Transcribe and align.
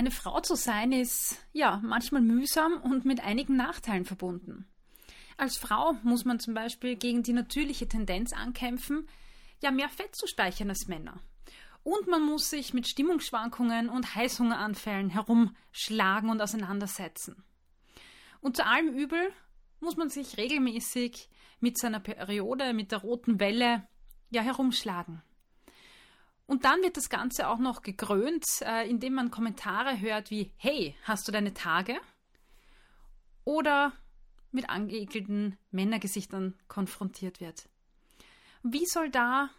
Eine 0.00 0.10
Frau 0.10 0.40
zu 0.40 0.54
sein 0.54 0.92
ist 0.92 1.36
ja 1.52 1.78
manchmal 1.84 2.22
mühsam 2.22 2.80
und 2.80 3.04
mit 3.04 3.20
einigen 3.20 3.56
Nachteilen 3.56 4.06
verbunden. 4.06 4.66
Als 5.36 5.58
Frau 5.58 5.92
muss 6.02 6.24
man 6.24 6.40
zum 6.40 6.54
Beispiel 6.54 6.96
gegen 6.96 7.22
die 7.22 7.34
natürliche 7.34 7.86
Tendenz 7.86 8.32
ankämpfen, 8.32 9.06
ja 9.60 9.70
mehr 9.70 9.90
Fett 9.90 10.16
zu 10.16 10.26
speichern 10.26 10.70
als 10.70 10.86
Männer. 10.88 11.20
Und 11.82 12.06
man 12.06 12.22
muss 12.22 12.48
sich 12.48 12.72
mit 12.72 12.88
Stimmungsschwankungen 12.88 13.90
und 13.90 14.14
Heißhungeranfällen 14.14 15.10
herumschlagen 15.10 16.30
und 16.30 16.40
auseinandersetzen. 16.40 17.44
Und 18.40 18.56
zu 18.56 18.64
allem 18.64 18.94
Übel 18.94 19.30
muss 19.80 19.98
man 19.98 20.08
sich 20.08 20.38
regelmäßig 20.38 21.28
mit 21.60 21.76
seiner 21.76 22.00
Periode, 22.00 22.72
mit 22.72 22.90
der 22.90 23.02
roten 23.02 23.38
Welle, 23.38 23.86
ja 24.30 24.40
herumschlagen. 24.40 25.20
Und 26.50 26.64
dann 26.64 26.82
wird 26.82 26.96
das 26.96 27.08
Ganze 27.08 27.46
auch 27.46 27.60
noch 27.60 27.82
gekrönt, 27.82 28.44
äh, 28.62 28.84
indem 28.90 29.14
man 29.14 29.30
Kommentare 29.30 30.00
hört 30.00 30.32
wie 30.32 30.50
Hey, 30.56 30.96
hast 31.04 31.28
du 31.28 31.30
deine 31.30 31.54
Tage? 31.54 31.96
Oder 33.44 33.92
mit 34.50 34.68
angeekelten 34.68 35.56
Männergesichtern 35.70 36.58
konfrontiert 36.66 37.40
wird. 37.40 37.68
Wie 38.64 38.84
soll 38.84 39.10
da 39.10 39.50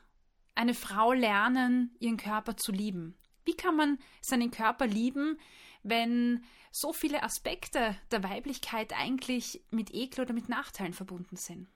eine 0.54 0.74
Frau 0.74 1.14
lernen, 1.14 1.96
ihren 2.00 2.18
Körper 2.18 2.58
zu 2.58 2.74
lieben? 2.74 3.16
Wie 3.46 3.56
kann 3.56 3.78
man 3.78 3.98
seinen 4.20 4.52
Körper 4.52 4.86
lieben, 4.86 5.40
wenn 5.84 6.44
so 6.74 6.92
viele 6.92 7.24
Aspekte 7.24 7.96
der 8.12 8.22
Weiblichkeit 8.22 8.92
eigentlich 8.98 9.64
mit 9.72 9.94
Ekel 9.94 10.26
oder 10.26 10.34
mit 10.34 10.50
Nachteilen 10.50 10.94
verbunden 10.94 11.38
sind? 11.38 11.70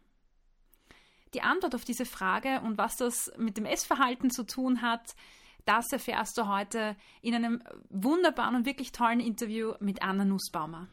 Die 1.35 1.41
Antwort 1.41 1.75
auf 1.75 1.83
diese 1.83 2.05
Frage 2.05 2.61
und 2.61 2.77
was 2.77 2.95
das 2.95 3.29
mit 3.37 3.57
dem 3.57 3.65
Essverhalten 3.65 4.31
zu 4.31 4.45
tun 4.45 4.81
hat, 4.81 5.17
das 5.65 5.91
erfährst 5.91 6.37
du 6.37 6.47
heute 6.47 6.95
in 7.21 7.35
einem 7.35 7.61
wunderbaren 7.89 8.55
und 8.55 8.65
wirklich 8.65 8.93
tollen 8.93 9.19
Interview 9.19 9.73
mit 9.81 10.01
Anna 10.01 10.23
Nussbaumer. 10.23 10.87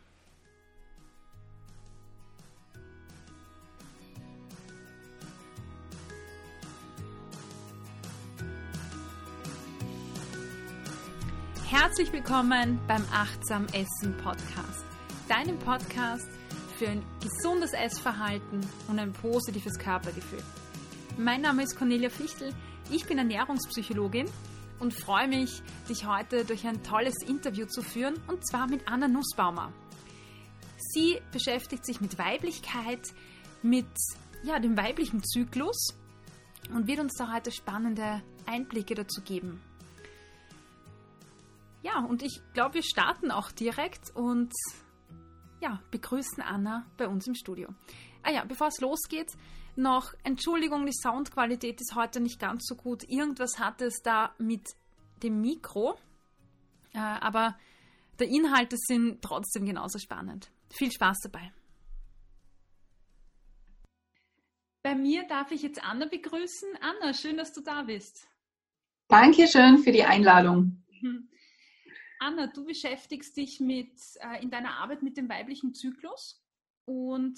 Herzlich 11.69 12.13
willkommen 12.13 12.81
beim 12.89 13.05
Achtsam 13.13 13.67
Essen 13.67 14.17
Podcast, 14.17 14.85
deinem 15.29 15.61
Podcast 15.61 16.42
für 16.83 16.89
ein 16.89 17.05
gesundes 17.21 17.75
Essverhalten 17.75 18.61
und 18.89 18.99
ein 18.99 19.13
positives 19.13 19.79
Körpergefühl. 19.79 20.43
Mein 21.17 21.41
Name 21.41 21.63
ist 21.63 21.77
Cornelia 21.77 22.11
Fichtel, 22.11 22.53
ich 22.91 23.07
bin 23.07 23.19
Ernährungspsychologin 23.19 24.29
und 24.81 24.93
freue 24.93 25.29
mich, 25.29 25.63
dich 25.89 26.07
heute 26.07 26.45
durch 26.45 26.67
ein 26.67 26.83
tolles 26.83 27.15
Interview 27.25 27.67
zu 27.67 27.83
führen 27.83 28.15
und 28.27 28.45
zwar 28.45 28.67
mit 28.67 28.89
Anna 28.89 29.07
Nussbaumer. 29.07 29.73
Sie 30.77 31.21
beschäftigt 31.31 31.87
sich 31.87 32.01
mit 32.01 32.19
Weiblichkeit, 32.19 33.13
mit 33.63 33.87
ja, 34.43 34.59
dem 34.59 34.77
weiblichen 34.77 35.23
Zyklus 35.23 35.95
und 36.75 36.89
wird 36.89 36.99
uns 36.99 37.15
da 37.17 37.33
heute 37.33 37.53
spannende 37.53 38.23
Einblicke 38.45 38.97
dazu 38.97 39.21
geben. 39.23 39.63
Ja, 41.83 42.05
und 42.05 42.25
ich 42.25 42.41
glaube, 42.55 42.75
wir 42.75 42.83
starten 42.83 43.31
auch 43.31 43.53
direkt 43.53 44.11
und 44.17 44.53
ja, 45.63 45.81
begrüßen 45.91 46.43
Anna 46.43 46.85
bei 46.99 47.09
uns 47.09 47.27
im 47.27 47.35
Studio. 47.35 47.69
Ah 48.23 48.31
ja, 48.31 48.45
bevor 48.45 48.67
es 48.67 48.81
losgeht, 48.81 49.33
noch 49.77 50.13
Entschuldigung, 50.25 50.85
die 50.85 50.93
Soundqualität 50.93 51.81
ist 51.81 51.95
heute 51.95 52.21
nicht 52.21 52.39
ganz 52.39 52.67
so 52.67 52.75
gut. 52.75 53.05
Irgendwas 53.09 53.59
hat 53.59 53.81
es 53.81 54.03
da 54.03 54.35
mit 54.39 54.75
dem 55.23 55.41
Mikro, 55.41 55.97
äh, 56.93 56.99
aber 56.99 57.57
der 58.19 58.29
Inhalte 58.29 58.77
sind 58.77 59.23
trotzdem 59.23 59.65
genauso 59.65 59.99
spannend. 59.99 60.51
Viel 60.71 60.91
Spaß 60.91 61.19
dabei. 61.23 61.53
Bei 64.83 64.97
mir 64.97 65.27
darf 65.29 65.53
ich 65.53 65.63
jetzt 65.63 65.83
Anna 65.83 66.07
begrüßen. 66.07 66.69
Anna, 66.81 67.15
schön, 67.15 67.37
dass 67.37 67.53
du 67.53 67.61
da 67.63 67.83
bist. 67.85 68.27
Dankeschön 69.09 69.79
für 69.79 69.93
die 69.93 70.03
Einladung. 70.03 70.83
Anna, 72.23 72.47
du 72.47 72.65
beschäftigst 72.65 73.37
dich 73.37 73.59
mit, 73.59 73.99
äh, 74.21 74.41
in 74.43 74.51
deiner 74.51 74.79
Arbeit 74.79 75.03
mit 75.03 75.17
dem 75.17 75.29
weiblichen 75.29 75.75
Zyklus 75.75 76.41
und 76.85 77.37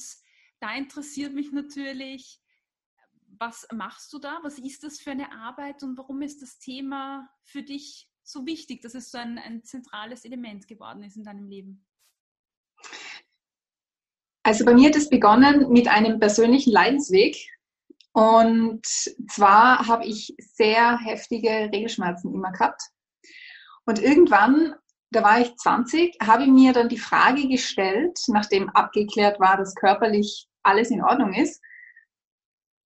da 0.61 0.75
interessiert 0.75 1.33
mich 1.33 1.53
natürlich, 1.53 2.39
was 3.39 3.67
machst 3.73 4.13
du 4.13 4.19
da? 4.19 4.41
Was 4.43 4.59
ist 4.59 4.85
das 4.85 5.01
für 5.01 5.13
eine 5.13 5.33
Arbeit 5.33 5.83
und 5.83 5.97
warum 5.97 6.21
ist 6.21 6.43
das 6.43 6.59
Thema 6.59 7.29
für 7.43 7.63
dich 7.63 8.11
so 8.23 8.45
wichtig, 8.45 8.83
dass 8.83 8.95
es 8.95 9.11
so 9.11 9.17
ein, 9.17 9.39
ein 9.39 9.65
zentrales 9.65 10.27
Element 10.27 10.69
geworden 10.69 11.03
ist 11.03 11.17
in 11.17 11.25
deinem 11.25 11.49
Leben? 11.49 11.87
Also 14.43 14.67
bei 14.67 14.75
mir 14.75 14.89
hat 14.89 14.97
es 14.97 15.09
begonnen 15.09 15.73
mit 15.73 15.89
einem 15.89 16.21
persönlichen 16.21 16.73
Leidensweg. 16.73 17.37
Und 18.13 18.85
zwar 18.85 19.87
habe 19.87 20.05
ich 20.05 20.35
sehr 20.39 20.99
heftige 20.99 21.71
Regelschmerzen 21.73 22.33
immer 22.33 22.53
gehabt. 22.53 22.83
Und 23.87 24.01
irgendwann, 24.01 24.75
da 25.11 25.23
war 25.23 25.41
ich 25.41 25.57
20, 25.57 26.17
habe 26.23 26.45
ich 26.45 26.49
mir 26.49 26.73
dann 26.73 26.89
die 26.89 26.99
Frage 26.99 27.47
gestellt, 27.49 28.19
nachdem 28.29 28.69
abgeklärt 28.71 29.39
war, 29.41 29.57
dass 29.57 29.75
körperlich 29.75 30.49
alles 30.63 30.91
in 30.91 31.03
Ordnung 31.03 31.35
ist, 31.35 31.63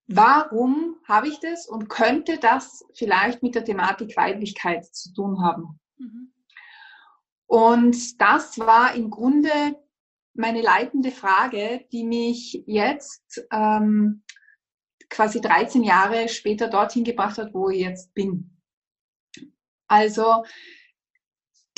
warum 0.08 0.96
habe 1.06 1.28
ich 1.28 1.38
das 1.40 1.68
und 1.68 1.88
könnte 1.88 2.38
das 2.38 2.84
vielleicht 2.94 3.42
mit 3.42 3.54
der 3.54 3.64
Thematik 3.64 4.16
Weiblichkeit 4.16 4.84
zu 4.86 5.12
tun 5.12 5.42
haben? 5.42 5.78
Mhm. 5.98 6.32
Und 7.46 8.20
das 8.20 8.58
war 8.58 8.94
im 8.94 9.10
Grunde 9.10 9.50
meine 10.34 10.62
leitende 10.62 11.10
Frage, 11.10 11.86
die 11.92 12.04
mich 12.04 12.62
jetzt 12.66 13.46
ähm, 13.50 14.22
quasi 15.10 15.40
13 15.40 15.82
Jahre 15.82 16.28
später 16.28 16.68
dorthin 16.68 17.04
gebracht 17.04 17.38
hat, 17.38 17.54
wo 17.54 17.70
ich 17.70 17.80
jetzt 17.80 18.12
bin. 18.14 18.56
Also 19.88 20.44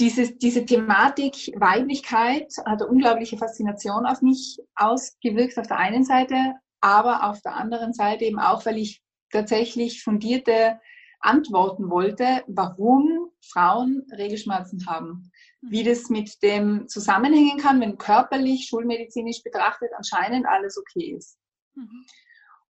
diese, 0.00 0.33
diese 0.33 0.65
Thematik 0.65 1.53
Weiblichkeit 1.56 2.53
hat 2.65 2.81
eine 2.81 2.88
unglaubliche 2.88 3.37
Faszination 3.37 4.06
auf 4.06 4.22
mich 4.22 4.59
ausgewirkt 4.75 5.59
auf 5.59 5.66
der 5.66 5.77
einen 5.77 6.05
Seite, 6.05 6.55
aber 6.81 7.28
auf 7.28 7.43
der 7.43 7.55
anderen 7.55 7.93
Seite 7.93 8.25
eben 8.25 8.41
auch, 8.41 8.65
weil 8.65 8.78
ich 8.78 9.03
tatsächlich 9.31 10.03
fundierte 10.03 10.81
Antworten 11.21 11.91
wollte, 11.91 12.43
warum 12.47 13.31
Frauen 13.53 14.06
Regelschmerzen 14.16 14.87
haben. 14.87 15.31
Wie 15.60 15.84
das 15.84 16.09
mit 16.09 16.43
dem 16.43 16.89
zusammenhängen 16.89 17.59
kann, 17.59 17.81
wenn 17.83 17.99
körperlich, 17.99 18.66
schulmedizinisch 18.69 19.43
betrachtet 19.43 19.91
anscheinend 19.94 20.47
alles 20.47 20.78
okay 20.78 21.15
ist. 21.15 21.39
Mhm. 21.75 22.06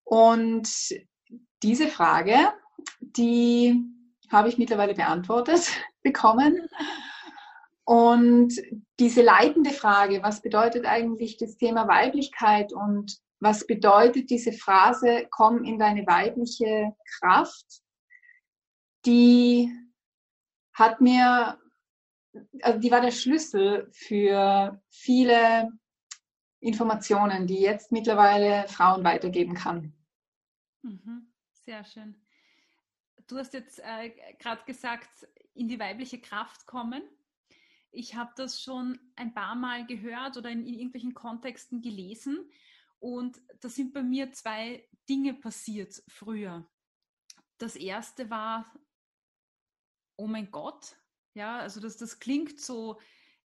Und 0.04 0.70
diese 1.64 1.88
Frage, 1.88 2.36
die 3.00 3.82
habe 4.30 4.48
ich 4.48 4.58
mittlerweile 4.58 4.94
beantwortet 4.94 5.68
bekommen. 6.04 6.68
Und 7.86 8.60
diese 8.98 9.22
leitende 9.22 9.70
Frage, 9.70 10.20
was 10.20 10.42
bedeutet 10.42 10.86
eigentlich 10.86 11.36
das 11.36 11.56
Thema 11.56 11.86
Weiblichkeit 11.86 12.72
und 12.72 13.16
was 13.38 13.64
bedeutet 13.64 14.28
diese 14.28 14.52
Phrase, 14.52 15.28
komm 15.30 15.62
in 15.62 15.78
deine 15.78 16.04
weibliche 16.04 16.96
Kraft, 17.20 17.64
die 19.04 19.70
hat 20.72 21.00
mir, 21.00 21.60
also 22.60 22.80
die 22.80 22.90
war 22.90 23.00
der 23.00 23.12
Schlüssel 23.12 23.88
für 23.92 24.82
viele 24.90 25.70
Informationen, 26.58 27.46
die 27.46 27.60
jetzt 27.60 27.92
mittlerweile 27.92 28.66
Frauen 28.66 29.04
weitergeben 29.04 29.54
kann. 29.54 29.94
Mhm. 30.82 31.32
Sehr 31.52 31.84
schön. 31.84 32.20
Du 33.28 33.38
hast 33.38 33.54
jetzt 33.54 33.78
äh, 33.78 34.10
gerade 34.40 34.64
gesagt, 34.64 35.28
in 35.54 35.68
die 35.68 35.78
weibliche 35.78 36.20
Kraft 36.20 36.66
kommen 36.66 37.02
ich 37.96 38.14
habe 38.14 38.32
das 38.36 38.60
schon 38.60 39.00
ein 39.16 39.32
paar 39.32 39.54
Mal 39.54 39.86
gehört 39.86 40.36
oder 40.36 40.50
in, 40.50 40.66
in 40.66 40.74
irgendwelchen 40.74 41.14
Kontexten 41.14 41.80
gelesen. 41.80 42.50
Und 42.98 43.40
da 43.60 43.68
sind 43.68 43.94
bei 43.94 44.02
mir 44.02 44.32
zwei 44.32 44.86
Dinge 45.08 45.34
passiert 45.34 46.02
früher. 46.08 46.68
Das 47.58 47.74
erste 47.74 48.28
war, 48.28 48.70
oh 50.16 50.26
mein 50.26 50.50
Gott, 50.50 50.96
ja, 51.34 51.58
also 51.58 51.80
das, 51.80 51.96
das 51.96 52.18
klingt 52.18 52.60
so 52.60 53.00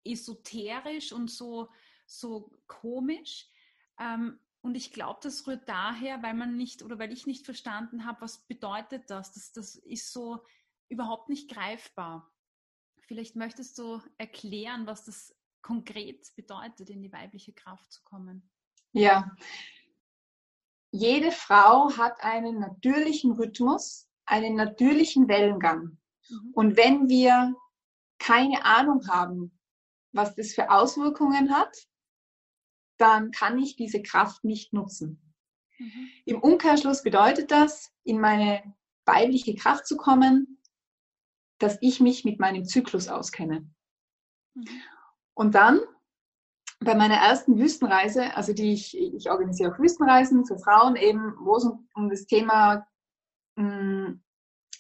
esoterisch 0.05 1.13
und 1.13 1.31
so, 1.31 1.71
so 2.07 2.59
komisch. 2.67 3.51
Ähm, 3.99 4.39
und 4.63 4.77
ich 4.77 4.93
glaube, 4.93 5.21
das 5.23 5.47
rührt 5.47 5.69
daher, 5.69 6.23
weil 6.23 6.35
man 6.35 6.57
nicht 6.57 6.83
oder 6.83 6.99
weil 6.99 7.13
ich 7.13 7.27
nicht 7.27 7.45
verstanden 7.45 8.07
habe, 8.07 8.23
was 8.23 8.47
bedeutet 8.47 9.11
das? 9.11 9.33
Das, 9.33 9.53
das 9.53 9.77
ist 9.77 10.13
so 10.13 10.45
überhaupt 10.89 11.29
nicht 11.29 11.51
greifbar. 11.51 12.33
Vielleicht 13.09 13.37
möchtest 13.37 13.79
du 13.79 14.03
erklären, 14.19 14.87
was 14.87 15.07
das 15.07 15.35
konkret 15.63 16.31
bedeutet, 16.37 16.91
in 16.91 17.01
die 17.01 17.11
weibliche 17.11 17.55
Kraft 17.55 17.91
zu 17.91 18.03
kommen. 18.05 18.51
Ja. 18.93 19.35
Jede 20.91 21.33
Frau 21.33 21.91
hat 21.97 22.23
einen 22.23 22.61
natürlichen 22.61 23.33
Rhythmus, 23.33 24.11
einen 24.27 24.57
natürlichen 24.57 25.27
Wellengang. 25.27 25.97
Mhm. 26.29 26.53
Und 26.53 26.77
wenn 26.77 27.09
wir 27.09 27.55
keine 28.19 28.67
Ahnung 28.67 29.09
haben, 29.09 29.59
was 30.13 30.35
das 30.35 30.53
für 30.53 30.71
Auswirkungen 30.71 31.51
hat, 31.51 31.75
dann 32.99 33.31
kann 33.31 33.59
ich 33.59 33.77
diese 33.77 34.03
Kraft 34.03 34.45
nicht 34.45 34.75
nutzen. 34.75 35.35
Mhm. 35.79 36.11
Im 36.27 36.43
Umkehrschluss 36.43 37.03
bedeutet 37.03 37.51
das, 37.51 37.91
in 38.05 38.21
meine 38.21 38.75
weibliche 39.07 39.55
Kraft 39.55 39.87
zu 39.87 39.97
kommen, 39.97 40.59
dass 41.59 41.79
ich 41.81 42.01
mich 42.01 42.25
mit 42.25 42.39
meinem 42.39 42.65
Zyklus 42.65 43.09
auskenne. 43.09 43.69
Mhm. 44.55 44.67
Und 45.35 45.55
dann 45.55 45.81
bei 46.81 46.95
meiner 46.95 47.17
ersten 47.17 47.59
Wüstenreise, 47.59 48.37
also 48.37 48.53
die 48.53 48.73
ich, 48.73 48.97
ich 48.97 49.31
organisiere 49.31 49.73
auch 49.73 49.79
Wüstenreisen 49.79 50.47
für 50.47 50.59
Frauen 50.59 50.97
eben, 50.97 51.35
wo 51.41 51.57
es 51.57 51.65
um, 51.65 51.89
um 51.95 52.09
das 52.09 52.27
Thema 52.27 52.87
mh, 53.57 53.65
mm, 53.65 54.23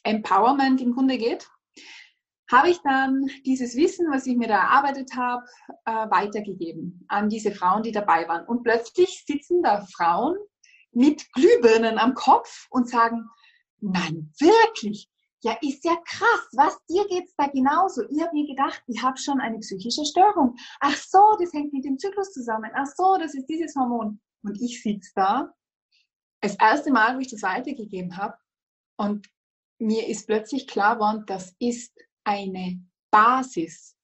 Empowerment 0.04 0.80
im 0.80 0.94
Grunde 0.94 1.18
geht, 1.18 1.48
habe 2.50 2.70
ich 2.70 2.78
dann 2.78 3.26
dieses 3.44 3.76
Wissen, 3.76 4.10
was 4.10 4.26
ich 4.26 4.36
mir 4.36 4.48
da 4.48 4.56
erarbeitet 4.58 5.14
habe, 5.16 5.44
äh, 5.84 6.10
weitergegeben 6.10 7.04
an 7.08 7.28
diese 7.28 7.52
Frauen, 7.52 7.82
die 7.82 7.92
dabei 7.92 8.26
waren. 8.26 8.46
Und 8.46 8.62
plötzlich 8.62 9.24
sitzen 9.26 9.62
da 9.62 9.84
Frauen 9.92 10.36
mit 10.92 11.30
Glühbirnen 11.32 11.98
am 11.98 12.14
Kopf 12.14 12.66
und 12.70 12.88
sagen, 12.88 13.28
nein, 13.80 14.32
wirklich, 14.38 15.10
ja, 15.42 15.56
ist 15.62 15.84
ja 15.84 15.96
krass, 16.04 16.48
was, 16.52 16.84
dir 16.86 17.06
geht's 17.08 17.34
da 17.36 17.46
genauso. 17.46 18.02
Ich 18.08 18.20
habe 18.20 18.32
mir 18.32 18.46
gedacht, 18.46 18.82
ich 18.86 19.02
habe 19.02 19.16
schon 19.18 19.40
eine 19.40 19.58
psychische 19.58 20.04
Störung. 20.04 20.56
Ach 20.80 20.96
so, 20.96 21.20
das 21.38 21.52
hängt 21.52 21.72
mit 21.72 21.84
dem 21.84 21.98
Zyklus 21.98 22.32
zusammen. 22.32 22.70
Ach 22.74 22.86
so, 22.86 23.16
das 23.18 23.34
ist 23.34 23.46
dieses 23.46 23.74
Hormon. 23.76 24.20
Und 24.42 24.60
ich 24.60 24.82
sitze 24.82 25.12
da, 25.14 25.54
das 26.40 26.56
erste 26.56 26.92
Mal, 26.92 27.16
wo 27.16 27.20
ich 27.20 27.30
das 27.30 27.42
weitergegeben 27.42 28.16
habe, 28.16 28.36
und 28.96 29.28
mir 29.78 30.08
ist 30.08 30.26
plötzlich 30.26 30.66
klar 30.66 30.96
geworden, 30.96 31.24
das 31.26 31.54
ist 31.60 31.96
eine 32.24 32.84
Basis. 33.10 33.96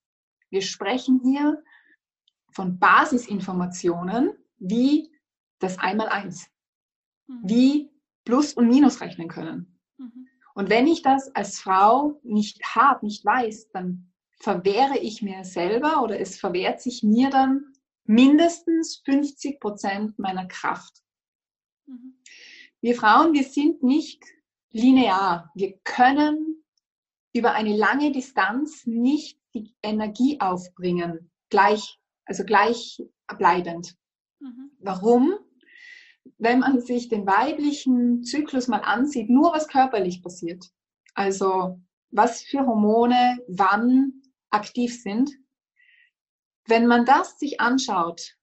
Wir 0.51 0.63
sprechen 0.63 1.21
hier 1.25 1.63
von 2.53 2.79
Basisinformationen 2.79 4.33
wie 4.59 5.11
das 5.59 5.79
Einmaleins, 5.79 6.49
mhm. 7.27 7.41
wie 7.43 7.91
Plus 8.25 8.55
und 8.55 8.69
Minus 8.69 9.01
rechnen 9.01 9.29
können. 9.29 9.81
Mhm. 9.99 10.29
Und 10.55 10.71
wenn 10.71 10.87
ich 10.87 11.03
das 11.03 11.35
als 11.35 11.61
Frau 11.61 12.21
nicht 12.23 12.65
habe, 12.75 13.05
nicht 13.05 13.25
weiß, 13.25 13.71
dann 13.73 14.11
verwehre 14.41 14.99
ich 14.99 15.21
mir 15.21 15.45
selber 15.45 16.03
oder 16.03 16.21
es 16.21 16.39
verwehrt 16.39 16.81
sich 16.81 17.03
mir 17.03 17.31
dann 17.31 17.73
mindestens 18.05 19.03
50 19.05 19.61
Prozent 19.61 20.19
meiner 20.19 20.47
Kraft. 20.47 21.03
Mhm. 21.87 22.17
Wir 22.81 22.95
Frauen, 22.95 23.33
wir 23.33 23.45
sind 23.45 23.83
nicht 23.83 24.23
linear. 24.71 25.51
Wir 25.55 25.79
können 25.85 26.62
über 27.33 27.53
eine 27.53 27.77
lange 27.77 28.12
Distanz 28.12 28.87
nicht 28.87 29.41
die 29.55 29.75
Energie 29.83 30.41
aufbringen, 30.41 31.31
gleich, 31.49 31.99
also 32.27 32.45
gleichbleibend. 32.45 33.97
Mhm. 34.41 34.71
Warum? 34.79 35.39
Wenn 36.38 36.61
man 36.61 36.81
sich 36.81 37.09
den 37.09 37.26
weiblichen 37.26 38.25
Zyklus 38.25 38.69
mal 38.69 38.81
ansieht, 38.81 39.31
nur 39.31 39.53
was 39.53 39.69
körperlich 39.69 40.23
passiert, 40.23 40.71
also 41.15 41.81
was 42.11 42.43
für 42.43 42.67
Hormone 42.67 43.38
wann 43.49 44.23
aktiv 44.50 45.03
sind, 45.03 45.31
wenn 46.67 46.87
man 46.87 47.05
das 47.05 47.38
sich 47.38 47.61
anschaut 47.61 48.37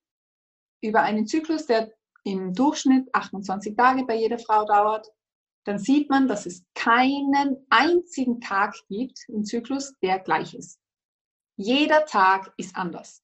über 0.81 1.01
einen 1.01 1.25
Zyklus, 1.25 1.65
der 1.65 1.91
im 2.23 2.53
Durchschnitt 2.53 3.13
28 3.13 3.75
Tage 3.75 4.05
bei 4.05 4.15
jeder 4.15 4.37
Frau 4.37 4.65
dauert, 4.65 5.07
dann 5.63 5.79
sieht 5.79 6.09
man, 6.09 6.27
dass 6.27 6.45
es 6.45 6.63
keinen 6.75 7.65
einzigen 7.69 8.41
Tag 8.41 8.75
gibt 8.89 9.19
im 9.27 9.43
Zyklus, 9.43 9.93
der 10.01 10.19
gleich 10.19 10.53
ist. 10.53 10.79
Jeder 11.55 12.05
Tag 12.05 12.51
ist 12.57 12.75
anders. 12.75 13.23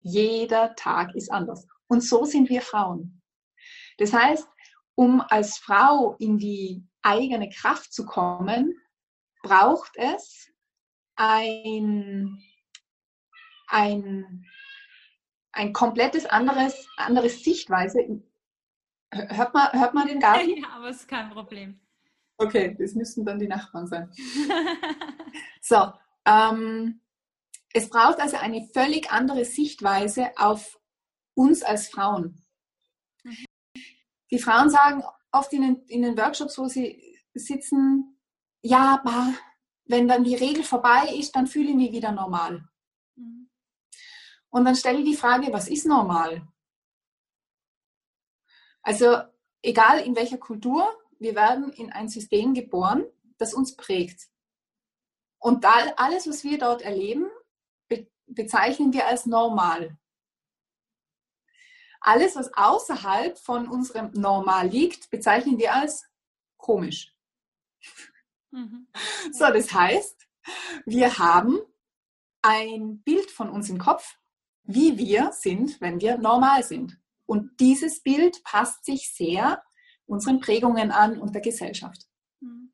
Jeder 0.00 0.74
Tag 0.74 1.14
ist 1.14 1.30
anders. 1.30 1.66
Und 1.86 2.02
so 2.02 2.24
sind 2.24 2.48
wir 2.48 2.62
Frauen. 2.62 3.17
Das 3.98 4.12
heißt, 4.12 4.48
um 4.94 5.20
als 5.20 5.58
Frau 5.58 6.16
in 6.18 6.38
die 6.38 6.84
eigene 7.02 7.48
Kraft 7.50 7.92
zu 7.92 8.06
kommen, 8.06 8.74
braucht 9.42 9.92
es 9.96 10.50
ein, 11.16 12.42
ein, 13.68 14.44
ein 15.52 15.72
komplettes 15.72 16.26
anderes, 16.26 16.88
anderes 16.96 17.44
Sichtweise 17.44 18.22
Hört 19.10 19.54
man, 19.54 19.72
hört 19.72 19.94
man 19.94 20.06
den 20.06 20.20
Garten? 20.20 20.50
Ja, 20.56 20.68
aber 20.76 20.90
es 20.90 20.98
ist 20.98 21.08
kein 21.08 21.30
Problem. 21.30 21.80
Okay, 22.36 22.76
das 22.78 22.94
müssten 22.94 23.24
dann 23.24 23.38
die 23.38 23.48
Nachbarn 23.48 23.86
sein. 23.86 24.12
so, 25.60 25.92
ähm, 26.24 27.00
es 27.72 27.88
braucht 27.88 28.20
also 28.20 28.36
eine 28.36 28.68
völlig 28.72 29.10
andere 29.10 29.44
Sichtweise 29.44 30.30
auf 30.36 30.78
uns 31.34 31.62
als 31.62 31.88
Frauen. 31.88 32.44
Die 34.30 34.38
Frauen 34.38 34.70
sagen 34.70 35.02
oft 35.32 35.52
in 35.52 35.62
den, 35.62 35.82
in 35.86 36.02
den 36.02 36.16
Workshops, 36.16 36.58
wo 36.58 36.68
sie 36.68 37.18
sitzen, 37.34 38.18
ja, 38.62 39.00
aber 39.02 39.34
wenn 39.84 40.08
dann 40.08 40.24
die 40.24 40.34
Regel 40.34 40.64
vorbei 40.64 41.14
ist, 41.18 41.34
dann 41.34 41.46
fühle 41.46 41.70
ich 41.70 41.76
mich 41.76 41.92
wieder 41.92 42.12
normal. 42.12 42.68
Mhm. 43.16 43.48
Und 44.50 44.64
dann 44.64 44.76
stelle 44.76 44.98
ich 44.98 45.04
die 45.04 45.16
Frage, 45.16 45.52
was 45.52 45.68
ist 45.68 45.86
normal? 45.86 46.46
Also 48.82 49.18
egal 49.62 50.00
in 50.00 50.16
welcher 50.16 50.38
Kultur, 50.38 50.86
wir 51.18 51.34
werden 51.34 51.72
in 51.72 51.92
ein 51.92 52.08
System 52.08 52.54
geboren, 52.54 53.04
das 53.38 53.54
uns 53.54 53.76
prägt. 53.76 54.28
Und 55.38 55.64
da, 55.64 55.72
alles, 55.96 56.28
was 56.28 56.44
wir 56.44 56.58
dort 56.58 56.82
erleben, 56.82 57.28
be 57.88 58.08
bezeichnen 58.26 58.92
wir 58.92 59.06
als 59.06 59.26
normal. 59.26 59.96
Alles, 62.00 62.36
was 62.36 62.52
außerhalb 62.54 63.38
von 63.38 63.68
unserem 63.68 64.10
Normal 64.12 64.68
liegt, 64.68 65.10
bezeichnen 65.10 65.58
wir 65.58 65.74
als 65.74 66.04
komisch. 66.56 67.14
Mhm. 68.50 68.88
So, 69.32 69.46
das 69.46 69.72
heißt, 69.72 70.26
wir 70.86 71.18
haben 71.18 71.58
ein 72.42 73.02
Bild 73.02 73.30
von 73.30 73.50
uns 73.50 73.68
im 73.68 73.78
Kopf, 73.78 74.16
wie 74.64 74.98
wir 74.98 75.32
sind, 75.32 75.80
wenn 75.80 76.00
wir 76.00 76.18
normal 76.18 76.62
sind. 76.62 76.98
Und 77.26 77.60
dieses 77.60 78.02
Bild 78.02 78.42
passt 78.44 78.84
sich 78.84 79.12
sehr 79.12 79.62
unseren 80.06 80.40
Prägungen 80.40 80.90
an 80.90 81.18
und 81.18 81.34
der 81.34 81.42
Gesellschaft. 81.42 82.06
Mhm. 82.40 82.72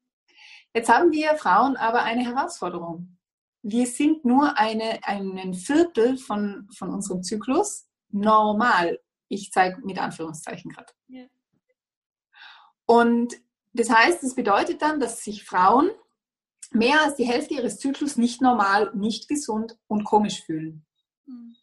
Jetzt 0.72 0.88
haben 0.88 1.12
wir 1.12 1.36
Frauen 1.36 1.76
aber 1.76 2.02
eine 2.02 2.24
Herausforderung. 2.24 3.16
Wir 3.62 3.86
sind 3.86 4.24
nur 4.24 4.58
eine, 4.58 5.02
einen 5.04 5.54
Viertel 5.54 6.18
von, 6.18 6.68
von 6.76 6.90
unserem 6.90 7.22
Zyklus 7.22 7.88
normal. 8.10 9.00
Ich 9.34 9.50
zeige 9.52 9.80
mit 9.84 9.98
Anführungszeichen 9.98 10.70
gerade. 10.70 10.92
Ja. 11.08 11.26
Und 12.86 13.34
das 13.72 13.90
heißt, 13.90 14.22
es 14.22 14.34
bedeutet 14.34 14.82
dann, 14.82 15.00
dass 15.00 15.24
sich 15.24 15.44
Frauen 15.44 15.90
mehr 16.70 17.02
als 17.02 17.16
die 17.16 17.26
Hälfte 17.26 17.54
ihres 17.54 17.78
Zyklus 17.78 18.16
nicht 18.16 18.40
normal, 18.40 18.92
nicht 18.94 19.28
gesund 19.28 19.78
und 19.86 20.04
komisch 20.04 20.42
fühlen. 20.44 20.84
Mhm. 21.26 21.56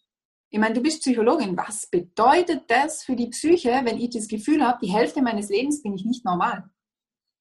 Ich 0.50 0.60
meine, 0.60 0.74
du 0.74 0.82
bist 0.82 1.02
Psychologin. 1.02 1.56
Was 1.56 1.88
bedeutet 1.88 2.70
das 2.70 3.04
für 3.04 3.16
die 3.16 3.30
Psyche, 3.30 3.70
wenn 3.84 4.00
ich 4.00 4.10
das 4.10 4.28
Gefühl 4.28 4.66
habe, 4.66 4.86
die 4.86 4.92
Hälfte 4.92 5.22
meines 5.22 5.50
Lebens 5.50 5.82
bin 5.82 5.94
ich 5.94 6.04
nicht 6.04 6.26
normal? 6.26 6.70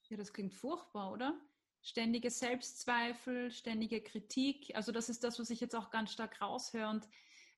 Ja, 0.09 0.17
das 0.17 0.33
klingt 0.33 0.55
furchtbar, 0.55 1.13
oder? 1.13 1.35
Ständige 1.83 2.31
Selbstzweifel, 2.31 3.51
ständige 3.51 4.01
Kritik. 4.01 4.73
Also 4.75 4.93
das 4.93 5.09
ist 5.09 5.25
das, 5.25 5.39
was 5.39 5.51
ich 5.51 5.61
jetzt 5.61 5.75
auch 5.75 5.91
ganz 5.91 6.13
stark 6.13 6.41
raushöre. 6.41 6.91
Und 6.91 7.09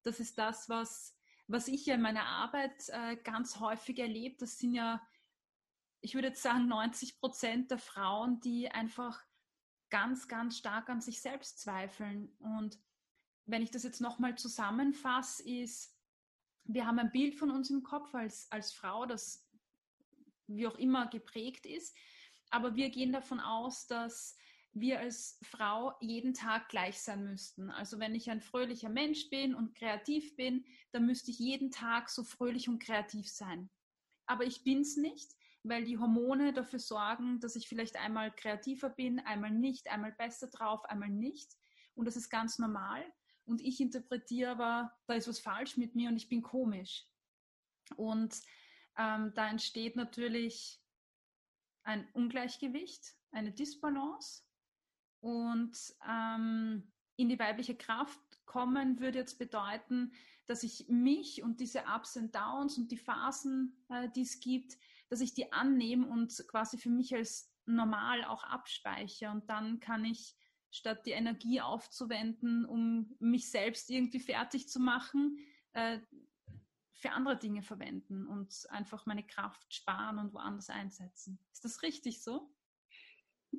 das 0.04 0.20
ist 0.20 0.38
das, 0.38 0.68
was, 0.68 1.14
was 1.52 1.68
ich 1.68 1.85
ja 1.85 1.94
in 1.94 2.02
meiner 2.02 2.25
Arbeit 2.25 2.88
äh, 2.88 3.16
ganz 3.16 3.61
häufig 3.61 3.99
erlebe. 3.99 4.37
Das 4.38 4.59
sind 4.59 4.75
ja, 4.75 5.06
ich 6.00 6.14
würde 6.14 6.28
jetzt 6.28 6.42
sagen, 6.42 6.66
90 6.66 7.18
Prozent 7.21 7.71
der 7.71 7.78
Frauen, 7.78 8.40
die 8.40 8.71
einfach 8.71 9.23
ganz, 9.90 10.28
ganz 10.28 10.56
stark 10.56 10.88
an 10.88 11.02
sich 11.02 11.21
selbst 11.21 11.61
zweifeln. 11.61 12.35
Und 12.38 12.78
wenn 13.44 13.62
ich 13.62 13.71
das 13.71 13.82
jetzt 13.82 14.00
nochmal 14.00 14.37
zusammenfasse, 14.37 15.47
ist, 15.47 15.94
wir 16.64 16.87
haben 16.87 16.99
ein 16.99 17.12
Bild 17.12 17.35
von 17.35 17.50
uns 17.50 17.68
im 17.68 17.82
Kopf 17.82 18.14
als, 18.14 18.50
als 18.50 18.73
Frau, 18.73 19.04
das 19.04 19.47
wie 20.47 20.66
auch 20.66 20.78
immer 20.78 21.09
geprägt 21.09 21.66
ist, 21.66 21.94
aber 22.50 22.76
wir 22.76 22.90
gehen 22.90 23.12
davon 23.12 23.40
aus, 23.40 23.87
dass 23.87 24.37
wir 24.74 25.00
als 25.00 25.38
Frau 25.42 25.94
jeden 26.00 26.34
Tag 26.34 26.68
gleich 26.68 27.00
sein 27.00 27.24
müssten. 27.24 27.70
Also 27.70 27.98
wenn 27.98 28.14
ich 28.14 28.30
ein 28.30 28.40
fröhlicher 28.40 28.88
Mensch 28.88 29.28
bin 29.28 29.54
und 29.54 29.74
kreativ 29.74 30.34
bin, 30.36 30.64
dann 30.92 31.06
müsste 31.06 31.30
ich 31.30 31.38
jeden 31.38 31.70
Tag 31.70 32.08
so 32.08 32.24
fröhlich 32.24 32.68
und 32.68 32.82
kreativ 32.82 33.28
sein. 33.28 33.70
Aber 34.26 34.44
ich 34.44 34.64
bin 34.64 34.80
es 34.80 34.96
nicht, 34.96 35.32
weil 35.62 35.84
die 35.84 35.98
Hormone 35.98 36.52
dafür 36.52 36.78
sorgen, 36.78 37.38
dass 37.40 37.56
ich 37.56 37.68
vielleicht 37.68 37.96
einmal 37.96 38.34
kreativer 38.34 38.88
bin, 38.88 39.20
einmal 39.20 39.50
nicht, 39.50 39.90
einmal 39.90 40.12
besser 40.12 40.48
drauf, 40.48 40.84
einmal 40.86 41.10
nicht. 41.10 41.52
Und 41.94 42.06
das 42.06 42.16
ist 42.16 42.30
ganz 42.30 42.58
normal 42.58 43.04
und 43.44 43.60
ich 43.60 43.80
interpretiere 43.80 44.52
aber, 44.52 44.92
da 45.06 45.14
ist 45.14 45.28
was 45.28 45.40
falsch 45.40 45.76
mit 45.76 45.94
mir 45.94 46.08
und 46.08 46.16
ich 46.16 46.28
bin 46.28 46.42
komisch. 46.42 47.06
Und 47.96 48.40
ähm, 48.96 49.32
da 49.34 49.48
entsteht 49.48 49.96
natürlich 49.96 50.80
ein 51.82 52.08
Ungleichgewicht, 52.12 53.14
eine 53.32 53.52
Disbalance 53.52 54.44
und 55.22 55.78
ähm, 56.06 56.92
in 57.16 57.28
die 57.28 57.38
weibliche 57.38 57.76
Kraft 57.76 58.20
kommen 58.44 58.98
würde 58.98 59.20
jetzt 59.20 59.38
bedeuten, 59.38 60.12
dass 60.46 60.64
ich 60.64 60.86
mich 60.88 61.42
und 61.42 61.60
diese 61.60 61.84
Ups 61.84 62.16
und 62.16 62.34
Downs 62.34 62.76
und 62.76 62.90
die 62.90 62.96
Phasen, 62.96 63.84
äh, 63.88 64.08
die 64.10 64.22
es 64.22 64.40
gibt, 64.40 64.76
dass 65.08 65.20
ich 65.20 65.32
die 65.32 65.52
annehme 65.52 66.06
und 66.08 66.44
quasi 66.48 66.76
für 66.76 66.90
mich 66.90 67.14
als 67.14 67.54
normal 67.64 68.24
auch 68.24 68.42
abspeichere. 68.42 69.30
Und 69.30 69.48
dann 69.48 69.78
kann 69.78 70.04
ich, 70.04 70.34
statt 70.72 71.06
die 71.06 71.12
Energie 71.12 71.60
aufzuwenden, 71.60 72.64
um 72.64 73.14
mich 73.20 73.48
selbst 73.48 73.90
irgendwie 73.90 74.20
fertig 74.20 74.68
zu 74.68 74.80
machen, 74.80 75.38
äh, 75.72 76.00
für 76.94 77.12
andere 77.12 77.38
Dinge 77.38 77.62
verwenden 77.62 78.26
und 78.26 78.66
einfach 78.70 79.06
meine 79.06 79.24
Kraft 79.24 79.72
sparen 79.72 80.18
und 80.18 80.34
woanders 80.34 80.68
einsetzen. 80.68 81.38
Ist 81.52 81.64
das 81.64 81.82
richtig 81.82 82.22
so? 82.22 82.52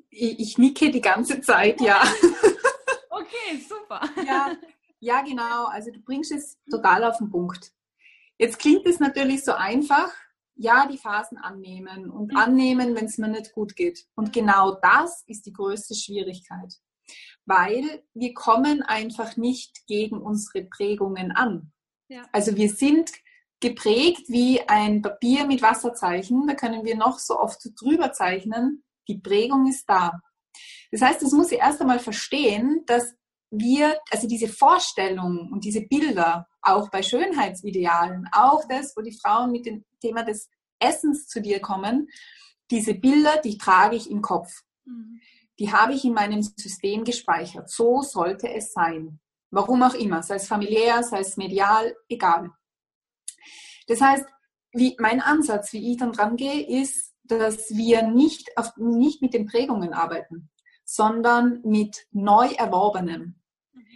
Ich, 0.10 0.40
ich 0.40 0.58
nicke 0.58 0.92
die 0.92 1.02
ganze 1.02 1.42
Zeit, 1.42 1.82
ja. 1.82 2.02
okay, 3.10 3.64
super. 3.68 4.02
Ja, 4.26 4.56
ja, 5.00 5.22
genau. 5.22 5.66
Also 5.66 5.92
du 5.92 6.00
bringst 6.00 6.32
es 6.32 6.58
total 6.70 7.04
auf 7.04 7.18
den 7.18 7.30
Punkt. 7.30 7.74
Jetzt 8.38 8.60
klingt 8.60 8.86
es 8.86 9.00
natürlich 9.00 9.44
so 9.44 9.54
einfach. 9.54 10.12
Ja, 10.56 10.88
die 10.88 10.98
Phasen 10.98 11.38
annehmen 11.38 12.12
und 12.12 12.32
mhm. 12.32 12.38
annehmen, 12.38 12.96
wenn 12.96 13.06
es 13.06 13.18
mir 13.18 13.28
nicht 13.28 13.54
gut 13.54 13.76
geht. 13.76 14.06
Und 14.16 14.32
genau 14.32 14.78
das 14.82 15.24
ist 15.28 15.46
die 15.46 15.54
größte 15.54 15.96
Schwierigkeit, 15.96 16.76
weil 17.46 18.04
wir 18.14 18.34
kommen 18.34 18.84
einfach 18.84 19.36
nicht 19.36 19.88
gegen 19.88 20.22
unsere 20.22 20.66
Prägungen 20.66 21.32
an. 21.32 21.72
Ja. 22.08 22.22
Also 22.32 22.56
wir 22.56 22.70
sind 22.70 23.12
geprägt 23.60 24.28
wie 24.28 24.62
ein 24.68 25.02
Papier 25.02 25.48
mit 25.48 25.62
Wasserzeichen. 25.62 26.46
Da 26.48 26.54
können 26.54 26.86
wir 26.86 26.96
noch 26.96 27.18
so 27.18 27.40
oft 27.40 27.60
drüber 27.80 28.14
zeichnen. 28.14 28.84
Die 29.08 29.20
Prägung 29.20 29.68
ist 29.68 29.86
da. 29.88 30.20
Das 30.92 31.02
heißt, 31.02 31.22
das 31.22 31.32
muss 31.32 31.52
ich 31.52 31.60
erst 31.60 31.82
einmal 31.82 32.00
verstehen, 32.00 32.84
dass 32.86 33.16
wir, 33.50 34.00
also 34.10 34.28
diese 34.28 34.48
Vorstellung 34.48 35.52
und 35.52 35.64
diese 35.64 35.82
Bilder, 35.82 36.48
auch 36.62 36.90
bei 36.90 37.04
Schönheitsidealen, 37.04 38.28
auch 38.32 38.64
das, 38.68 38.96
wo 38.96 39.02
die 39.02 39.18
Frauen 39.18 39.52
mit 39.52 39.66
dem 39.66 39.84
Thema 40.02 40.24
des 40.24 40.50
Essens 40.80 41.28
zu 41.28 41.42
dir 41.42 41.60
kommen, 41.60 42.10
diese 42.72 42.96
Bilder, 42.96 43.38
die 43.38 43.58
trage 43.58 43.96
ich 43.96 44.10
im 44.10 44.22
Kopf. 44.22 44.52
Mhm. 44.86 45.22
Die 45.60 45.72
habe 45.72 45.94
ich 45.94 46.04
in 46.04 46.14
meinem 46.14 46.42
System 46.42 47.04
gespeichert. 47.04 47.70
So 47.70 48.02
sollte 48.02 48.52
es 48.52 48.74
sein. 48.74 49.20
Warum 49.52 49.84
auch 49.84 49.94
immer, 49.94 50.24
sei 50.24 50.36
es 50.36 50.48
familiär, 50.48 51.04
sei 51.04 51.20
es 51.20 51.38
medial, 51.38 51.96
egal. 52.10 52.50
Das 53.88 54.02
heißt, 54.02 54.26
wie 54.72 54.96
mein 55.00 55.22
Ansatz, 55.22 55.74
wie 55.74 55.92
ich 55.92 55.98
dann 55.98 56.12
dran 56.12 56.38
gehe, 56.38 56.82
ist, 56.82 57.12
dass 57.24 57.70
wir 57.72 58.03
nicht, 58.03 58.58
auf, 58.58 58.75
nicht 58.77 59.22
mit 59.22 59.34
den 59.34 59.46
Prägungen 59.46 59.94
arbeiten, 59.94 60.50
sondern 60.84 61.62
mit 61.63 62.08
neu 62.12 62.48
erworbenem 62.50 63.36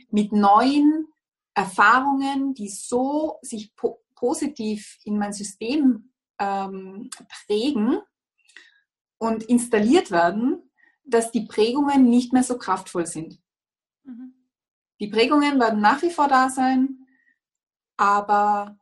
mit 0.10 0.32
neuen 0.32 1.08
Erfahrungen, 1.54 2.54
die 2.54 2.70
so 2.70 3.40
sich 3.42 3.76
po 3.76 4.04
positiv 4.16 4.98
in 5.04 5.20
mein 5.20 5.32
System 5.32 6.12
ähm, 6.40 7.12
prägen 7.46 8.02
und 9.20 9.44
installiert 9.44 10.10
werden, 10.10 10.72
dass 11.04 11.32
die 11.32 11.46
Prägungen 11.46 12.10
nicht 12.10 12.34
mehr 12.34 12.42
so 12.42 12.58
kraftvoll 12.58 13.06
sind. 13.06 13.40
Mhm. 14.04 14.34
Die 15.00 15.10
Prägungen 15.10 15.60
werden 15.60 15.82
nach 15.82 16.02
wie 16.02 16.10
vor 16.10 16.28
da 16.28 16.50
sein, 16.50 17.06
aber 17.96 18.80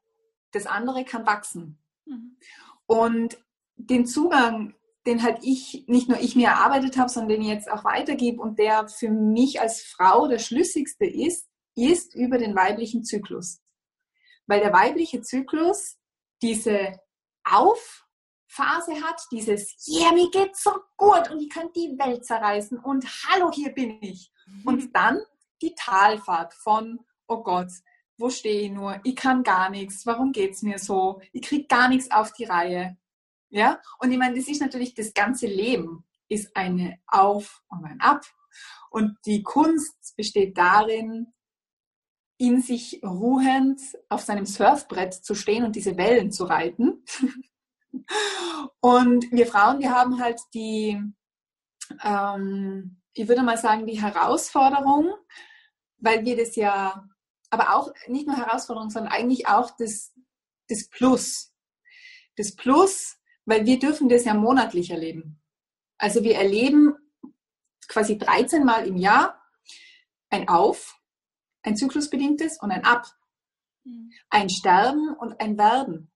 das 0.52 0.68
andere 0.68 1.04
kann 1.04 1.26
wachsen. 1.26 1.84
Mhm. 2.06 2.38
Und 2.86 3.38
den 3.76 4.06
Zugang 4.06 4.74
den 5.06 5.22
halt 5.22 5.40
ich, 5.44 5.86
nicht 5.88 6.10
nur 6.10 6.20
ich 6.20 6.36
mir 6.36 6.48
erarbeitet 6.48 6.98
habe, 6.98 7.10
sondern 7.10 7.30
den 7.30 7.42
ich 7.44 7.48
jetzt 7.48 7.72
auch 7.72 7.84
weitergebe 7.84 8.42
und 8.42 8.58
der 8.58 8.88
für 8.88 9.10
mich 9.10 9.62
als 9.62 9.84
Frau 9.84 10.28
der 10.28 10.40
schlüssigste 10.40 11.06
ist, 11.06 11.48
ist 11.76 12.16
über 12.16 12.38
den 12.38 12.56
weiblichen 12.56 13.04
Zyklus. 13.04 13.62
Weil 14.48 14.62
der 14.62 14.74
weibliche 14.74 15.22
Zyklus 15.22 15.98
diese 16.42 17.00
Aufphase 17.44 19.02
hat, 19.04 19.22
dieses, 19.32 19.76
ja, 19.86 20.06
yeah, 20.08 20.14
mir 20.14 20.30
geht's 20.32 20.64
so 20.64 20.72
gut 20.98 21.30
und 21.30 21.40
ich 21.40 21.50
kann 21.50 21.70
die 21.76 21.96
Welt 22.00 22.26
zerreißen 22.26 22.80
und 22.80 23.06
hallo, 23.28 23.52
hier 23.52 23.74
bin 23.74 24.02
ich. 24.02 24.32
Mhm. 24.48 24.62
Und 24.66 24.96
dann 24.96 25.20
die 25.62 25.76
Talfahrt 25.76 26.54
von, 26.54 27.00
oh 27.28 27.44
Gott, 27.44 27.70
wo 28.18 28.30
stehe 28.30 28.62
ich 28.62 28.72
nur? 28.72 29.00
Ich 29.04 29.16
kann 29.16 29.44
gar 29.44 29.70
nichts. 29.70 30.06
Warum 30.06 30.32
geht's 30.32 30.62
mir 30.62 30.80
so? 30.80 31.22
Ich 31.34 31.42
krieg 31.42 31.68
gar 31.68 31.90
nichts 31.90 32.10
auf 32.12 32.32
die 32.32 32.46
Reihe. 32.46 32.98
Ja, 33.56 33.82
und 34.00 34.12
ich 34.12 34.18
meine, 34.18 34.36
das 34.36 34.50
ist 34.50 34.60
natürlich 34.60 34.96
das 34.96 35.14
ganze 35.14 35.48
Leben 35.48 36.04
ist 36.28 36.54
eine 36.58 37.00
Auf 37.08 37.64
und 37.70 37.86
ein 37.86 38.02
Ab. 38.02 38.26
Und 38.90 39.18
die 39.26 39.44
Kunst 39.44 40.14
besteht 40.18 40.58
darin, 40.58 41.28
in 42.38 42.62
sich 42.62 43.00
ruhend 43.02 43.80
auf 44.10 44.24
seinem 44.24 44.46
Surfbrett 44.46 45.14
zu 45.14 45.36
stehen 45.36 45.64
und 45.64 45.78
diese 45.78 45.96
Wellen 45.96 46.34
zu 46.34 46.44
reiten. 46.44 47.06
und 48.82 49.32
wir 49.32 49.48
Frauen, 49.48 49.80
wir 49.80 49.92
haben 49.92 50.20
halt 50.20 50.42
die, 50.54 51.02
ähm, 52.04 53.02
ich 53.14 53.30
würde 53.30 53.42
mal 53.42 53.58
sagen, 53.58 53.88
die 53.88 54.02
Herausforderung, 54.02 55.14
weil 56.00 56.26
wir 56.26 56.36
das 56.36 56.58
ja, 56.58 57.08
aber 57.52 57.74
auch 57.74 57.94
nicht 58.08 58.28
nur 58.28 58.36
Herausforderung, 58.36 58.90
sondern 58.90 59.14
eigentlich 59.14 59.48
auch 59.48 59.72
das, 59.78 60.14
das 60.68 60.90
Plus. 60.90 61.54
Das 62.36 62.54
Plus, 62.54 63.18
weil 63.46 63.66
wir 63.66 63.80
dürfen 63.80 64.10
das 64.10 64.26
ja 64.26 64.34
monatlich 64.34 64.90
erleben. 64.90 65.42
Also 65.98 66.24
wir 66.24 66.36
erleben 66.36 66.96
quasi 67.88 68.18
13 68.18 68.64
Mal 68.64 68.88
im 68.88 68.98
Jahr 68.98 69.42
ein 70.30 70.50
Auf, 70.50 71.00
ein 71.62 71.78
zyklusbedingtes 71.78 72.60
und 72.62 72.72
ein 72.72 72.84
Ab. 72.84 73.06
Mhm. 73.84 74.12
Ein 74.30 74.50
Sterben 74.50 75.16
und 75.16 75.40
ein 75.40 75.58
Werden. 75.58 76.12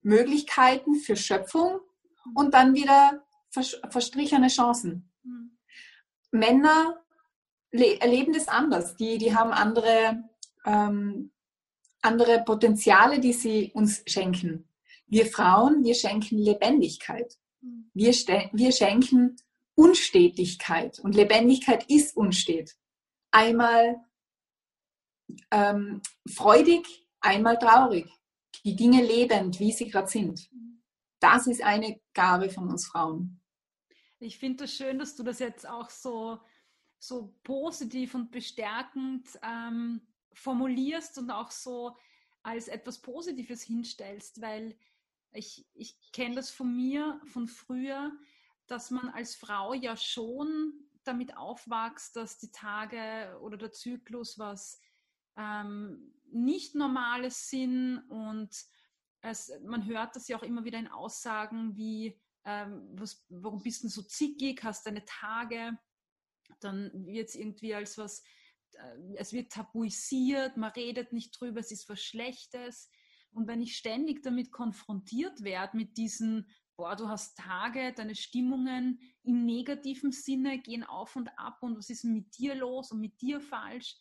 Möglichkeiten 0.00 0.96
für 0.96 1.16
Schöpfung 1.16 1.80
mhm. 2.24 2.36
und 2.36 2.54
dann 2.54 2.74
wieder 2.74 3.24
verstrichene 3.50 4.48
Chancen. 4.48 5.12
Mhm. 5.22 5.58
Männer 6.30 6.98
erleben 7.70 8.32
das 8.32 8.48
anders. 8.48 8.96
Die, 8.96 9.18
die 9.18 9.34
haben 9.34 9.52
andere, 9.52 10.24
ähm, 10.64 11.30
andere 12.00 12.42
Potenziale, 12.44 13.20
die 13.20 13.32
sie 13.32 13.70
uns 13.74 14.02
schenken. 14.06 14.68
Wir 15.12 15.26
Frauen, 15.26 15.84
wir 15.84 15.94
schenken 15.94 16.38
Lebendigkeit. 16.38 17.38
Hm. 17.60 17.90
Wir, 17.92 18.12
wir 18.12 18.72
schenken 18.72 19.36
Unstetigkeit. 19.74 21.00
Und 21.00 21.14
Lebendigkeit 21.14 21.84
ist 21.90 22.16
unstet. 22.16 22.74
Einmal 23.30 24.02
ähm, 25.50 26.00
freudig, 26.26 26.86
einmal 27.20 27.58
traurig. 27.58 28.06
Die 28.64 28.74
Dinge 28.74 29.02
lebend, 29.02 29.60
wie 29.60 29.72
sie 29.72 29.90
gerade 29.90 30.08
sind. 30.08 30.48
Das 31.20 31.46
ist 31.46 31.62
eine 31.62 32.00
Gabe 32.14 32.48
von 32.48 32.70
uns 32.70 32.86
Frauen. 32.86 33.38
Ich 34.18 34.38
finde 34.38 34.64
es 34.64 34.70
das 34.70 34.78
schön, 34.78 34.98
dass 34.98 35.14
du 35.14 35.22
das 35.22 35.40
jetzt 35.40 35.68
auch 35.68 35.90
so, 35.90 36.38
so 36.98 37.34
positiv 37.42 38.14
und 38.14 38.30
bestärkend 38.30 39.28
ähm, 39.42 40.00
formulierst 40.32 41.18
und 41.18 41.30
auch 41.30 41.50
so 41.50 41.98
als 42.42 42.68
etwas 42.68 43.02
Positives 43.02 43.62
hinstellst, 43.62 44.40
weil 44.40 44.74
ich, 45.32 45.66
ich 45.74 45.96
kenne 46.12 46.36
das 46.36 46.50
von 46.50 46.74
mir, 46.74 47.20
von 47.26 47.48
früher, 47.48 48.12
dass 48.66 48.90
man 48.90 49.08
als 49.10 49.34
Frau 49.34 49.74
ja 49.74 49.96
schon 49.96 50.72
damit 51.04 51.36
aufwächst, 51.36 52.16
dass 52.16 52.38
die 52.38 52.52
Tage 52.52 53.38
oder 53.40 53.56
der 53.56 53.72
Zyklus 53.72 54.38
was 54.38 54.80
ähm, 55.36 56.14
nicht 56.30 56.74
Normales 56.74 57.48
sind 57.48 57.98
und 58.08 58.50
es, 59.20 59.52
man 59.64 59.86
hört 59.86 60.16
das 60.16 60.28
ja 60.28 60.36
auch 60.36 60.42
immer 60.42 60.64
wieder 60.64 60.78
in 60.78 60.88
Aussagen 60.88 61.76
wie, 61.76 62.20
ähm, 62.44 62.88
was, 62.94 63.24
warum 63.28 63.62
bist 63.62 63.84
du 63.84 63.88
so 63.88 64.02
zickig, 64.02 64.62
hast 64.62 64.86
deine 64.86 65.04
Tage, 65.04 65.78
dann 66.60 67.06
wird 67.06 67.28
es 67.28 67.34
irgendwie 67.34 67.74
als 67.74 67.98
was, 67.98 68.22
äh, 68.72 69.14
es 69.16 69.32
wird 69.32 69.52
tabuisiert, 69.52 70.56
man 70.56 70.72
redet 70.72 71.12
nicht 71.12 71.38
drüber, 71.38 71.60
es 71.60 71.70
ist 71.70 71.88
was 71.88 72.02
Schlechtes. 72.02 72.90
Und 73.32 73.46
wenn 73.48 73.62
ich 73.62 73.76
ständig 73.76 74.22
damit 74.22 74.52
konfrontiert 74.52 75.42
werde, 75.42 75.76
mit 75.76 75.96
diesen, 75.96 76.46
boah, 76.76 76.96
du 76.96 77.08
hast 77.08 77.36
Tage, 77.36 77.92
deine 77.94 78.14
Stimmungen 78.14 79.00
im 79.22 79.44
negativen 79.44 80.12
Sinne 80.12 80.58
gehen 80.58 80.84
auf 80.84 81.16
und 81.16 81.30
ab 81.38 81.58
und 81.62 81.76
was 81.76 81.90
ist 81.90 82.04
mit 82.04 82.36
dir 82.38 82.54
los 82.54 82.92
und 82.92 83.00
mit 83.00 83.20
dir 83.20 83.40
falsch, 83.40 83.96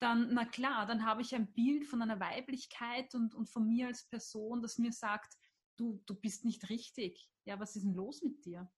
dann, 0.00 0.28
na 0.32 0.44
klar, 0.44 0.86
dann 0.86 1.04
habe 1.04 1.22
ich 1.22 1.34
ein 1.34 1.52
Bild 1.52 1.84
von 1.84 2.02
einer 2.02 2.20
Weiblichkeit 2.20 3.14
und, 3.14 3.34
und 3.34 3.48
von 3.48 3.66
mir 3.66 3.88
als 3.88 4.04
Person, 4.04 4.62
das 4.62 4.78
mir 4.78 4.92
sagt, 4.92 5.34
du, 5.76 6.00
du 6.06 6.14
bist 6.14 6.44
nicht 6.44 6.68
richtig. 6.68 7.28
Ja, 7.44 7.58
was 7.58 7.74
ist 7.74 7.84
denn 7.84 7.94
los 7.94 8.22
mit 8.22 8.44
dir? 8.44 8.70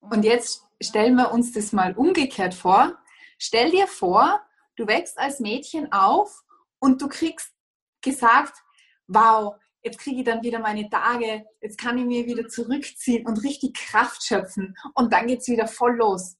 Und, 0.00 0.16
und 0.16 0.22
jetzt 0.24 0.64
stellen 0.82 1.16
wir 1.16 1.32
uns 1.32 1.52
das 1.52 1.72
mal 1.72 1.94
umgekehrt 1.94 2.54
vor. 2.54 2.98
Stell 3.38 3.70
dir 3.70 3.86
vor, 3.86 4.40
du 4.76 4.86
wächst 4.86 5.18
als 5.18 5.40
Mädchen 5.40 5.92
auf 5.92 6.44
und 6.78 7.00
du 7.00 7.08
kriegst 7.08 7.54
gesagt, 8.00 8.62
wow, 9.08 9.56
jetzt 9.82 9.98
kriege 9.98 10.18
ich 10.18 10.24
dann 10.24 10.42
wieder 10.42 10.60
meine 10.60 10.88
Tage, 10.88 11.44
jetzt 11.60 11.78
kann 11.78 11.98
ich 11.98 12.04
mir 12.04 12.26
wieder 12.26 12.48
zurückziehen 12.48 13.26
und 13.26 13.42
richtig 13.42 13.74
Kraft 13.74 14.24
schöpfen 14.24 14.76
und 14.94 15.12
dann 15.12 15.26
geht 15.26 15.40
es 15.40 15.48
wieder 15.48 15.66
voll 15.66 15.96
los. 15.96 16.36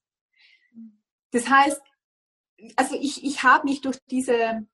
Das 1.32 1.48
heißt, 1.48 1.80
also 2.76 2.96
ich, 3.00 3.24
ich 3.24 3.42
habe 3.42 3.68
mich 3.68 3.80
durch 3.80 3.98
diese 4.10 4.66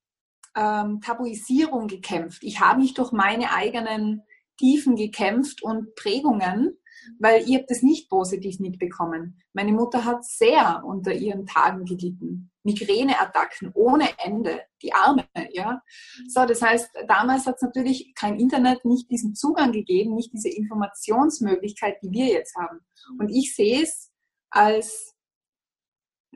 ähm, 0.56 1.00
Tabuisierung 1.00 1.88
gekämpft. 1.88 2.42
Ich 2.42 2.60
habe 2.60 2.80
mich 2.80 2.94
durch 2.94 3.12
meine 3.12 3.52
eigenen 3.52 4.22
Tiefen 4.58 4.96
gekämpft 4.96 5.62
und 5.62 5.94
Prägungen, 5.96 6.78
weil 7.18 7.46
ihr 7.48 7.58
habt 7.58 7.70
das 7.70 7.82
nicht 7.82 8.08
positiv 8.08 8.60
mitbekommen. 8.60 9.42
Meine 9.52 9.72
Mutter 9.72 10.04
hat 10.04 10.24
sehr 10.24 10.82
unter 10.84 11.12
ihren 11.12 11.46
Tagen 11.46 11.84
gelitten. 11.84 12.50
Migräneattacken 12.64 13.70
ohne 13.74 14.08
Ende, 14.18 14.62
die 14.82 14.92
Arme, 14.92 15.26
ja. 15.52 15.82
So, 16.28 16.44
das 16.46 16.62
heißt, 16.62 16.90
damals 17.06 17.46
hat 17.46 17.56
es 17.56 17.62
natürlich 17.62 18.14
kein 18.14 18.38
Internet, 18.40 18.84
nicht 18.84 19.10
diesen 19.10 19.34
Zugang 19.34 19.72
gegeben, 19.72 20.14
nicht 20.14 20.32
diese 20.32 20.48
Informationsmöglichkeit, 20.48 21.98
die 22.02 22.10
wir 22.10 22.26
jetzt 22.26 22.56
haben. 22.56 22.80
Und 23.18 23.28
ich 23.28 23.54
sehe 23.54 23.82
es 23.82 24.10
als 24.50 25.14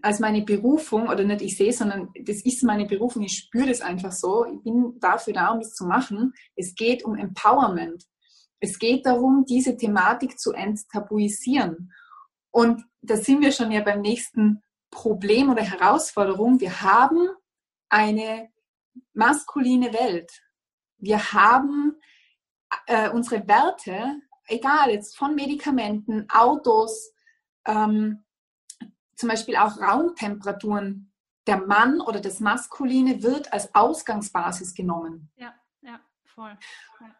als 0.03 0.21
meine 0.21 0.43
Berufung, 0.43 1.09
oder 1.09 1.25
nicht 1.25 1.43
ich 1.43 1.57
sehe, 1.57 1.73
sondern 1.73 2.11
das 2.25 2.43
ist 2.45 2.63
meine 2.63 2.87
Berufung, 2.87 3.23
ich 3.23 3.37
spüre 3.37 3.67
das 3.67 3.81
einfach 3.81 4.13
so, 4.13 4.45
ich 4.47 4.63
bin 4.63 4.97
dafür 5.01 5.33
da, 5.33 5.49
um 5.49 5.61
das 5.61 5.75
zu 5.75 5.87
machen. 5.87 6.33
Es 6.57 6.75
geht 6.75 7.05
um 7.05 7.17
Empowerment. 7.17 8.05
Es 8.61 8.79
geht 8.79 9.07
darum, 9.07 9.45
diese 9.49 9.77
Thematik 9.77 10.39
zu 10.39 10.53
enttabuisieren. 10.53 11.93
Und 12.51 12.85
da 13.03 13.17
sind 13.17 13.41
wir 13.41 13.53
schon 13.53 13.71
ja 13.71 13.83
beim 13.83 14.01
nächsten 14.01 14.63
Problem 14.91 15.51
oder 15.51 15.63
Herausforderung. 15.63 16.61
Wir 16.61 16.83
haben 16.83 17.29
eine 17.89 18.51
maskuline 19.13 19.93
Welt. 19.93 20.31
Wir 20.99 21.33
haben 21.33 21.97
äh, 22.87 23.11
unsere 23.11 23.47
Werte, 23.47 24.21
egal 24.47 24.91
jetzt 24.91 25.17
von 25.17 25.35
Medikamenten, 25.35 26.29
Autos, 26.31 27.13
ähm, 27.67 28.25
zum 29.15 29.29
Beispiel 29.29 29.57
auch 29.57 29.79
Raumtemperaturen. 29.79 31.13
Der 31.47 31.59
Mann 31.59 32.01
oder 32.01 32.21
das 32.21 32.41
Maskuline 32.41 33.23
wird 33.23 33.53
als 33.53 33.75
Ausgangsbasis 33.75 34.75
genommen. 34.75 35.31
Ja, 35.37 35.55
ja, 35.81 36.01
voll. 36.25 36.57
Ja. 37.01 37.15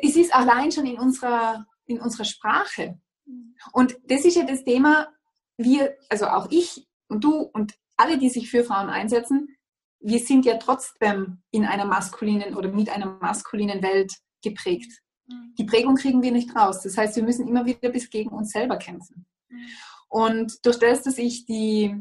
Es 0.00 0.16
ist 0.16 0.34
allein 0.34 0.70
schon 0.70 0.86
in 0.86 0.98
unserer, 0.98 1.66
in 1.86 2.00
unserer 2.00 2.24
Sprache. 2.24 3.00
Mhm. 3.24 3.56
Und 3.72 3.96
das 4.04 4.24
ist 4.24 4.36
ja 4.36 4.44
das 4.44 4.62
Thema, 4.62 5.08
wir, 5.56 5.96
also 6.08 6.26
auch 6.26 6.48
ich 6.50 6.86
und 7.08 7.24
du 7.24 7.40
und 7.40 7.74
alle, 7.96 8.18
die 8.18 8.30
sich 8.30 8.50
für 8.50 8.64
Frauen 8.64 8.88
einsetzen, 8.88 9.56
wir 10.00 10.18
sind 10.18 10.44
ja 10.44 10.56
trotzdem 10.56 11.42
in 11.50 11.64
einer 11.64 11.84
maskulinen 11.84 12.56
oder 12.56 12.68
mit 12.70 12.90
einer 12.90 13.18
maskulinen 13.20 13.82
Welt 13.82 14.12
geprägt. 14.42 14.90
Mhm. 15.26 15.54
Die 15.58 15.64
Prägung 15.64 15.94
kriegen 15.94 16.22
wir 16.22 16.32
nicht 16.32 16.54
raus. 16.56 16.82
Das 16.82 16.96
heißt, 16.96 17.16
wir 17.16 17.22
müssen 17.22 17.46
immer 17.46 17.64
wieder 17.64 17.90
bis 17.90 18.10
gegen 18.10 18.30
uns 18.30 18.50
selber 18.50 18.76
kämpfen. 18.76 19.26
Mhm. 19.48 19.66
Und 20.08 20.66
durch 20.66 20.78
das, 20.78 21.02
dass 21.02 21.18
ich 21.18 21.46
die 21.46 21.94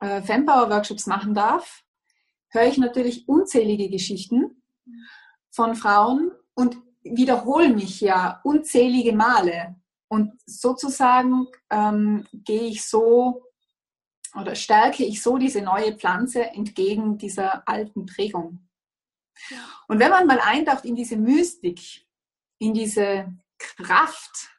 äh, 0.00 0.22
Fempower-Workshops 0.22 1.06
machen 1.06 1.34
darf, 1.34 1.84
höre 2.48 2.66
ich 2.66 2.78
natürlich 2.78 3.28
unzählige 3.28 3.88
Geschichten 3.88 4.62
von 5.50 5.74
Frauen 5.74 6.32
und 6.54 6.76
wiederhole 7.02 7.68
mich 7.70 8.00
ja 8.00 8.40
unzählige 8.44 9.12
Male. 9.12 9.76
Und 10.10 10.32
sozusagen 10.44 11.46
ähm, 11.70 12.26
gehe 12.32 12.62
ich 12.62 12.84
so 12.84 13.44
oder 14.34 14.56
stärke 14.56 15.04
ich 15.04 15.22
so 15.22 15.38
diese 15.38 15.62
neue 15.62 15.96
Pflanze 15.96 16.46
entgegen 16.46 17.16
dieser 17.16 17.66
alten 17.68 18.06
Prägung. 18.06 18.68
Und 19.86 20.00
wenn 20.00 20.10
man 20.10 20.26
mal 20.26 20.40
eintaucht 20.40 20.84
in 20.84 20.96
diese 20.96 21.16
Mystik, 21.16 22.06
in 22.58 22.74
diese 22.74 23.32
Kraft 23.56 24.50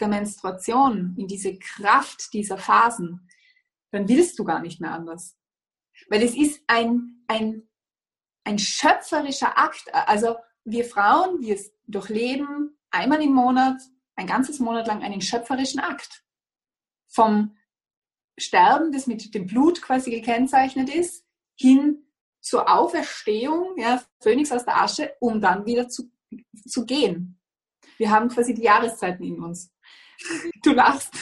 der 0.00 0.08
Menstruation, 0.08 1.14
in 1.16 1.28
diese 1.28 1.56
Kraft 1.56 2.32
dieser 2.32 2.58
Phasen, 2.58 3.28
dann 3.92 4.08
willst 4.08 4.38
du 4.40 4.44
gar 4.44 4.60
nicht 4.60 4.80
mehr 4.80 4.92
anders. 4.92 5.36
Weil 6.08 6.22
es 6.22 6.36
ist 6.36 6.60
ein, 6.66 7.22
ein, 7.28 7.68
ein 8.44 8.58
schöpferischer 8.58 9.56
Akt. 9.56 9.94
Also 9.94 10.36
wir 10.64 10.84
Frauen, 10.84 11.40
wir 11.40 11.58
durchleben 11.86 12.76
einmal 12.90 13.22
im 13.22 13.32
Monat, 13.32 13.80
ein 14.16 14.26
ganzes 14.26 14.58
Monat 14.58 14.86
lang 14.86 15.02
einen 15.02 15.20
schöpferischen 15.20 15.80
Akt. 15.80 16.24
Vom 17.06 17.56
Sterben, 18.38 18.92
das 18.92 19.06
mit 19.06 19.34
dem 19.34 19.46
Blut 19.46 19.80
quasi 19.80 20.10
gekennzeichnet 20.10 20.94
ist, 20.94 21.24
hin 21.58 22.06
zur 22.40 22.70
Auferstehung, 22.70 23.78
ja, 23.78 24.02
Phönix 24.20 24.52
aus 24.52 24.64
der 24.64 24.80
Asche, 24.82 25.14
um 25.20 25.40
dann 25.40 25.66
wieder 25.66 25.88
zu, 25.88 26.10
zu 26.66 26.84
gehen. 26.84 27.40
Wir 27.96 28.10
haben 28.10 28.28
quasi 28.28 28.54
die 28.54 28.62
Jahreszeiten 28.62 29.24
in 29.24 29.40
uns. 29.40 29.72
Du 30.62 30.72
lachst. 30.72 31.14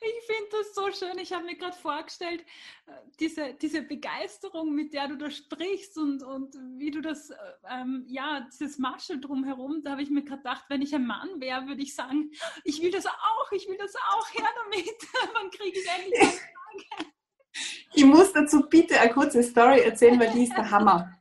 Ich 0.00 0.26
finde 0.26 0.50
das 0.50 0.74
so 0.74 0.90
schön. 0.92 1.18
Ich 1.18 1.32
habe 1.32 1.44
mir 1.44 1.56
gerade 1.56 1.76
vorgestellt, 1.76 2.42
äh, 2.86 2.92
diese, 3.18 3.54
diese 3.54 3.82
Begeisterung, 3.82 4.74
mit 4.74 4.92
der 4.94 5.08
du 5.08 5.16
da 5.16 5.30
sprichst 5.30 5.98
und, 5.98 6.22
und 6.22 6.54
wie 6.78 6.90
du 6.90 7.00
das, 7.00 7.30
äh, 7.30 7.36
ähm, 7.68 8.04
ja, 8.08 8.46
dieses 8.52 8.78
Marschall 8.78 9.20
drumherum, 9.20 9.82
da 9.82 9.92
habe 9.92 10.02
ich 10.02 10.10
mir 10.10 10.22
gerade 10.22 10.42
gedacht, 10.42 10.64
wenn 10.68 10.82
ich 10.82 10.94
ein 10.94 11.06
Mann 11.06 11.40
wäre, 11.40 11.66
würde 11.66 11.82
ich 11.82 11.94
sagen, 11.94 12.30
ich 12.64 12.80
will 12.80 12.90
das 12.90 13.06
auch, 13.06 13.52
ich 13.52 13.68
will 13.68 13.76
das 13.76 13.94
auch, 13.96 14.34
her 14.34 14.48
damit. 14.64 14.96
Wann 15.34 15.50
kriege 15.50 15.78
ich 15.78 15.88
endlich 15.88 16.20
eine 16.20 16.30
Frage? 16.30 17.12
Ich 17.94 18.04
muss 18.04 18.32
dazu 18.32 18.68
bitte 18.68 19.00
eine 19.00 19.12
kurze 19.12 19.42
Story 19.42 19.80
erzählen, 19.80 20.18
weil 20.20 20.30
die 20.32 20.44
ist 20.44 20.56
der 20.56 20.70
Hammer. 20.70 21.12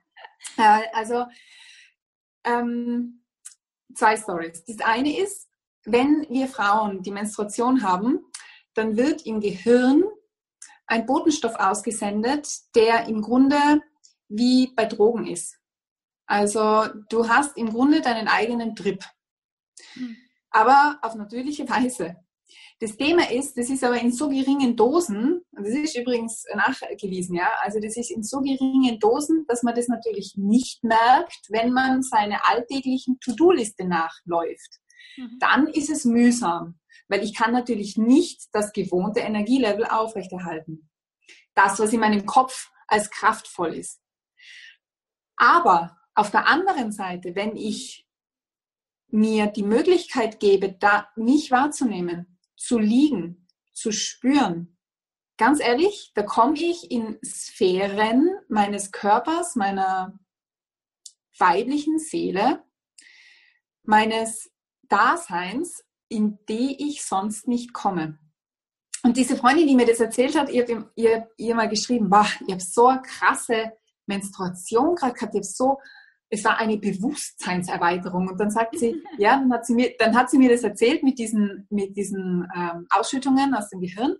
Äh, 0.58 0.84
also, 0.94 1.26
ähm, 2.44 3.24
zwei 3.94 4.16
Stories. 4.16 4.64
Das 4.66 4.80
eine 4.82 5.20
ist, 5.20 5.47
wenn 5.88 6.28
wir 6.30 6.48
Frauen 6.48 7.02
die 7.02 7.12
Menstruation 7.12 7.82
haben, 7.82 8.20
dann 8.74 8.98
wird 8.98 9.26
im 9.26 9.40
Gehirn 9.40 10.04
ein 10.86 11.06
Botenstoff 11.06 11.56
ausgesendet, 11.56 12.48
der 12.76 13.08
im 13.08 13.22
Grunde 13.22 13.82
wie 14.28 14.74
bei 14.76 14.86
Drogen 14.86 15.26
ist. 15.26 15.58
Also 16.26 16.86
du 17.10 17.30
hast 17.30 17.58
im 17.58 17.70
Grunde 17.70 18.02
deinen 18.02 18.28
eigenen 18.28 18.76
Trip, 18.76 19.02
hm. 19.94 20.18
aber 20.52 21.00
auf 21.02 21.16
natürliche 21.16 21.68
Weise. 21.70 22.18
Das 22.80 22.96
Thema 22.96 23.32
ist, 23.32 23.58
das 23.58 23.70
ist 23.70 23.84
aber 23.84 24.00
in 24.00 24.12
so 24.12 24.30
geringen 24.30 24.76
Dosen, 24.76 25.42
und 25.52 25.66
das 25.66 25.74
ist 25.74 25.98
übrigens 25.98 26.44
nachgewiesen, 26.54 27.36
ja, 27.36 27.50
also 27.62 27.80
das 27.80 27.98
ist 27.98 28.12
in 28.12 28.24
so 28.24 28.42
geringen 28.42 29.00
Dosen, 29.00 29.46
dass 29.48 29.64
man 29.64 29.74
das 29.74 29.88
natürlich 29.88 30.36
nicht 30.36 30.84
merkt, 30.84 31.48
wenn 31.50 31.72
man 31.72 32.04
seine 32.04 32.46
alltäglichen 32.46 33.20
To-Do-Liste 33.20 33.86
nachläuft. 33.86 34.80
Mhm. 35.18 35.38
dann 35.40 35.68
ist 35.68 35.90
es 35.90 36.06
mühsam, 36.06 36.80
weil 37.08 37.24
ich 37.24 37.34
kann 37.36 37.52
natürlich 37.52 37.98
nicht 37.98 38.50
das 38.54 38.74
gewohnte 38.74 39.20
Energielevel 39.20 39.86
aufrechterhalten. 39.86 40.90
Das, 41.54 41.80
was 41.80 41.94
in 41.94 42.00
meinem 42.00 42.26
Kopf 42.26 42.72
als 42.88 43.10
kraftvoll 43.10 43.76
ist. 43.76 44.02
Aber 45.36 45.98
auf 46.16 46.32
der 46.32 46.48
anderen 46.48 46.92
Seite, 46.92 47.36
wenn 47.36 47.56
ich 47.56 48.08
mir 49.10 49.48
die 49.48 49.64
Möglichkeit 49.64 50.40
gebe, 50.40 50.74
da 50.74 51.08
mich 51.16 51.52
wahrzunehmen, 51.52 52.40
zu 52.56 52.80
liegen, 52.80 53.48
zu 53.72 53.92
spüren, 53.92 54.78
ganz 55.38 55.60
ehrlich, 55.60 56.12
da 56.16 56.24
komme 56.24 56.58
ich 56.58 56.92
in 56.92 57.20
Sphären 57.24 58.30
meines 58.50 58.92
Körpers, 58.92 59.56
meiner 59.56 60.20
weiblichen 61.38 62.00
Seele, 62.00 62.64
meines 63.84 64.52
Daseins, 64.90 65.84
in 66.10 66.40
die 66.48 66.90
ich 66.90 67.04
sonst 67.04 67.48
nicht 67.48 67.74
komme. 67.74 68.20
Und 69.04 69.18
diese 69.18 69.38
Freundin, 69.38 69.68
die 69.68 69.76
mir 69.76 69.86
das 69.86 70.00
erzählt 70.00 70.38
hat, 70.38 70.50
ihr, 70.50 70.90
ihr, 70.96 71.30
ihr 71.38 71.56
mal 71.56 71.70
geschrieben, 71.70 72.10
boah, 72.10 72.28
ich 72.46 72.52
habe 72.52 72.62
so 72.62 72.88
eine 72.88 73.02
krasse 73.02 73.74
Menstruation 74.06 74.96
gerade 74.96 75.14
gehabt, 75.14 75.34
ich 75.34 75.40
habe 75.40 75.46
so, 75.46 75.78
es 76.30 76.44
war 76.44 76.58
eine 76.58 76.78
Bewusstseinserweiterung. 76.78 78.28
Und 78.28 78.38
dann 78.40 78.50
sagt 78.50 78.78
sie, 78.78 79.02
ja, 79.18 79.38
dann 79.38 79.54
hat 79.54 79.66
sie 79.66 79.76
mir, 79.76 79.94
dann 79.98 80.16
hat 80.16 80.30
sie 80.30 80.38
mir 80.38 80.50
das 80.50 80.64
erzählt 80.64 81.04
mit 81.04 81.20
diesen, 81.20 81.68
mit 81.70 81.96
diesen 81.96 82.48
ähm, 82.56 82.88
Ausschüttungen 82.90 83.54
aus 83.54 83.70
dem 83.70 83.80
Gehirn. 83.82 84.16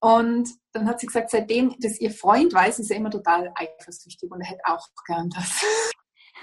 Und 0.00 0.48
dann 0.72 0.88
hat 0.88 1.00
sie 1.00 1.06
gesagt, 1.06 1.30
seitdem 1.30 1.74
das 1.80 2.00
ihr 2.00 2.10
Freund 2.10 2.54
weiß, 2.54 2.78
ist 2.78 2.90
er 2.90 2.96
immer 2.96 3.10
total 3.10 3.52
eifersüchtig 3.54 4.30
und 4.30 4.40
er 4.40 4.46
hätte 4.46 4.62
auch 4.64 4.86
gern 5.06 5.28
das. 5.30 5.64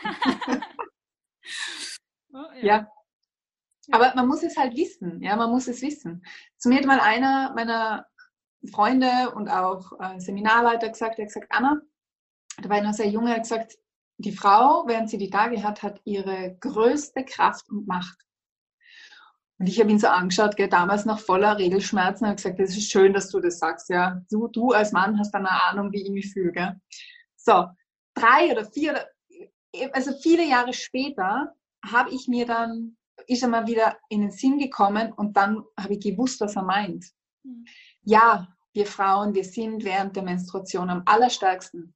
oh, 2.33 2.45
ja. 2.61 2.61
ja. 2.61 2.91
Aber 3.91 4.13
man 4.15 4.27
muss 4.27 4.43
es 4.43 4.57
halt 4.57 4.75
wissen, 4.75 5.21
ja, 5.21 5.35
man 5.35 5.49
muss 5.49 5.67
es 5.67 5.81
wissen. 5.81 6.25
Zu 6.57 6.69
mir 6.69 6.79
hat 6.79 6.85
mal 6.85 6.99
einer 6.99 7.53
meiner 7.55 8.05
Freunde 8.71 9.31
und 9.35 9.49
auch 9.49 9.93
äh, 9.99 10.19
Seminarleiter 10.19 10.89
gesagt, 10.89 11.19
er 11.19 11.25
hat 11.25 11.33
gesagt, 11.33 11.51
Anna, 11.51 11.81
da 12.61 12.69
war 12.69 12.81
noch 12.81 12.93
sehr 12.93 13.07
jung, 13.07 13.27
er 13.27 13.35
hat 13.35 13.43
gesagt, 13.43 13.77
die 14.17 14.31
Frau, 14.31 14.85
während 14.87 15.09
sie 15.09 15.17
die 15.17 15.29
Tage 15.29 15.63
hat, 15.63 15.83
hat 15.83 16.01
ihre 16.03 16.57
größte 16.59 17.23
Kraft 17.23 17.69
und 17.69 17.87
Macht. 17.87 18.17
Und 19.59 19.67
ich 19.67 19.79
habe 19.79 19.89
ihn 19.89 19.99
so 19.99 20.07
angeschaut, 20.07 20.55
gell, 20.55 20.67
damals 20.67 21.05
noch 21.05 21.19
voller 21.19 21.57
Regelschmerzen, 21.57 22.27
und 22.27 22.35
gesagt, 22.35 22.59
das 22.59 22.71
ist 22.71 22.91
schön, 22.91 23.13
dass 23.13 23.29
du 23.29 23.39
das 23.39 23.59
sagst, 23.59 23.89
ja. 23.89 24.21
Du, 24.29 24.47
du 24.47 24.71
als 24.71 24.91
Mann 24.91 25.17
hast 25.17 25.33
eine 25.33 25.49
Ahnung, 25.49 25.91
wie 25.91 26.03
ich 26.03 26.09
mich 26.09 26.31
fühle, 26.31 26.51
gell. 26.51 26.81
So, 27.35 27.65
drei 28.13 28.51
oder 28.51 28.65
vier, 28.65 29.07
also 29.93 30.11
viele 30.21 30.45
Jahre 30.45 30.73
später 30.73 31.55
habe 31.83 32.09
ich 32.11 32.27
mir 32.27 32.45
dann 32.45 32.96
ist 33.27 33.43
er 33.43 33.67
wieder 33.67 33.97
in 34.09 34.21
den 34.21 34.31
Sinn 34.31 34.57
gekommen 34.57 35.11
und 35.13 35.35
dann 35.37 35.63
habe 35.79 35.93
ich 35.93 35.99
gewusst, 35.99 36.41
was 36.41 36.55
er 36.55 36.63
meint. 36.63 37.05
Mhm. 37.43 37.65
Ja, 38.03 38.47
wir 38.73 38.85
Frauen, 38.85 39.33
wir 39.33 39.43
sind 39.43 39.83
während 39.83 40.15
der 40.15 40.23
Menstruation 40.23 40.89
am 40.89 41.03
allerstärksten. 41.05 41.93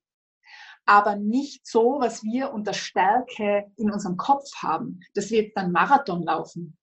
Aber 0.85 1.15
nicht 1.15 1.65
so, 1.65 1.97
was 1.99 2.23
wir 2.23 2.51
unter 2.51 2.73
Stärke 2.73 3.71
in 3.77 3.91
unserem 3.91 4.17
Kopf 4.17 4.45
haben, 4.57 4.99
dass 5.13 5.29
wir 5.29 5.51
dann 5.53 5.71
Marathon 5.71 6.23
laufen, 6.23 6.77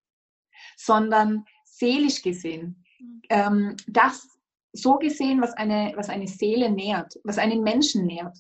sondern 0.77 1.45
seelisch 1.65 2.23
gesehen, 2.23 2.85
mhm. 2.99 3.23
ähm, 3.29 3.77
das 3.87 4.39
so 4.73 4.97
gesehen, 4.97 5.41
was 5.41 5.53
eine, 5.55 5.93
was 5.97 6.09
eine 6.09 6.29
Seele 6.29 6.71
nährt, 6.71 7.19
was 7.25 7.39
einen 7.39 7.63
Menschen 7.63 8.07
nährt. 8.07 8.39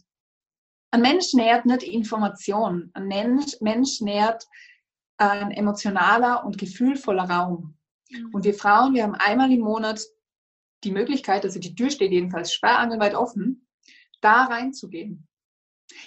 Ein 0.91 1.03
Mensch 1.03 1.35
nährt 1.35 1.67
nicht 1.67 1.83
Information, 1.83 2.91
ein 2.95 3.09
Mensch, 3.09 3.61
Mensch 3.61 4.01
nährt 4.01 4.47
ein 5.19 5.51
emotionaler 5.51 6.45
und 6.45 6.59
gefühlvoller 6.59 7.25
Raum. 7.25 7.77
Mhm. 8.11 8.31
Und 8.33 8.45
wir 8.45 8.55
Frauen, 8.55 8.95
wir 8.95 9.03
haben 9.03 9.15
einmal 9.15 9.53
im 9.53 9.61
Monat 9.61 10.01
die 10.85 10.93
Möglichkeit, 10.93 11.45
also 11.45 11.59
die 11.59 11.75
Tür 11.75 11.91
steht 11.91 12.13
jedenfalls 12.13 12.53
sperrangelweit 12.53 13.15
offen, 13.15 13.69
da 14.21 14.45
reinzugehen. 14.45 15.27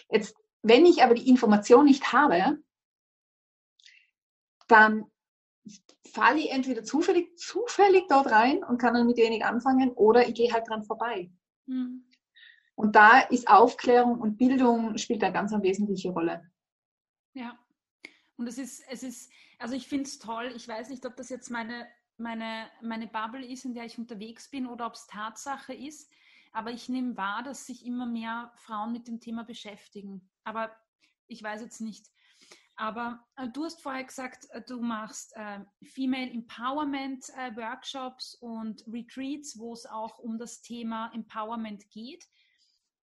Jetzt, 0.09 0.35
wenn 0.61 0.85
ich 0.85 1.03
aber 1.03 1.13
die 1.13 1.29
Information 1.29 1.85
nicht 1.85 2.13
habe, 2.13 2.59
dann 4.67 5.05
falle 6.13 6.39
ich 6.39 6.51
entweder 6.51 6.83
zufällig, 6.83 7.37
zufällig 7.37 8.05
dort 8.07 8.31
rein 8.31 8.63
und 8.63 8.77
kann 8.77 8.93
dann 8.93 9.07
mit 9.07 9.17
wenig 9.17 9.43
anfangen 9.43 9.91
oder 9.91 10.27
ich 10.27 10.35
gehe 10.35 10.51
halt 10.51 10.67
dran 10.67 10.83
vorbei. 10.83 11.31
Mhm. 11.65 12.05
Und 12.75 12.95
da 12.95 13.19
ist 13.19 13.47
Aufklärung 13.47 14.19
und 14.19 14.37
Bildung 14.37 14.97
spielt 14.97 15.23
eine 15.23 15.33
ganz 15.33 15.53
eine 15.53 15.63
wesentliche 15.63 16.11
Rolle. 16.11 16.49
Ja. 17.33 17.57
Und 18.41 18.47
es 18.47 18.57
ist, 18.57 18.83
es 18.89 19.03
ist, 19.03 19.31
also 19.59 19.75
ich 19.75 19.87
finde 19.87 20.05
es 20.05 20.17
toll. 20.17 20.51
Ich 20.55 20.67
weiß 20.67 20.89
nicht, 20.89 21.05
ob 21.05 21.15
das 21.15 21.29
jetzt 21.29 21.51
meine, 21.51 21.87
meine, 22.17 22.71
meine 22.81 23.05
Bubble 23.05 23.45
ist, 23.45 23.65
in 23.65 23.75
der 23.75 23.85
ich 23.85 23.99
unterwegs 23.99 24.49
bin 24.49 24.65
oder 24.65 24.87
ob 24.87 24.95
es 24.95 25.05
Tatsache 25.05 25.75
ist. 25.75 26.11
Aber 26.51 26.71
ich 26.71 26.89
nehme 26.89 27.15
wahr, 27.15 27.43
dass 27.43 27.67
sich 27.67 27.85
immer 27.85 28.07
mehr 28.07 28.51
Frauen 28.55 28.93
mit 28.93 29.07
dem 29.07 29.19
Thema 29.19 29.43
beschäftigen. 29.43 30.27
Aber 30.43 30.75
ich 31.27 31.43
weiß 31.43 31.61
jetzt 31.61 31.81
nicht. 31.81 32.07
Aber 32.77 33.23
äh, 33.35 33.47
du 33.47 33.63
hast 33.63 33.83
vorher 33.83 34.05
gesagt, 34.05 34.49
äh, 34.49 34.63
du 34.67 34.81
machst 34.81 35.33
äh, 35.35 35.59
Female 35.83 36.31
Empowerment 36.31 37.29
äh, 37.37 37.55
Workshops 37.55 38.33
und 38.33 38.83
Retreats, 38.87 39.59
wo 39.59 39.71
es 39.73 39.85
auch 39.85 40.17
um 40.17 40.39
das 40.39 40.63
Thema 40.63 41.11
Empowerment 41.13 41.87
geht. 41.91 42.27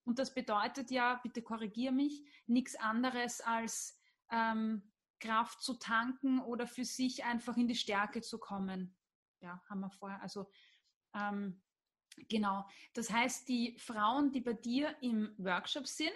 Und 0.02 0.18
das 0.18 0.34
bedeutet 0.34 0.90
ja, 0.90 1.20
bitte 1.22 1.42
korrigier 1.42 1.92
mich, 1.92 2.24
nichts 2.48 2.74
anderes 2.74 3.40
als 3.40 4.00
ähm, 4.32 4.82
Kraft 5.18 5.62
zu 5.62 5.74
tanken 5.74 6.40
oder 6.40 6.66
für 6.66 6.84
sich 6.84 7.24
einfach 7.24 7.56
in 7.56 7.68
die 7.68 7.74
Stärke 7.74 8.20
zu 8.22 8.38
kommen. 8.38 8.96
Ja, 9.40 9.62
haben 9.68 9.80
wir 9.80 9.90
vorher. 9.90 10.20
Also 10.22 10.50
ähm, 11.14 11.62
genau. 12.28 12.66
Das 12.94 13.10
heißt, 13.10 13.48
die 13.48 13.78
Frauen, 13.78 14.32
die 14.32 14.40
bei 14.40 14.54
dir 14.54 14.96
im 15.00 15.34
Workshop 15.38 15.86
sind, 15.86 16.12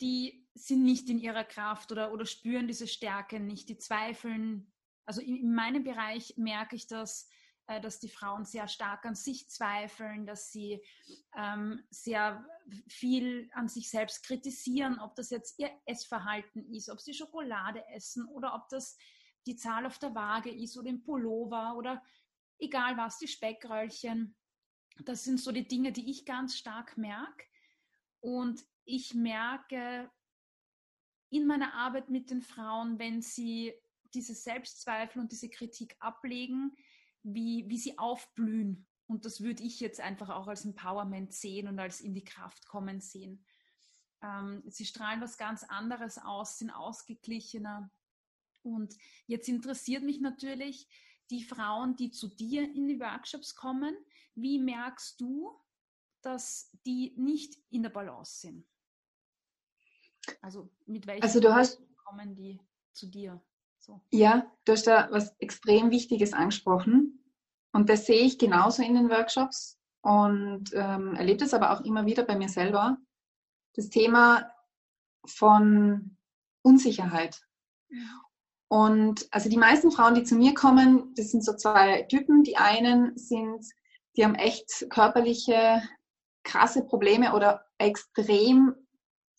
die 0.00 0.46
sind 0.54 0.82
nicht 0.82 1.08
in 1.10 1.18
ihrer 1.18 1.44
Kraft 1.44 1.92
oder, 1.92 2.12
oder 2.12 2.24
spüren 2.24 2.66
diese 2.66 2.86
Stärke 2.86 3.38
nicht, 3.38 3.68
die 3.68 3.78
zweifeln. 3.78 4.72
Also 5.04 5.20
in, 5.20 5.36
in 5.36 5.54
meinem 5.54 5.84
Bereich 5.84 6.34
merke 6.36 6.76
ich 6.76 6.86
das, 6.86 7.28
äh, 7.70 7.80
dass 7.80 8.00
die 8.00 8.08
Frauen 8.08 8.44
sehr 8.44 8.66
stark 8.66 9.04
an 9.06 9.14
sich 9.14 9.48
zweifeln, 9.48 10.26
dass 10.26 10.50
sie 10.50 10.82
ähm, 11.36 11.84
sehr 11.90 12.44
viel 12.88 13.48
an 13.52 13.68
sich 13.68 13.88
selbst 13.88 14.24
kritisieren, 14.24 14.98
ob 14.98 15.14
das 15.14 15.30
jetzt 15.30 15.56
ihr 15.60 15.70
Essverhalten 15.86 16.64
ist, 16.74 16.90
ob 16.90 17.00
sie 17.00 17.14
Schokolade 17.14 17.86
essen 17.94 18.26
oder 18.26 18.54
ob 18.56 18.68
das 18.70 18.98
die 19.46 19.54
Zahl 19.54 19.86
auf 19.86 19.98
der 20.00 20.16
Waage 20.16 20.50
ist 20.50 20.76
oder 20.76 20.90
im 20.90 21.04
Pullover 21.04 21.76
oder 21.76 22.02
egal 22.58 22.96
was, 22.96 23.18
die 23.18 23.28
Speckröllchen. 23.28 24.34
Das 25.04 25.22
sind 25.22 25.38
so 25.38 25.52
die 25.52 25.68
Dinge, 25.68 25.92
die 25.92 26.10
ich 26.10 26.26
ganz 26.26 26.56
stark 26.56 26.98
merke. 26.98 27.44
Und 28.18 28.64
ich 28.84 29.14
merke 29.14 30.10
in 31.30 31.46
meiner 31.46 31.72
Arbeit 31.74 32.10
mit 32.10 32.30
den 32.30 32.42
Frauen, 32.42 32.98
wenn 32.98 33.22
sie 33.22 33.72
diese 34.12 34.34
Selbstzweifel 34.34 35.22
und 35.22 35.30
diese 35.30 35.48
Kritik 35.48 35.94
ablegen, 36.00 36.76
wie, 37.22 37.68
wie 37.68 37.78
sie 37.78 37.98
aufblühen. 37.98 38.86
Und 39.06 39.24
das 39.24 39.40
würde 39.40 39.62
ich 39.62 39.80
jetzt 39.80 40.00
einfach 40.00 40.28
auch 40.30 40.46
als 40.46 40.64
Empowerment 40.64 41.32
sehen 41.32 41.68
und 41.68 41.78
als 41.78 42.00
in 42.00 42.14
die 42.14 42.24
Kraft 42.24 42.66
kommen 42.66 43.00
sehen. 43.00 43.44
Ähm, 44.22 44.62
sie 44.66 44.84
strahlen 44.84 45.20
was 45.20 45.36
ganz 45.36 45.64
anderes 45.64 46.18
aus, 46.18 46.58
sind 46.58 46.70
ausgeglichener. 46.70 47.90
Und 48.62 48.94
jetzt 49.26 49.48
interessiert 49.48 50.02
mich 50.02 50.20
natürlich 50.20 50.86
die 51.30 51.42
Frauen, 51.42 51.96
die 51.96 52.10
zu 52.10 52.28
dir 52.28 52.62
in 52.62 52.88
die 52.88 53.00
Workshops 53.00 53.54
kommen. 53.54 53.96
Wie 54.34 54.58
merkst 54.58 55.20
du, 55.20 55.58
dass 56.22 56.70
die 56.84 57.14
nicht 57.16 57.58
in 57.70 57.82
der 57.82 57.90
Balance 57.90 58.40
sind? 58.40 58.66
Also 60.42 60.70
mit 60.86 61.06
welchen 61.06 61.22
also 61.22 61.40
du 61.40 61.54
hast, 61.54 61.80
kommen 62.04 62.34
die 62.34 62.60
zu 62.92 63.06
dir? 63.06 63.42
So. 63.80 64.00
Ja, 64.10 64.46
du 64.66 64.72
hast 64.72 64.86
da 64.86 65.08
was 65.10 65.34
extrem 65.38 65.90
Wichtiges 65.90 66.34
angesprochen. 66.34 67.24
Und 67.72 67.88
das 67.88 68.06
sehe 68.06 68.20
ich 68.20 68.38
genauso 68.38 68.82
in 68.82 68.94
den 68.94 69.10
Workshops 69.10 69.78
und 70.02 70.70
ähm, 70.74 71.14
erlebe 71.14 71.38
das 71.38 71.54
aber 71.54 71.70
auch 71.72 71.80
immer 71.82 72.04
wieder 72.04 72.24
bei 72.24 72.36
mir 72.36 72.48
selber. 72.48 72.98
Das 73.74 73.88
Thema 73.88 74.50
von 75.24 76.16
Unsicherheit. 76.62 77.40
Und 78.68 79.26
also 79.30 79.48
die 79.48 79.56
meisten 79.56 79.90
Frauen, 79.90 80.14
die 80.14 80.24
zu 80.24 80.34
mir 80.34 80.54
kommen, 80.54 81.14
das 81.16 81.30
sind 81.30 81.44
so 81.44 81.56
zwei 81.56 82.02
Typen. 82.02 82.42
Die 82.42 82.56
einen 82.56 83.16
sind, 83.16 83.64
die 84.16 84.24
haben 84.24 84.34
echt 84.34 84.86
körperliche, 84.90 85.82
krasse 86.42 86.84
Probleme 86.84 87.34
oder 87.34 87.64
extrem 87.78 88.74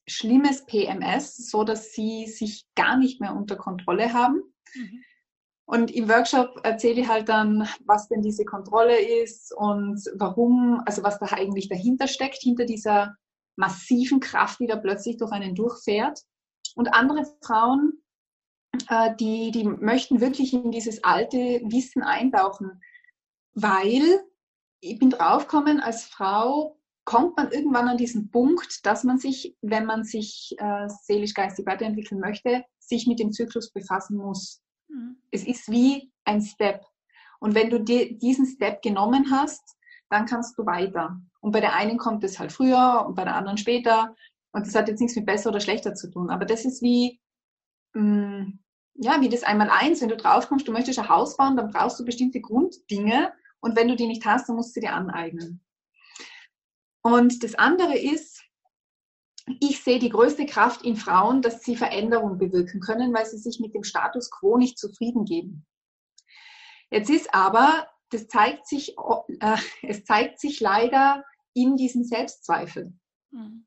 schlimmes 0.08 0.66
PMS, 0.66 1.50
so 1.50 1.64
dass 1.64 1.94
sie 1.94 2.28
sich 2.28 2.66
gar 2.76 2.98
nicht 2.98 3.22
mehr 3.22 3.36
unter 3.36 3.56
Kontrolle 3.56 4.14
haben. 4.14 4.42
Mhm. 4.74 5.04
Und 5.66 5.92
im 5.92 6.10
Workshop 6.10 6.60
erzähle 6.64 7.02
ich 7.02 7.08
halt 7.08 7.30
dann, 7.30 7.68
was 7.86 8.10
denn 8.10 8.22
diese 8.22 8.44
Kontrolle 8.44 9.00
ist 9.00 9.54
und 9.56 10.04
warum, 10.16 10.82
also 10.86 11.02
was 11.04 11.18
da 11.20 11.28
eigentlich 11.32 11.70
dahinter 11.70 12.08
steckt, 12.08 12.40
hinter 12.42 12.66
dieser 12.66 13.16
massiven 13.56 14.20
Kraft, 14.20 14.60
die 14.60 14.68
da 14.68 14.76
plötzlich 14.76 15.18
durch 15.18 15.32
einen 15.32 15.56
durchfährt. 15.56 16.20
Und 16.76 16.94
andere 16.94 17.26
Frauen, 17.42 18.02
äh, 18.90 19.16
die, 19.16 19.52
die 19.52 19.64
möchten 19.64 20.20
wirklich 20.20 20.54
in 20.54 20.72
dieses 20.72 21.04
alte 21.04 21.38
Wissen 21.38 22.04
eintauchen, 22.04 22.82
weil 23.54 24.04
ich 24.82 25.00
bin 25.00 25.12
draufgekommen, 25.12 25.80
als 25.80 26.04
Frau 26.04 26.81
kommt 27.06 27.38
man 27.38 27.52
irgendwann 27.52 27.88
an 27.88 27.98
diesen 27.98 28.30
Punkt, 28.30 28.86
dass 28.86 29.04
man 29.04 29.18
sich, 29.18 29.56
wenn 29.62 29.86
man 29.86 30.04
sich 30.04 30.56
äh, 30.58 30.88
seelisch-geistig 30.88 31.66
weiterentwickeln 31.66 32.22
möchte, 32.22 32.64
sich 32.80 33.08
mit 33.08 33.20
dem 33.20 33.32
Zyklus 33.32 33.72
befassen 33.72 34.18
muss. 34.18 34.62
Mhm. 34.88 35.18
Es 35.32 35.46
ist 35.46 35.70
wie 35.72 36.12
ein 36.26 36.42
Step. 36.42 36.86
Und 37.40 37.56
wenn 37.56 37.70
du 37.70 37.80
dir 37.80 38.18
diesen 38.18 38.46
Step 38.46 38.82
genommen 38.82 39.32
hast, 39.32 39.76
dann 40.10 40.26
kannst 40.26 40.58
du 40.58 40.66
weiter. 40.66 41.20
Und 41.40 41.52
bei 41.52 41.62
der 41.62 41.74
einen 41.74 41.98
kommt 41.98 42.24
es 42.24 42.38
halt 42.38 42.52
früher 42.52 43.06
und 43.08 43.16
bei 43.16 43.24
der 43.24 43.36
anderen 43.36 43.58
später. 43.58 44.16
Und 44.52 44.68
das 44.68 44.76
hat 44.76 44.88
jetzt 44.88 45.00
nichts 45.00 45.16
mit 45.16 45.26
besser 45.26 45.50
oder 45.50 45.60
schlechter 45.60 45.96
zu 45.96 46.12
tun. 46.12 46.30
Aber 46.30 46.46
das 46.46 46.66
ist 46.66 46.82
wie, 46.82 47.20
mh, 47.94 48.04
mm, 48.04 48.60
ja, 48.96 49.22
wie 49.22 49.30
das 49.30 49.44
einmal 49.44 49.70
eins. 49.70 50.02
Wenn 50.02 50.10
du 50.10 50.18
draufkommst, 50.18 50.68
du 50.68 50.72
möchtest 50.72 51.00
ein 51.00 51.10
Haus 51.10 51.38
bauen, 51.38 51.56
dann 51.56 51.72
brauchst 51.72 52.00
du 52.00 52.06
bestimmte 52.06 52.42
Grunddinge. 52.42 53.34
Und 53.62 53.76
wenn 53.76 53.88
du 53.88 53.96
die 53.96 54.08
nicht 54.08 54.26
hast, 54.26 54.50
dann 54.50 54.58
musst 54.58 54.76
du 54.76 54.82
dir 54.82 54.94
aneignen. 54.94 55.62
Und 57.02 57.44
das 57.44 57.56
andere 57.56 57.98
ist, 57.98 58.44
ich 59.60 59.84
sehe 59.84 60.00
die 60.00 60.10
größte 60.10 60.46
Kraft 60.46 60.84
in 60.84 60.96
Frauen, 60.96 61.42
dass 61.42 61.64
sie 61.64 61.76
Veränderungen 61.76 62.38
bewirken 62.38 62.80
können, 62.80 63.14
weil 63.14 63.26
sie 63.26 63.38
sich 63.38 63.60
mit 63.60 63.74
dem 63.74 63.84
Status 63.84 64.30
quo 64.30 64.58
nicht 64.58 64.78
zufrieden 64.78 65.26
geben. 65.26 65.66
Jetzt 66.92 67.10
ist 67.10 67.34
aber, 67.34 67.88
das 68.10 68.28
zeigt 68.28 68.68
sich, 68.68 68.96
äh, 69.40 69.58
es 69.82 70.04
zeigt 70.04 70.40
sich 70.40 70.60
leider 70.60 71.24
in 71.54 71.76
diesen 71.76 72.04
Selbstzweifeln. 72.04 73.00
Mhm. 73.32 73.66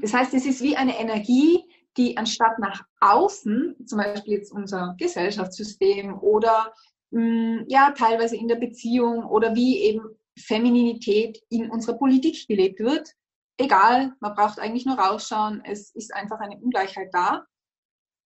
Das 0.00 0.14
heißt, 0.14 0.34
es 0.34 0.46
ist 0.46 0.62
wie 0.62 0.76
eine 0.76 0.98
Energie, 0.98 1.64
die 1.96 2.16
anstatt 2.16 2.58
nach 2.58 2.84
außen, 3.00 3.76
zum 3.86 3.98
Beispiel 3.98 4.34
jetzt 4.34 4.52
unser 4.52 4.94
Gesellschaftssystem 4.98 6.18
oder 6.18 6.72
mh, 7.10 7.20
mm, 7.20 7.64
ja 7.68 7.92
teilweise 7.92 8.36
in 8.36 8.48
der 8.48 8.56
Beziehung 8.56 9.24
oder 9.24 9.54
wie 9.54 9.78
eben 9.78 10.02
Femininität 10.38 11.40
in 11.48 11.70
unserer 11.70 11.96
Politik 11.96 12.46
gelebt 12.48 12.80
wird. 12.80 13.10
Egal, 13.56 14.14
man 14.20 14.34
braucht 14.34 14.58
eigentlich 14.58 14.84
nur 14.84 14.98
rausschauen, 14.98 15.62
es 15.64 15.94
ist 15.94 16.12
einfach 16.12 16.40
eine 16.40 16.58
Ungleichheit 16.58 17.10
da. 17.12 17.46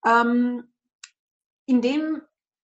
Ähm, 0.07 0.73
in 1.66 1.83
dem, 1.83 2.23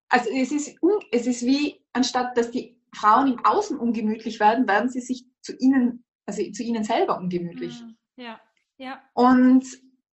also 0.08 0.30
es 0.30 0.50
ist, 0.50 0.76
es 1.10 1.26
ist 1.26 1.42
wie, 1.44 1.84
anstatt 1.92 2.36
dass 2.38 2.50
die 2.50 2.80
Frauen 2.94 3.32
im 3.32 3.44
Außen 3.44 3.78
ungemütlich 3.78 4.40
werden, 4.40 4.66
werden 4.66 4.88
sie 4.88 5.00
sich 5.00 5.26
zu 5.42 5.54
ihnen, 5.58 6.04
also 6.26 6.42
zu 6.52 6.62
ihnen 6.62 6.84
selber 6.84 7.18
ungemütlich. 7.18 7.82
Mhm. 7.82 7.96
Ja, 8.16 8.40
ja. 8.78 9.02
Und 9.12 9.66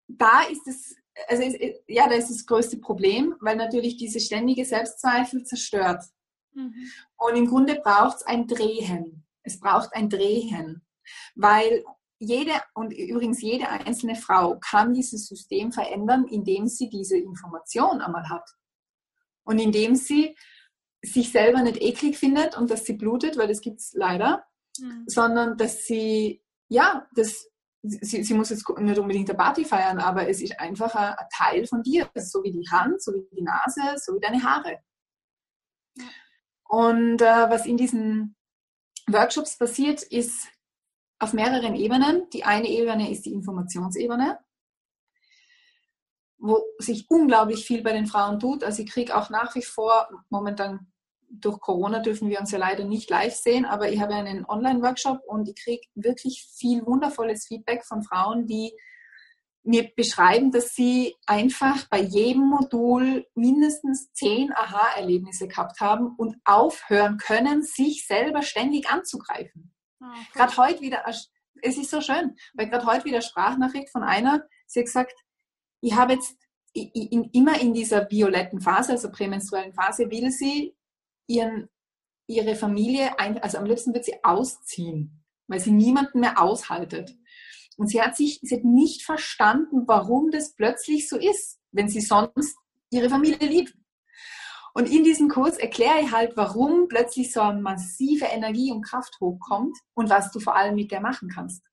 da 0.07 0.41
ist 0.41 0.67
es, 0.67 0.95
also 1.27 1.43
es, 1.43 1.79
ja, 1.87 2.09
da 2.09 2.15
ist 2.15 2.29
das 2.29 2.45
größte 2.45 2.77
Problem, 2.77 3.35
weil 3.39 3.55
natürlich 3.55 3.95
diese 3.97 4.19
ständige 4.19 4.65
Selbstzweifel 4.65 5.43
zerstört. 5.43 6.03
Mhm. 6.53 6.73
Und 7.17 7.35
im 7.35 7.47
Grunde 7.47 7.75
braucht 7.75 8.17
es 8.17 8.23
ein 8.23 8.47
Drehen. 8.47 9.20
Es 9.43 9.59
braucht 9.59 9.93
ein 9.93 10.09
Drehen, 10.09 10.85
weil 11.35 11.83
jede 12.19 12.53
und 12.75 12.91
übrigens 12.91 13.41
jede 13.41 13.67
einzelne 13.67 14.15
Frau 14.15 14.59
kann 14.59 14.93
dieses 14.93 15.27
System 15.27 15.71
verändern, 15.71 16.27
indem 16.27 16.67
sie 16.67 16.87
diese 16.87 17.17
Information 17.17 17.99
einmal 17.99 18.29
hat 18.29 18.47
und 19.43 19.57
indem 19.57 19.95
sie 19.95 20.35
sich 21.03 21.31
selber 21.31 21.61
nicht 21.63 21.81
eklig 21.81 22.17
findet 22.17 22.55
und 22.55 22.69
dass 22.69 22.85
sie 22.85 22.93
blutet, 22.93 23.37
weil 23.37 23.47
das 23.47 23.61
gibt 23.61 23.79
es 23.79 23.93
leider, 23.93 24.45
mhm. 24.79 25.03
sondern 25.07 25.57
dass 25.57 25.85
sie, 25.85 26.43
ja, 26.69 27.07
das, 27.15 27.49
sie, 27.81 28.23
sie, 28.23 28.33
muss 28.35 28.51
jetzt 28.51 28.69
nicht 28.77 28.99
unbedingt 28.99 29.29
eine 29.29 29.37
Party 29.37 29.65
feiern, 29.65 29.97
aber 29.97 30.29
es 30.29 30.41
ist 30.41 30.59
einfach 30.59 30.93
ein, 30.93 31.15
ein 31.15 31.27
Teil 31.33 31.65
von 31.65 31.81
dir, 31.81 32.07
so 32.15 32.43
wie 32.43 32.51
die 32.51 32.69
Hand, 32.69 33.01
so 33.01 33.13
wie 33.13 33.35
die 33.35 33.41
Nase, 33.41 33.97
so 33.97 34.13
wie 34.13 34.19
deine 34.19 34.43
Haare. 34.43 34.77
Und 36.69 37.21
äh, 37.21 37.49
was 37.49 37.65
in 37.65 37.77
diesen 37.77 38.35
Workshops 39.07 39.57
passiert, 39.57 40.03
ist 40.03 40.47
auf 41.19 41.33
mehreren 41.33 41.75
Ebenen. 41.75 42.29
Die 42.31 42.43
eine 42.43 42.67
Ebene 42.67 43.11
ist 43.11 43.25
die 43.25 43.33
Informationsebene, 43.33 44.39
wo 46.37 46.63
sich 46.79 47.09
unglaublich 47.09 47.65
viel 47.65 47.83
bei 47.83 47.93
den 47.93 48.07
Frauen 48.07 48.39
tut. 48.39 48.63
Also 48.63 48.81
ich 48.83 48.89
kriege 48.89 49.15
auch 49.15 49.29
nach 49.29 49.55
wie 49.55 49.61
vor, 49.61 50.09
momentan 50.29 50.91
durch 51.29 51.59
Corona 51.59 51.99
dürfen 51.99 52.29
wir 52.29 52.39
uns 52.39 52.51
ja 52.51 52.57
leider 52.57 52.83
nicht 52.83 53.09
live 53.09 53.33
sehen, 53.33 53.65
aber 53.65 53.89
ich 53.89 54.01
habe 54.01 54.13
einen 54.15 54.45
Online-Workshop 54.45 55.21
und 55.25 55.47
ich 55.47 55.55
kriege 55.55 55.87
wirklich 55.95 56.43
viel 56.43 56.85
wundervolles 56.85 57.47
Feedback 57.47 57.85
von 57.85 58.03
Frauen, 58.03 58.47
die 58.47 58.73
mir 59.63 59.91
beschreiben, 59.95 60.51
dass 60.51 60.73
sie 60.73 61.15
einfach 61.27 61.87
bei 61.89 61.99
jedem 61.99 62.47
Modul 62.47 63.27
mindestens 63.35 64.11
zehn 64.13 64.51
Aha-Erlebnisse 64.53 65.47
gehabt 65.47 65.79
haben 65.79 66.15
und 66.17 66.37
aufhören 66.45 67.17
können, 67.17 67.63
sich 67.63 68.07
selber 68.07 68.41
ständig 68.41 68.89
anzugreifen. 68.89 69.73
Oh, 70.01 70.05
gerade 70.33 70.57
heute 70.57 70.81
wieder, 70.81 71.03
es 71.05 71.77
ist 71.77 71.91
so 71.91 72.01
schön, 72.01 72.35
weil 72.53 72.69
gerade 72.69 72.85
heute 72.87 73.05
wieder 73.05 73.21
Sprachnachricht 73.21 73.89
von 73.91 74.03
einer, 74.03 74.43
sie 74.65 74.79
hat 74.79 74.85
gesagt, 74.85 75.13
ich 75.81 75.95
habe 75.95 76.13
jetzt 76.13 76.35
in, 76.73 77.29
immer 77.33 77.59
in 77.59 77.73
dieser 77.73 78.09
violetten 78.09 78.61
Phase, 78.61 78.93
also 78.93 79.11
prämenstruellen 79.11 79.73
Phase, 79.73 80.09
will 80.09 80.31
sie 80.31 80.75
ihren, 81.27 81.69
ihre 82.27 82.55
Familie, 82.55 83.17
also 83.19 83.57
am 83.57 83.65
liebsten 83.65 83.93
wird 83.93 84.05
sie 84.05 84.23
ausziehen, 84.23 85.23
weil 85.47 85.59
sie 85.59 85.71
niemanden 85.71 86.21
mehr 86.21 86.41
aushaltet. 86.41 87.15
Und 87.77 87.87
sie 87.87 88.01
hat 88.01 88.15
sich, 88.15 88.39
sie 88.41 88.55
hat 88.55 88.63
nicht 88.63 89.03
verstanden, 89.03 89.83
warum 89.87 90.31
das 90.31 90.53
plötzlich 90.53 91.07
so 91.07 91.17
ist, 91.17 91.59
wenn 91.71 91.89
sie 91.89 92.01
sonst 92.01 92.55
ihre 92.89 93.09
Familie 93.09 93.47
liebt. 93.47 93.73
Und 94.73 94.89
in 94.89 95.03
diesem 95.03 95.27
Kurs 95.27 95.57
erkläre 95.57 96.01
ich 96.01 96.11
halt, 96.11 96.37
warum 96.37 96.87
plötzlich 96.87 97.33
so 97.33 97.41
eine 97.41 97.61
massive 97.61 98.25
Energie 98.25 98.71
und 98.71 98.83
Kraft 98.83 99.17
hochkommt 99.19 99.77
und 99.93 100.09
was 100.09 100.31
du 100.31 100.39
vor 100.39 100.55
allem 100.55 100.75
mit 100.75 100.91
der 100.91 101.01
machen 101.01 101.29
kannst. 101.29 101.65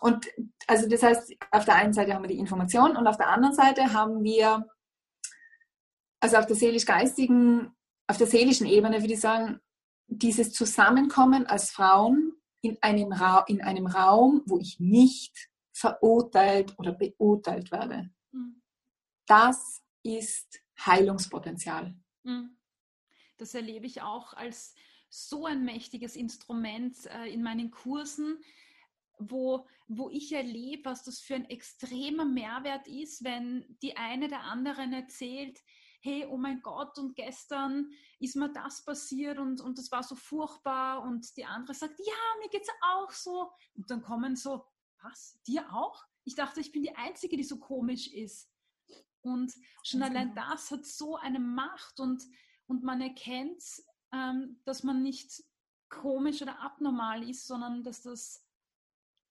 Und 0.00 0.28
also 0.66 0.88
das 0.88 1.02
heißt, 1.02 1.34
auf 1.50 1.64
der 1.64 1.76
einen 1.76 1.92
Seite 1.92 2.14
haben 2.14 2.22
wir 2.22 2.28
die 2.28 2.38
Information 2.38 2.96
und 2.96 3.06
auf 3.06 3.16
der 3.16 3.28
anderen 3.28 3.54
Seite 3.54 3.92
haben 3.92 4.22
wir, 4.22 4.68
also 6.20 6.36
auf 6.36 6.46
der 6.46 6.56
seelisch-geistigen, 6.56 7.74
auf 8.06 8.18
der 8.18 8.26
seelischen 8.26 8.66
Ebene 8.66 9.00
würde 9.00 9.14
ich 9.14 9.20
sagen, 9.20 9.60
dieses 10.06 10.52
Zusammenkommen 10.52 11.46
als 11.46 11.70
Frauen 11.70 12.34
in 12.64 12.82
einem, 12.82 13.12
Ra 13.12 13.44
in 13.46 13.60
einem 13.60 13.86
Raum, 13.86 14.42
wo 14.46 14.58
ich 14.58 14.80
nicht 14.80 15.50
verurteilt 15.72 16.74
oder 16.78 16.92
beurteilt 16.92 17.70
werde. 17.70 18.10
Mhm. 18.32 18.62
Das 19.26 19.82
ist 20.02 20.62
Heilungspotenzial. 20.80 21.94
Mhm. 22.22 22.56
Das 23.36 23.54
erlebe 23.54 23.86
ich 23.86 24.00
auch 24.00 24.32
als 24.32 24.74
so 25.10 25.44
ein 25.46 25.64
mächtiges 25.64 26.16
Instrument 26.16 26.96
äh, 27.06 27.32
in 27.32 27.42
meinen 27.42 27.70
Kursen, 27.70 28.38
wo, 29.18 29.66
wo 29.86 30.08
ich 30.08 30.32
erlebe, 30.32 30.86
was 30.86 31.04
das 31.04 31.20
für 31.20 31.34
ein 31.34 31.48
extremer 31.50 32.24
Mehrwert 32.24 32.88
ist, 32.88 33.24
wenn 33.24 33.76
die 33.82 33.96
eine 33.96 34.28
der 34.28 34.40
anderen 34.40 34.92
erzählt, 34.92 35.60
hey, 36.04 36.26
oh 36.26 36.36
mein 36.36 36.60
Gott, 36.60 36.98
und 36.98 37.16
gestern 37.16 37.90
ist 38.20 38.36
mir 38.36 38.52
das 38.52 38.84
passiert 38.84 39.38
und, 39.38 39.62
und 39.62 39.78
das 39.78 39.90
war 39.90 40.02
so 40.02 40.14
furchtbar 40.14 41.02
und 41.02 41.34
die 41.38 41.46
andere 41.46 41.72
sagt, 41.72 41.98
ja, 41.98 42.40
mir 42.40 42.50
geht 42.50 42.60
es 42.60 42.68
auch 42.92 43.10
so. 43.10 43.50
Und 43.74 43.90
dann 43.90 44.02
kommen 44.02 44.36
so, 44.36 44.66
was, 45.02 45.40
dir 45.46 45.72
auch? 45.72 46.04
Ich 46.24 46.34
dachte, 46.34 46.60
ich 46.60 46.72
bin 46.72 46.82
die 46.82 46.94
Einzige, 46.94 47.38
die 47.38 47.42
so 47.42 47.58
komisch 47.58 48.12
ist. 48.12 48.50
Und 49.22 49.54
schon 49.82 50.02
allein 50.02 50.34
genau. 50.34 50.50
das 50.50 50.70
hat 50.70 50.84
so 50.84 51.16
eine 51.16 51.40
Macht 51.40 51.98
und, 51.98 52.22
und 52.66 52.82
man 52.82 53.00
erkennt, 53.00 53.64
ähm, 54.12 54.60
dass 54.66 54.82
man 54.82 55.02
nicht 55.02 55.42
komisch 55.88 56.42
oder 56.42 56.60
abnormal 56.60 57.26
ist, 57.26 57.46
sondern 57.46 57.82
dass 57.82 58.02
das 58.02 58.46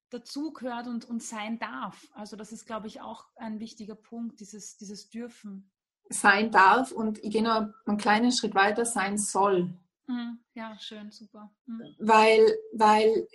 dazugehört 0.10 0.88
und, 0.88 1.06
und 1.06 1.22
sein 1.22 1.60
darf. 1.60 2.10
Also 2.14 2.36
das 2.36 2.52
ist, 2.52 2.66
glaube 2.66 2.88
ich, 2.88 3.02
auch 3.02 3.28
ein 3.36 3.60
wichtiger 3.60 3.96
Punkt, 3.96 4.40
dieses, 4.40 4.76
dieses 4.78 5.12
Dürfen. 5.12 5.72
Sein 6.14 6.52
darf 6.52 6.92
und 6.92 7.24
ich 7.24 7.32
gehe 7.32 7.44
noch 7.44 7.68
einen 7.86 7.98
kleinen 7.98 8.32
Schritt 8.32 8.56
weiter, 8.56 8.86
sein 8.86 9.18
soll. 9.18 9.74
Mhm. 10.08 10.40
Ja, 10.54 10.78
schön, 10.80 11.12
super. 11.12 11.52
Mhm. 11.66 11.96
Weil, 12.00 12.56
weil, 12.74 13.28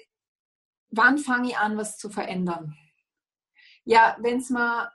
wann 0.91 1.19
fange 1.19 1.49
ich 1.49 1.59
an, 1.59 1.77
was 1.77 1.99
zu 1.99 2.09
verändern? 2.09 2.77
Ja, 3.85 4.17
wenn 4.21 4.39
es 4.39 4.51
mal 4.51 4.91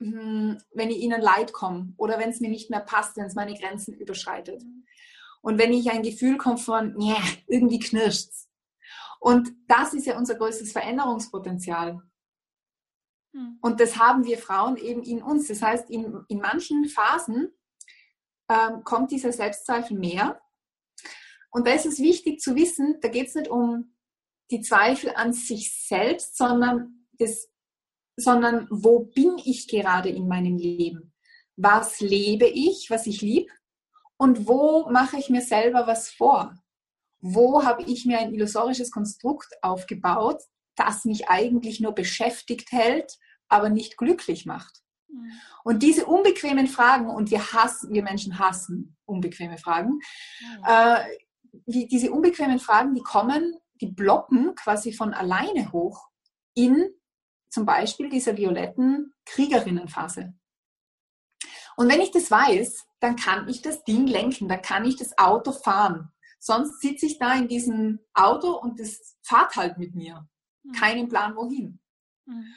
hm, 0.00 0.58
wenn 0.72 0.90
ich 0.90 0.98
ihnen 0.98 1.20
leid 1.20 1.52
komme 1.52 1.92
oder 1.98 2.18
wenn 2.18 2.30
es 2.30 2.40
mir 2.40 2.48
nicht 2.48 2.70
mehr 2.70 2.80
passt, 2.80 3.16
wenn 3.16 3.26
es 3.26 3.34
meine 3.34 3.54
Grenzen 3.54 3.94
überschreitet. 3.94 4.62
Und 5.42 5.58
wenn 5.58 5.72
ich 5.72 5.90
ein 5.90 6.02
Gefühl 6.02 6.38
komme 6.38 6.56
von, 6.56 6.98
yeah, 7.00 7.22
irgendwie 7.46 7.78
knirscht's. 7.78 8.48
Und 9.20 9.50
das 9.68 9.92
ist 9.92 10.06
ja 10.06 10.16
unser 10.16 10.36
größtes 10.36 10.72
Veränderungspotenzial. 10.72 12.00
Hm. 13.32 13.58
Und 13.60 13.80
das 13.80 13.98
haben 13.98 14.24
wir 14.24 14.38
Frauen 14.38 14.76
eben 14.76 15.02
in 15.02 15.22
uns. 15.22 15.48
Das 15.48 15.62
heißt, 15.62 15.90
in, 15.90 16.24
in 16.28 16.40
manchen 16.40 16.86
Phasen 16.86 17.52
ähm, 18.48 18.82
kommt 18.84 19.10
dieser 19.10 19.32
Selbstzweifel 19.32 19.96
mehr. 19.96 20.40
Und 21.50 21.66
da 21.66 21.72
ist 21.72 21.86
es 21.86 21.98
wichtig 21.98 22.40
zu 22.40 22.54
wissen, 22.54 22.98
da 23.00 23.08
geht 23.08 23.28
es 23.28 23.34
nicht 23.34 23.48
um 23.48 23.96
die 24.50 24.60
Zweifel 24.60 25.10
an 25.14 25.32
sich 25.32 25.72
selbst, 25.86 26.36
sondern 26.36 27.06
das 27.18 27.50
sondern 28.20 28.66
wo 28.70 29.00
bin 29.00 29.38
ich 29.44 29.68
gerade 29.68 30.08
in 30.08 30.28
meinem 30.28 30.56
Leben? 30.56 31.12
Was 31.56 32.00
lebe 32.00 32.46
ich, 32.46 32.90
was 32.90 33.06
ich 33.06 33.20
liebe? 33.20 33.52
Und 34.16 34.46
wo 34.46 34.88
mache 34.90 35.16
ich 35.16 35.30
mir 35.30 35.40
selber 35.40 35.86
was 35.86 36.10
vor? 36.10 36.54
Wo 37.20 37.64
habe 37.64 37.82
ich 37.84 38.06
mir 38.06 38.18
ein 38.18 38.34
illusorisches 38.34 38.90
Konstrukt 38.90 39.48
aufgebaut, 39.62 40.42
das 40.80 41.04
mich 41.04 41.28
eigentlich 41.28 41.80
nur 41.80 41.92
beschäftigt 41.92 42.72
hält, 42.72 43.18
aber 43.48 43.68
nicht 43.68 43.96
glücklich 43.96 44.46
macht? 44.46 44.82
Mhm. 45.08 45.32
Und 45.64 45.82
diese 45.82 46.06
unbequemen 46.06 46.66
Fragen, 46.66 47.08
und 47.08 47.30
wir 47.30 47.52
hassen, 47.52 47.92
wir 47.92 48.02
Menschen 48.02 48.38
hassen 48.38 48.96
unbequeme 49.04 49.58
Fragen, 49.58 50.00
mhm. 50.40 50.64
äh, 50.66 51.04
die, 51.66 51.86
diese 51.86 52.10
unbequemen 52.10 52.58
Fragen, 52.58 52.94
die 52.94 53.02
kommen, 53.02 53.54
die 53.80 53.88
blocken 53.88 54.54
quasi 54.54 54.92
von 54.92 55.14
alleine 55.14 55.72
hoch 55.72 56.08
in 56.54 56.88
zum 57.48 57.66
Beispiel 57.66 58.08
dieser 58.08 58.36
violetten 58.36 59.12
Kriegerinnenphase. 59.24 60.34
Und 61.76 61.88
wenn 61.88 62.00
ich 62.00 62.10
das 62.10 62.30
weiß, 62.30 62.86
dann 63.00 63.16
kann 63.16 63.48
ich 63.48 63.62
das 63.62 63.84
Ding 63.84 64.06
lenken, 64.06 64.48
dann 64.48 64.62
kann 64.62 64.84
ich 64.84 64.96
das 64.96 65.16
Auto 65.18 65.52
fahren. 65.52 66.12
Sonst 66.38 66.80
sitze 66.80 67.06
ich 67.06 67.18
da 67.18 67.34
in 67.34 67.48
diesem 67.48 68.00
Auto 68.14 68.52
und 68.52 68.78
das 68.78 69.16
fahrt 69.22 69.56
halt 69.56 69.78
mit 69.78 69.94
mir. 69.94 70.28
Mhm. 70.62 70.72
Keinen 70.72 71.08
Plan 71.08 71.36
wohin. 71.36 71.78
Mhm. 72.26 72.54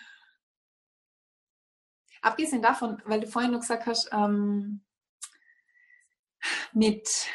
Abgesehen 2.22 2.62
davon, 2.62 3.02
weil 3.06 3.22
du 3.22 3.28
vorhin 3.28 3.52
noch 3.52 3.60
gesagt 3.60 3.86
hast, 3.86 4.10
ähm, 4.14 4.82
mit, 6.72 7.28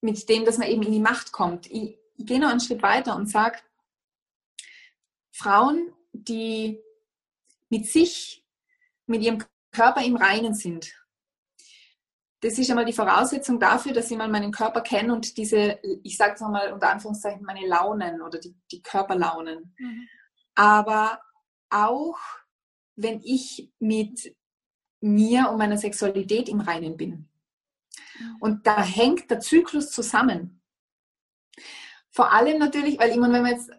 mit 0.00 0.28
dem, 0.28 0.44
dass 0.44 0.58
man 0.58 0.68
eben 0.68 0.82
in 0.82 0.92
die 0.92 1.00
Macht 1.00 1.32
kommt. 1.32 1.66
Ich, 1.66 1.98
ich 2.16 2.26
gehe 2.26 2.40
noch 2.40 2.48
einen 2.48 2.60
Schritt 2.60 2.82
weiter 2.82 3.14
und 3.14 3.26
sage, 3.26 3.58
Frauen 5.32 5.92
die 6.24 6.82
mit 7.68 7.86
sich, 7.86 8.44
mit 9.06 9.22
ihrem 9.22 9.44
Körper 9.70 10.02
im 10.02 10.16
Reinen 10.16 10.54
sind. 10.54 10.94
Das 12.40 12.58
ist 12.58 12.68
einmal 12.70 12.84
die 12.84 12.92
Voraussetzung 12.92 13.58
dafür, 13.58 13.92
dass 13.92 14.10
ich 14.10 14.16
mal 14.16 14.28
meinen 14.28 14.52
Körper 14.52 14.82
kenne 14.82 15.12
und 15.12 15.36
diese, 15.36 15.78
ich 16.02 16.16
sage 16.16 16.34
es 16.34 16.40
nochmal 16.40 16.72
unter 16.72 16.90
Anführungszeichen, 16.90 17.44
meine 17.44 17.66
Launen 17.66 18.20
oder 18.20 18.38
die, 18.38 18.54
die 18.70 18.82
Körperlaunen. 18.82 19.74
Mhm. 19.78 20.08
Aber 20.54 21.20
auch, 21.70 22.18
wenn 22.94 23.20
ich 23.22 23.72
mit 23.78 24.36
mir 25.00 25.50
und 25.50 25.58
meiner 25.58 25.78
Sexualität 25.78 26.48
im 26.48 26.60
Reinen 26.60 26.96
bin. 26.96 27.28
Mhm. 28.18 28.36
Und 28.40 28.66
da 28.66 28.82
hängt 28.82 29.30
der 29.30 29.40
Zyklus 29.40 29.90
zusammen. 29.90 30.62
Vor 32.10 32.32
allem 32.32 32.58
natürlich, 32.58 32.98
weil 32.98 33.10
immer, 33.10 33.32
wenn 33.32 33.42
man 33.42 33.52
jetzt 33.52 33.70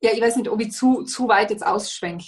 ja, 0.00 0.12
ich 0.12 0.20
weiß 0.20 0.36
nicht, 0.36 0.48
ob 0.48 0.60
ich 0.60 0.72
zu, 0.72 1.02
zu 1.02 1.28
weit 1.28 1.50
jetzt 1.50 1.66
ausschwenke. 1.66 2.26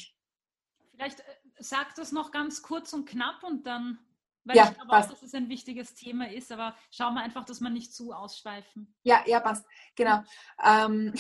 Vielleicht 0.93 1.21
äh, 1.21 1.25
sag 1.59 1.95
das 1.95 2.13
noch 2.13 2.33
ganz 2.33 2.63
kurz 2.63 2.93
und 2.93 3.09
knapp 3.09 3.43
und 3.43 3.67
dann. 3.67 3.99
Weil 4.45 4.57
ja, 4.57 4.65
ich 4.65 4.75
glaube 4.75 4.89
passt. 4.89 5.09
auch, 5.09 5.15
dass 5.15 5.23
es 5.23 5.35
ein 5.35 5.49
wichtiges 5.49 5.95
Thema 5.95 6.31
ist, 6.31 6.51
aber 6.51 6.75
schauen 6.91 7.15
wir 7.15 7.23
einfach, 7.23 7.45
dass 7.45 7.61
wir 7.61 7.71
nicht 7.71 7.95
zu 7.95 8.13
ausschweifen. 8.13 8.95
Ja, 9.03 9.23
ja, 9.27 9.41
passt. 9.41 9.67
Genau. 9.97 10.23
Ähm, 10.65 11.13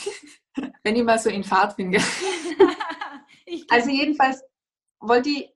wenn 0.82 0.96
ich 0.96 1.04
mal 1.04 1.18
so 1.18 1.28
in 1.28 1.44
Fahrt 1.44 1.76
bin. 1.76 1.94
also 3.68 3.90
jedenfalls 3.90 4.42
wollte 5.00 5.28
ich, 5.28 5.50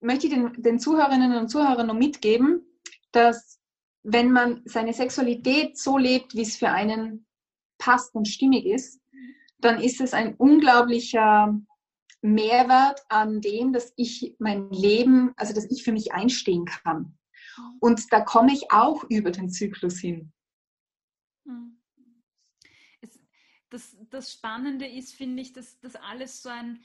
möchte 0.00 0.26
ich 0.26 0.32
den, 0.32 0.62
den 0.62 0.78
Zuhörerinnen 0.78 1.36
und 1.36 1.48
Zuhörern 1.48 1.86
noch 1.86 1.94
mitgeben, 1.94 2.66
dass 3.12 3.60
wenn 4.02 4.32
man 4.32 4.62
seine 4.64 4.94
Sexualität 4.94 5.78
so 5.78 5.98
lebt, 5.98 6.34
wie 6.34 6.42
es 6.42 6.56
für 6.56 6.70
einen 6.70 7.26
passt 7.78 8.14
und 8.14 8.28
stimmig 8.28 8.64
ist, 8.64 9.00
dann 9.58 9.80
ist 9.80 10.00
es 10.00 10.14
ein 10.14 10.34
unglaublicher 10.36 11.54
Mehrwert 12.22 13.00
an 13.08 13.40
dem, 13.40 13.72
dass 13.72 13.92
ich 13.96 14.36
mein 14.38 14.70
Leben, 14.70 15.32
also 15.36 15.54
dass 15.54 15.70
ich 15.70 15.82
für 15.82 15.92
mich 15.92 16.12
einstehen 16.12 16.64
kann. 16.66 17.18
Und 17.80 18.12
da 18.12 18.20
komme 18.20 18.52
ich 18.52 18.70
auch 18.70 19.04
über 19.08 19.30
den 19.30 19.50
Zyklus 19.50 19.98
hin. 19.98 20.32
Hm. 21.46 21.80
das, 23.70 23.96
das 24.10 24.32
Spannende 24.32 24.86
ist, 24.86 25.14
finde 25.14 25.42
ich, 25.42 25.52
dass 25.52 25.78
das 25.80 25.96
alles 25.96 26.42
so 26.42 26.48
ein, 26.48 26.82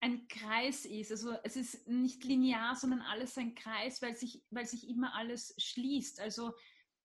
ein 0.00 0.28
Kreis 0.28 0.84
ist. 0.84 1.10
Also 1.10 1.32
es 1.42 1.56
ist 1.56 1.88
nicht 1.88 2.24
linear, 2.24 2.76
sondern 2.76 3.00
alles 3.00 3.36
ein 3.38 3.54
Kreis, 3.54 4.02
weil 4.02 4.16
sich, 4.16 4.44
weil 4.50 4.66
sich 4.66 4.88
immer 4.88 5.14
alles 5.14 5.54
schließt. 5.58 6.20
Also 6.20 6.54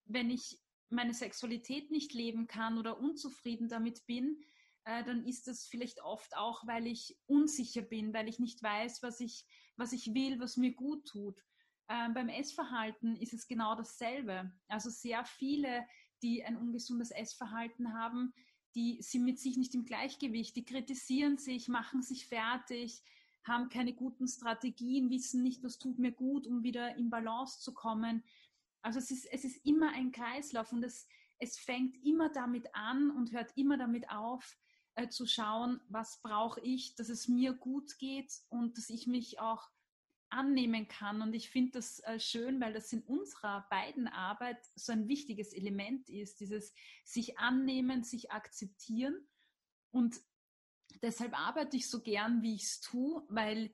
wenn 0.05 0.29
ich 0.29 0.59
meine 0.89 1.13
Sexualität 1.13 1.89
nicht 1.89 2.13
leben 2.13 2.47
kann 2.47 2.77
oder 2.77 2.99
unzufrieden 2.99 3.69
damit 3.69 4.05
bin, 4.05 4.43
äh, 4.85 5.03
dann 5.03 5.25
ist 5.25 5.47
das 5.47 5.65
vielleicht 5.65 6.01
oft 6.03 6.35
auch, 6.35 6.65
weil 6.65 6.87
ich 6.87 7.17
unsicher 7.25 7.81
bin, 7.81 8.13
weil 8.13 8.27
ich 8.27 8.39
nicht 8.39 8.61
weiß, 8.61 9.03
was 9.03 9.19
ich, 9.19 9.45
was 9.77 9.93
ich 9.93 10.13
will, 10.13 10.39
was 10.39 10.57
mir 10.57 10.73
gut 10.73 11.07
tut. 11.07 11.43
Ähm, 11.89 12.13
beim 12.13 12.29
Essverhalten 12.29 13.15
ist 13.17 13.33
es 13.33 13.47
genau 13.47 13.75
dasselbe. 13.75 14.51
Also 14.67 14.89
sehr 14.89 15.25
viele, 15.25 15.85
die 16.23 16.43
ein 16.43 16.57
ungesundes 16.57 17.11
Essverhalten 17.11 17.93
haben, 17.93 18.33
die 18.75 19.01
sind 19.01 19.25
mit 19.25 19.39
sich 19.39 19.57
nicht 19.57 19.75
im 19.75 19.85
Gleichgewicht, 19.85 20.55
die 20.55 20.65
kritisieren 20.65 21.37
sich, 21.37 21.67
machen 21.67 22.01
sich 22.01 22.27
fertig, 22.27 23.03
haben 23.43 23.69
keine 23.69 23.93
guten 23.93 24.27
Strategien, 24.27 25.09
wissen 25.09 25.43
nicht, 25.43 25.63
was 25.63 25.77
tut 25.77 25.99
mir 25.99 26.11
gut, 26.11 26.47
um 26.47 26.63
wieder 26.63 26.95
in 26.95 27.09
Balance 27.09 27.59
zu 27.59 27.73
kommen. 27.73 28.23
Also 28.81 28.99
es 28.99 29.11
ist, 29.11 29.25
es 29.25 29.43
ist 29.43 29.65
immer 29.65 29.91
ein 29.91 30.11
Kreislauf 30.11 30.71
und 30.71 30.83
es, 30.83 31.07
es 31.39 31.57
fängt 31.57 31.97
immer 32.05 32.29
damit 32.29 32.73
an 32.73 33.11
und 33.11 33.31
hört 33.31 33.51
immer 33.57 33.77
damit 33.77 34.09
auf, 34.09 34.57
äh, 34.95 35.09
zu 35.09 35.25
schauen, 35.25 35.81
was 35.89 36.21
brauche 36.21 36.61
ich, 36.61 36.95
dass 36.95 37.09
es 37.09 37.27
mir 37.27 37.53
gut 37.53 37.97
geht 37.97 38.33
und 38.49 38.77
dass 38.77 38.89
ich 38.89 39.07
mich 39.07 39.39
auch 39.39 39.69
annehmen 40.29 40.87
kann. 40.87 41.21
Und 41.21 41.33
ich 41.33 41.49
finde 41.49 41.73
das 41.73 41.99
äh, 41.99 42.19
schön, 42.19 42.59
weil 42.61 42.73
das 42.73 42.91
in 42.93 43.03
unserer 43.03 43.67
beiden 43.69 44.07
Arbeit 44.07 44.59
so 44.75 44.91
ein 44.91 45.07
wichtiges 45.07 45.53
Element 45.53 46.09
ist, 46.09 46.39
dieses 46.39 46.73
sich 47.03 47.37
annehmen, 47.37 48.03
sich 48.03 48.31
akzeptieren. 48.31 49.27
Und 49.91 50.19
deshalb 51.01 51.37
arbeite 51.37 51.77
ich 51.77 51.89
so 51.89 52.01
gern, 52.01 52.41
wie 52.41 52.55
ich 52.55 52.63
es 52.63 52.81
tue, 52.81 53.23
weil, 53.27 53.71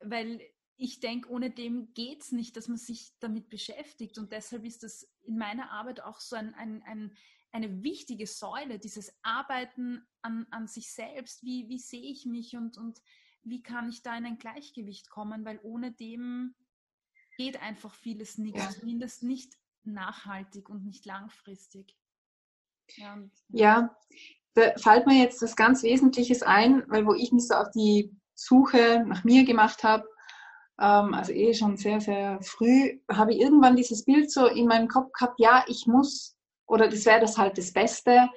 weil 0.00 0.40
ich 0.76 1.00
denke, 1.00 1.30
ohne 1.30 1.50
dem 1.50 1.92
geht 1.94 2.22
es 2.22 2.32
nicht, 2.32 2.56
dass 2.56 2.68
man 2.68 2.78
sich 2.78 3.12
damit 3.20 3.50
beschäftigt. 3.50 4.18
Und 4.18 4.32
deshalb 4.32 4.64
ist 4.64 4.82
das 4.82 5.08
in 5.22 5.36
meiner 5.36 5.70
Arbeit 5.70 6.00
auch 6.00 6.20
so 6.20 6.36
ein, 6.36 6.54
ein, 6.54 6.82
ein, 6.82 7.16
eine 7.52 7.82
wichtige 7.82 8.26
Säule, 8.26 8.78
dieses 8.78 9.14
Arbeiten 9.22 10.06
an, 10.22 10.46
an 10.50 10.66
sich 10.66 10.90
selbst. 10.92 11.44
Wie, 11.44 11.68
wie 11.68 11.78
sehe 11.78 12.10
ich 12.10 12.26
mich 12.26 12.56
und, 12.56 12.78
und 12.78 13.00
wie 13.44 13.62
kann 13.62 13.88
ich 13.88 14.02
da 14.02 14.16
in 14.16 14.24
ein 14.24 14.38
Gleichgewicht 14.38 15.10
kommen? 15.10 15.44
Weil 15.44 15.60
ohne 15.62 15.92
dem 15.92 16.54
geht 17.36 17.60
einfach 17.62 17.94
vieles 17.94 18.38
nicht, 18.38 18.56
ja. 18.56 18.70
zumindest 18.70 19.22
nicht 19.22 19.54
nachhaltig 19.84 20.68
und 20.68 20.84
nicht 20.84 21.04
langfristig. 21.06 21.96
Ja, 22.96 23.18
ja. 23.48 23.96
da 24.54 24.74
fällt 24.76 25.06
mir 25.06 25.22
jetzt 25.22 25.42
was 25.42 25.56
ganz 25.56 25.82
Wesentliches 25.82 26.42
ein, 26.42 26.84
weil 26.88 27.06
wo 27.06 27.14
ich 27.14 27.32
mich 27.32 27.48
so 27.48 27.54
auf 27.54 27.70
die 27.70 28.14
Suche 28.34 29.04
nach 29.06 29.24
mir 29.24 29.44
gemacht 29.44 29.82
habe, 29.82 30.06
ähm, 30.80 31.14
also 31.14 31.32
eh 31.32 31.54
schon 31.54 31.76
sehr, 31.76 32.00
sehr 32.00 32.40
früh, 32.42 33.00
habe 33.10 33.32
ich 33.32 33.40
irgendwann 33.40 33.76
dieses 33.76 34.04
Bild 34.04 34.30
so 34.30 34.46
in 34.46 34.66
meinem 34.66 34.88
Kopf 34.88 35.12
gehabt, 35.12 35.38
ja, 35.38 35.64
ich 35.68 35.86
muss, 35.86 36.36
oder 36.72 36.88
das 36.88 37.04
wäre 37.04 37.20
das 37.20 37.36
halt 37.36 37.58
das 37.58 37.72
Beste, 37.72 38.30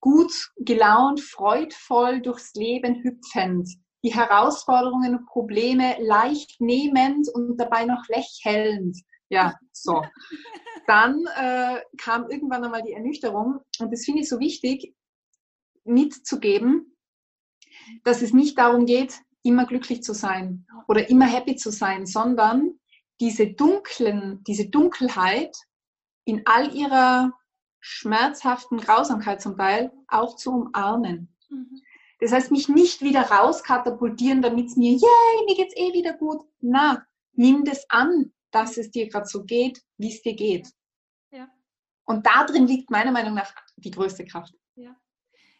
gut 0.00 0.32
gelaunt, 0.58 1.20
freudvoll 1.20 2.20
durchs 2.20 2.52
Leben 2.54 3.02
hüpfend, 3.04 3.68
die 4.04 4.12
Herausforderungen 4.12 5.16
und 5.16 5.26
Probleme 5.26 5.96
leicht 6.00 6.60
nehmend 6.60 7.28
und 7.32 7.56
dabei 7.56 7.84
noch 7.84 8.02
lächelnd. 8.08 8.98
Ja, 9.28 9.54
so. 9.72 10.02
Dann 10.88 11.24
äh, 11.36 11.80
kam 11.96 12.28
irgendwann 12.28 12.64
einmal 12.64 12.82
die 12.82 12.92
Ernüchterung 12.92 13.60
und 13.78 13.92
das 13.92 14.04
finde 14.04 14.22
ich 14.22 14.28
so 14.28 14.40
wichtig 14.40 14.92
mitzugeben, 15.84 16.96
dass 18.02 18.20
es 18.20 18.32
nicht 18.32 18.58
darum 18.58 18.86
geht, 18.86 19.20
immer 19.44 19.64
glücklich 19.64 20.02
zu 20.02 20.12
sein 20.12 20.66
oder 20.88 21.08
immer 21.08 21.26
happy 21.26 21.54
zu 21.54 21.70
sein, 21.70 22.04
sondern 22.04 22.80
diese 23.20 23.46
dunklen, 23.46 24.42
diese 24.44 24.68
Dunkelheit 24.68 25.56
in 26.24 26.42
all 26.46 26.74
ihrer 26.74 27.32
schmerzhaften 27.86 28.78
Grausamkeit 28.78 29.40
zum 29.40 29.56
Teil 29.56 29.92
auch 30.08 30.34
zu 30.34 30.50
umarmen. 30.50 31.32
Mhm. 31.48 31.80
Das 32.18 32.32
heißt, 32.32 32.50
mich 32.50 32.68
nicht 32.68 33.00
wieder 33.00 33.30
rauskatapultieren, 33.30 34.42
damit 34.42 34.66
es 34.66 34.76
mir, 34.76 34.90
yay, 34.90 35.44
mir 35.46 35.54
geht's 35.54 35.76
eh 35.76 35.92
wieder 35.92 36.14
gut. 36.14 36.44
Na, 36.60 37.06
nimm 37.34 37.64
das 37.64 37.88
an, 37.88 38.32
dass 38.50 38.76
es 38.76 38.90
dir 38.90 39.08
gerade 39.08 39.26
so 39.26 39.44
geht, 39.44 39.80
wie 39.98 40.08
es 40.08 40.20
dir 40.20 40.34
geht. 40.34 40.68
Ja. 41.30 41.48
Und 42.04 42.26
da 42.26 42.44
drin 42.44 42.66
liegt 42.66 42.90
meiner 42.90 43.12
Meinung 43.12 43.34
nach 43.34 43.54
die 43.76 43.92
größte 43.92 44.24
Kraft. 44.24 44.54
Ja. 44.74 44.96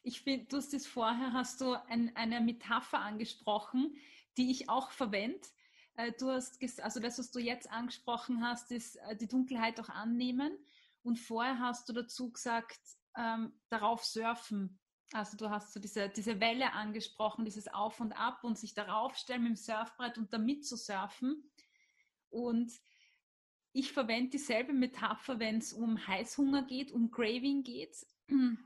Ich 0.03 0.21
finde, 0.23 0.47
du 0.47 0.57
hast 0.57 0.73
das 0.73 0.85
vorher, 0.85 1.33
hast 1.33 1.61
du 1.61 1.75
ein, 1.89 2.11
eine 2.17 2.41
Metapher 2.41 2.99
angesprochen, 2.99 3.97
die 4.37 4.51
ich 4.51 4.69
auch 4.69 4.91
verwende. 4.91 5.47
Äh, 5.95 6.11
du 6.19 6.31
hast, 6.31 6.61
also 6.83 6.99
das, 6.99 7.21
was 7.21 7.31
du 7.31 7.39
jetzt 7.39 7.71
angesprochen 7.71 8.45
hast, 8.45 8.73
ist 8.73 8.97
äh, 8.97 9.15
die 9.15 9.29
Dunkelheit 9.29 9.79
auch 9.79 9.91
annehmen. 9.91 10.59
Und 11.07 11.21
vorher 11.21 11.61
hast 11.61 11.89
du 11.89 11.93
dazu 11.93 12.33
gesagt, 12.33 12.81
ähm, 13.17 13.53
darauf 13.69 14.05
surfen. 14.05 14.81
Also 15.13 15.37
du 15.37 15.51
hast 15.51 15.73
so 15.73 15.79
diese, 15.79 16.09
diese 16.09 16.41
Welle 16.41 16.73
angesprochen, 16.73 17.45
dieses 17.45 17.69
Auf 17.69 18.01
und 18.01 18.13
Ab 18.13 18.43
und 18.43 18.59
sich 18.59 18.75
darauf 18.75 19.17
stellen 19.17 19.45
mit 19.45 19.51
dem 19.51 19.57
Surfbrett 19.57 20.19
und 20.19 20.33
damit 20.33 20.67
zu 20.67 20.77
surfen. 20.77 21.49
Und 22.29 22.73
ich 23.73 23.93
verwende 23.93 24.31
dieselbe 24.31 24.73
Metapher, 24.73 25.39
wenn 25.39 25.59
es 25.59 25.73
um 25.73 26.05
Heißhunger 26.09 26.63
geht, 26.63 26.91
um 26.91 27.11
Craving 27.11 27.63
geht. 27.63 27.97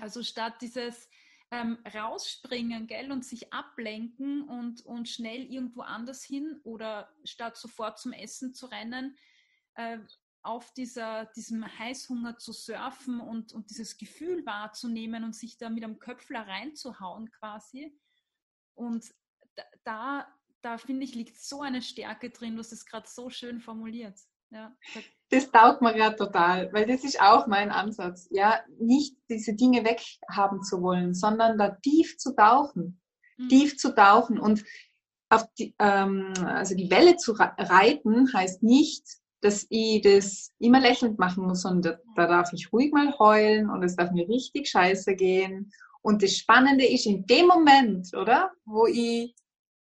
Also 0.00 0.22
statt 0.22 0.62
dieses 0.62 1.10
ähm, 1.50 1.78
rausspringen, 1.94 2.86
gell, 2.86 3.12
und 3.12 3.24
sich 3.24 3.52
ablenken 3.52 4.48
und, 4.48 4.84
und 4.86 5.08
schnell 5.10 5.44
irgendwo 5.44 5.82
anders 5.82 6.24
hin 6.24 6.58
oder 6.64 7.12
statt 7.22 7.58
sofort 7.58 7.98
zum 7.98 8.12
Essen 8.12 8.54
zu 8.54 8.66
rennen, 8.66 9.16
äh, 9.74 9.98
auf 10.44 10.72
dieser, 10.72 11.26
diesem 11.36 11.66
Heißhunger 11.66 12.38
zu 12.38 12.52
surfen 12.52 13.20
und, 13.20 13.52
und 13.52 13.70
dieses 13.70 13.96
Gefühl 13.96 14.44
wahrzunehmen 14.44 15.24
und 15.24 15.34
sich 15.34 15.56
da 15.56 15.70
mit 15.70 15.82
einem 15.82 15.98
Köpfler 15.98 16.46
reinzuhauen 16.46 17.30
quasi. 17.30 17.98
Und 18.74 19.06
da, 19.84 20.26
da, 20.60 20.78
finde 20.78 21.04
ich, 21.04 21.14
liegt 21.14 21.40
so 21.40 21.62
eine 21.62 21.80
Stärke 21.80 22.30
drin, 22.30 22.54
du 22.54 22.60
hast 22.60 22.72
es 22.72 22.84
gerade 22.84 23.08
so 23.08 23.30
schön 23.30 23.60
formuliert. 23.60 24.18
Ja, 24.50 24.76
das 25.30 25.50
taugt 25.50 25.82
mir 25.82 25.94
gerade 25.94 26.14
total, 26.14 26.72
weil 26.72 26.86
das 26.86 27.02
ist 27.02 27.20
auch 27.20 27.46
mein 27.46 27.70
Ansatz. 27.70 28.28
Ja, 28.30 28.60
nicht 28.78 29.16
diese 29.28 29.54
Dinge 29.54 29.84
weghaben 29.84 30.62
zu 30.62 30.80
wollen, 30.82 31.14
sondern 31.14 31.58
da 31.58 31.70
tief 31.70 32.18
zu 32.18 32.36
tauchen. 32.36 33.00
Mhm. 33.36 33.48
Tief 33.48 33.78
zu 33.78 33.94
tauchen 33.94 34.38
und 34.38 34.62
auf 35.30 35.52
die, 35.58 35.74
ähm, 35.78 36.32
also 36.44 36.76
die 36.76 36.90
Welle 36.90 37.16
zu 37.16 37.32
reiten 37.32 38.32
heißt 38.32 38.62
nicht, 38.62 39.04
dass 39.44 39.66
ich 39.68 40.00
das 40.00 40.54
immer 40.58 40.80
lächelnd 40.80 41.18
machen 41.18 41.44
muss, 41.44 41.62
sondern 41.62 41.98
da, 42.16 42.22
da 42.22 42.26
darf 42.28 42.52
ich 42.54 42.72
ruhig 42.72 42.92
mal 42.92 43.18
heulen 43.18 43.68
und 43.68 43.82
es 43.82 43.94
darf 43.94 44.10
mir 44.10 44.26
richtig 44.26 44.68
scheiße 44.68 45.14
gehen. 45.16 45.70
Und 46.00 46.22
das 46.22 46.38
Spannende 46.38 46.86
ist 46.86 47.04
in 47.04 47.26
dem 47.26 47.48
Moment, 47.48 48.14
oder, 48.14 48.52
wo 48.64 48.86
ich 48.86 49.34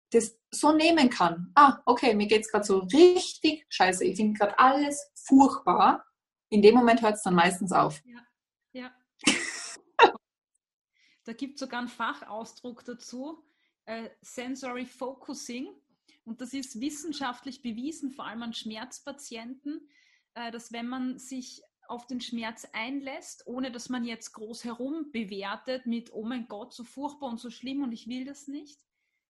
das 0.10 0.36
so 0.50 0.72
nehmen 0.72 1.12
kann. 1.12 1.52
Ah, 1.54 1.80
okay, 1.86 2.16
mir 2.16 2.26
geht 2.26 2.42
es 2.42 2.52
gerade 2.52 2.66
so 2.66 2.80
richtig 2.80 3.68
scheiße. 3.70 4.04
Ich 4.04 4.18
finde 4.18 4.40
gerade 4.40 4.58
alles 4.58 5.12
furchtbar. 5.14 6.06
In 6.50 6.64
dem 6.64 6.74
Moment 6.74 7.04
hört 7.04 7.16
es 7.16 7.24
dann 7.24 7.36
meistens 7.36 7.72
auf. 7.72 8.02
Ja, 8.04 8.20
ja. 8.74 8.92
da 11.24 11.34
gibt 11.34 11.54
es 11.54 11.60
sogar 11.60 11.82
einen 11.82 11.88
Fachausdruck 11.88 12.84
dazu, 12.84 13.44
äh, 13.86 14.10
Sensory 14.22 14.88
Focusing. 14.88 15.70
Und 16.24 16.42
das 16.42 16.54
ist 16.54 16.80
wissenschaftlich 16.80 17.62
bewiesen, 17.62 18.12
vor 18.12 18.26
allem 18.26 18.44
an 18.44 18.54
Schmerzpatienten, 18.54 19.88
äh, 20.36 20.52
dass 20.52 20.72
wenn 20.72 20.88
man 20.88 21.18
sich 21.18 21.62
auf 21.88 22.08
den 22.08 22.22
Schmerz 22.22 22.68
einlässt, 22.74 23.46
ohne 23.48 23.72
dass 23.72 23.90
man 23.90 24.06
jetzt 24.06 24.32
groß 24.34 24.64
herum 24.64 25.12
bewertet 25.12 25.86
mit, 25.86 26.14
oh 26.14 26.24
mein 26.24 26.48
Gott, 26.48 26.74
so 26.74 26.84
furchtbar 26.84 27.30
und 27.30 27.40
so 27.40 27.50
schlimm 27.50 27.84
und 27.84 27.92
ich 27.92 28.08
will 28.08 28.24
das 28.24 28.48
nicht, 28.48 28.80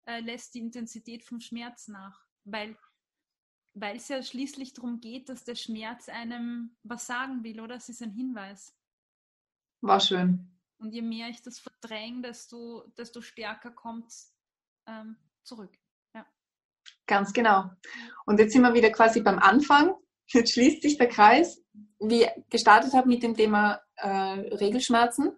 äh, 0.04 0.20
lässt 0.20 0.54
die 0.54 0.58
Intensität 0.60 1.24
vom 1.24 1.40
Schmerz 1.40 1.88
nach. 1.88 2.26
Weil 2.44 2.76
weil 3.74 3.96
es 3.96 4.08
ja 4.08 4.22
schließlich 4.22 4.72
darum 4.74 5.00
geht, 5.00 5.28
dass 5.28 5.44
der 5.44 5.54
Schmerz 5.54 6.08
einem 6.08 6.76
was 6.82 7.06
sagen 7.06 7.44
will, 7.44 7.60
oder? 7.60 7.76
Es 7.76 7.88
ist 7.88 8.02
ein 8.02 8.10
Hinweis. 8.10 8.76
War 9.80 10.00
schön. 10.00 10.50
Und 10.78 10.92
je 10.92 11.02
mehr 11.02 11.28
ich 11.28 11.42
das 11.42 11.58
verdränge, 11.58 12.22
desto, 12.22 12.86
desto 12.96 13.20
stärker 13.20 13.70
kommt 13.70 14.08
es 14.08 14.34
ähm, 14.86 15.16
zurück. 15.42 15.78
Ganz 17.10 17.32
genau. 17.32 17.64
Und 18.24 18.38
jetzt 18.38 18.52
sind 18.52 18.62
wir 18.62 18.72
wieder 18.72 18.90
quasi 18.90 19.20
beim 19.20 19.40
Anfang. 19.40 19.94
Jetzt 20.28 20.52
schließt 20.52 20.80
sich 20.80 20.96
der 20.96 21.08
Kreis. 21.08 21.60
Wie 21.98 22.22
ich 22.22 22.30
gestartet 22.48 22.94
habe 22.94 23.08
mit 23.08 23.24
dem 23.24 23.34
Thema 23.34 23.80
äh, 23.96 24.08
Regelschmerzen. 24.08 25.32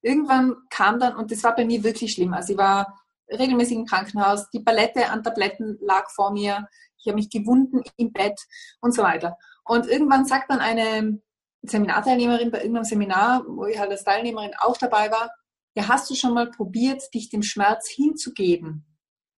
Irgendwann 0.00 0.54
kam 0.70 1.00
dann, 1.00 1.16
und 1.16 1.32
das 1.32 1.42
war 1.42 1.56
bei 1.56 1.64
mir 1.64 1.82
wirklich 1.82 2.12
schlimm. 2.12 2.32
Also 2.32 2.52
ich 2.52 2.58
war 2.58 3.02
regelmäßig 3.28 3.78
im 3.78 3.84
Krankenhaus, 3.84 4.48
die 4.50 4.60
Palette 4.60 5.10
an 5.10 5.24
Tabletten 5.24 5.76
lag 5.80 6.08
vor 6.08 6.32
mir, 6.32 6.68
ich 6.98 7.08
habe 7.08 7.16
mich 7.16 7.30
gewunden 7.30 7.82
im 7.96 8.12
Bett 8.12 8.40
und 8.80 8.94
so 8.94 9.02
weiter. 9.02 9.36
Und 9.64 9.88
irgendwann 9.88 10.24
sagt 10.24 10.52
dann 10.52 10.60
eine 10.60 11.20
Seminarteilnehmerin 11.62 12.52
bei 12.52 12.58
irgendeinem 12.58 12.84
Seminar, 12.84 13.44
wo 13.48 13.66
ich 13.66 13.78
halt 13.78 13.90
als 13.90 14.04
Teilnehmerin 14.04 14.52
auch 14.60 14.76
dabei 14.76 15.10
war, 15.10 15.30
ja, 15.74 15.88
hast 15.88 16.08
du 16.10 16.14
schon 16.14 16.34
mal 16.34 16.48
probiert, 16.50 17.02
dich 17.12 17.28
dem 17.28 17.42
Schmerz 17.42 17.88
hinzugeben? 17.88 18.86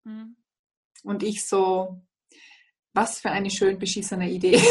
Mhm. 0.04 0.36
Und 1.04 1.22
ich 1.22 1.46
so, 1.46 2.00
was 2.94 3.20
für 3.20 3.30
eine 3.30 3.50
schön 3.50 3.78
beschissene 3.78 4.30
Idee. 4.30 4.60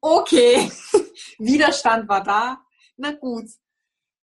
okay, 0.00 0.70
Widerstand 1.38 2.08
war 2.08 2.24
da. 2.24 2.64
Na 2.96 3.12
gut, 3.12 3.50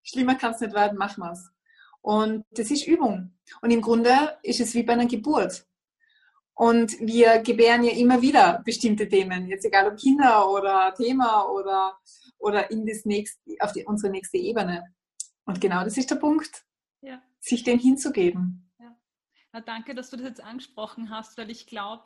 schlimmer 0.04 0.36
kann 0.36 0.54
es 0.54 0.60
nicht 0.60 0.74
werden, 0.74 0.98
machen 0.98 1.24
wir 1.24 1.32
es. 1.32 1.50
Und 2.02 2.46
das 2.52 2.72
ist 2.72 2.88
Übung. 2.88 3.38
Und 3.62 3.72
im 3.72 3.82
Grunde 3.82 4.38
ist 4.44 4.60
es 4.60 4.74
wie 4.74 4.84
bei 4.84 4.94
einer 4.94 5.06
Geburt. 5.06 5.66
Und 6.54 7.00
wir 7.00 7.40
gebären 7.40 7.84
ja 7.84 7.94
immer 7.94 8.22
wieder 8.22 8.62
bestimmte 8.66 9.08
Themen, 9.08 9.48
jetzt 9.48 9.64
egal 9.64 9.88
ob 9.88 9.98
Kinder 9.98 10.50
oder 10.50 10.94
Thema 10.94 11.50
oder, 11.50 11.98
oder 12.38 12.70
in 12.70 12.86
das 12.86 13.06
nächste, 13.06 13.40
auf 13.62 13.72
die, 13.72 13.86
unsere 13.86 14.12
nächste 14.12 14.38
Ebene. 14.38 14.94
Und 15.46 15.62
genau 15.62 15.86
das 15.86 15.98
ist 15.98 16.12
der 16.12 16.18
Punkt, 16.18 16.66
ja. 17.02 17.22
sich 17.40 17.64
dem 17.64 17.80
hinzugeben. 17.80 18.69
Na, 19.52 19.62
danke, 19.62 19.95
dass 19.95 20.10
du 20.10 20.18
das 20.18 20.28
jetzt 20.28 20.43
angesprochen 20.43 21.10
hast, 21.10 21.38
weil 21.38 21.50
ich 21.50 21.66
glaube, 21.66 22.04